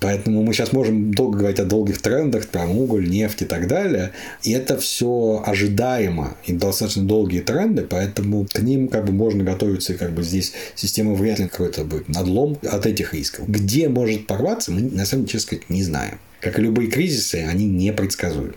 Поэтому 0.00 0.42
мы 0.42 0.54
сейчас 0.54 0.72
можем 0.72 1.12
долго 1.12 1.38
говорить 1.38 1.60
о 1.60 1.64
долгих 1.64 2.00
трендах, 2.00 2.48
про 2.48 2.66
уголь, 2.66 3.08
нефть 3.08 3.42
и 3.42 3.44
так 3.44 3.68
далее. 3.68 4.12
И 4.42 4.52
это 4.52 4.78
все 4.78 5.42
ожидаемо 5.46 6.36
и 6.46 6.52
достаточно 6.52 7.04
долгие 7.04 7.40
тренды, 7.40 7.82
поэтому 7.82 8.46
к 8.50 8.58
ним 8.60 8.88
как 8.88 9.04
бы 9.04 9.12
можно 9.12 9.44
готовиться, 9.44 9.92
и 9.92 9.96
как 9.96 10.12
бы 10.12 10.22
здесь 10.22 10.52
система 10.74 11.14
вряд 11.14 11.38
ли 11.38 11.48
какой-то 11.48 11.84
будет 11.84 12.08
надлом 12.08 12.58
от 12.62 12.86
этих 12.86 13.12
рисков. 13.12 13.48
Где 13.48 13.88
может 13.88 14.26
порваться, 14.26 14.72
мы 14.72 14.80
на 14.80 15.04
самом 15.04 15.24
деле, 15.24 15.32
честно 15.32 15.46
сказать, 15.46 15.70
не 15.70 15.82
знаем. 15.82 16.18
Как 16.40 16.58
и 16.58 16.62
любые 16.62 16.90
кризисы, 16.90 17.46
они 17.46 17.66
непредсказуемы. 17.66 18.54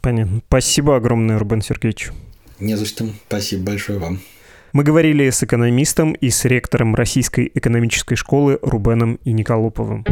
Понятно. 0.00 0.40
Спасибо 0.48 0.96
огромное, 0.96 1.38
Рубен 1.38 1.60
Сергеевич. 1.60 2.10
Не 2.58 2.76
за 2.76 2.86
что. 2.86 3.06
Спасибо 3.28 3.64
большое 3.64 3.98
вам. 3.98 4.20
Мы 4.78 4.84
говорили 4.84 5.28
с 5.28 5.42
экономистом 5.42 6.12
и 6.12 6.30
с 6.30 6.44
ректором 6.44 6.94
Российской 6.94 7.50
экономической 7.52 8.14
школы 8.14 8.60
Рубеном 8.62 9.18
и 9.24 9.32
Николоповым. 9.32 10.04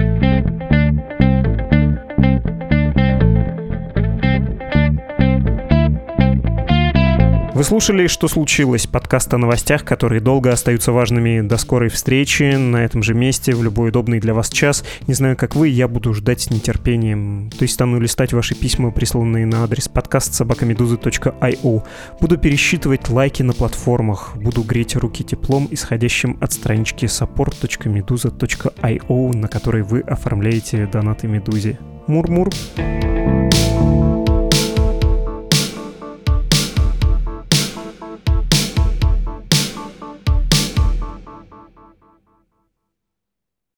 Вы 7.56 7.64
слушали 7.64 8.06
«Что 8.06 8.28
случилось?» 8.28 8.86
подкаст 8.86 9.32
о 9.32 9.38
новостях, 9.38 9.82
которые 9.82 10.20
долго 10.20 10.52
остаются 10.52 10.92
важными. 10.92 11.40
До 11.40 11.56
скорой 11.56 11.88
встречи 11.88 12.54
на 12.54 12.84
этом 12.84 13.02
же 13.02 13.14
месте 13.14 13.54
в 13.54 13.62
любой 13.62 13.88
удобный 13.88 14.20
для 14.20 14.34
вас 14.34 14.50
час. 14.50 14.84
Не 15.06 15.14
знаю, 15.14 15.38
как 15.38 15.56
вы, 15.56 15.68
я 15.68 15.88
буду 15.88 16.12
ждать 16.12 16.42
с 16.42 16.50
нетерпением. 16.50 17.48
То 17.56 17.62
есть 17.62 17.72
стану 17.72 17.98
листать 17.98 18.34
ваши 18.34 18.54
письма, 18.54 18.90
присланные 18.90 19.46
на 19.46 19.64
адрес 19.64 19.88
подкаст 19.88 20.34
собакамедузы.io. 20.34 21.82
Буду 22.20 22.36
пересчитывать 22.36 23.08
лайки 23.08 23.42
на 23.42 23.54
платформах. 23.54 24.36
Буду 24.36 24.62
греть 24.62 24.94
руки 24.94 25.24
теплом, 25.24 25.66
исходящим 25.70 26.36
от 26.42 26.52
странички 26.52 27.06
support.meduza.io, 27.06 29.34
на 29.34 29.48
которой 29.48 29.82
вы 29.82 30.00
оформляете 30.00 30.86
донаты 30.92 31.26
Медузе. 31.26 31.78
Мур-мур. 32.06 32.50
thank 32.76 33.80
you 33.80 33.95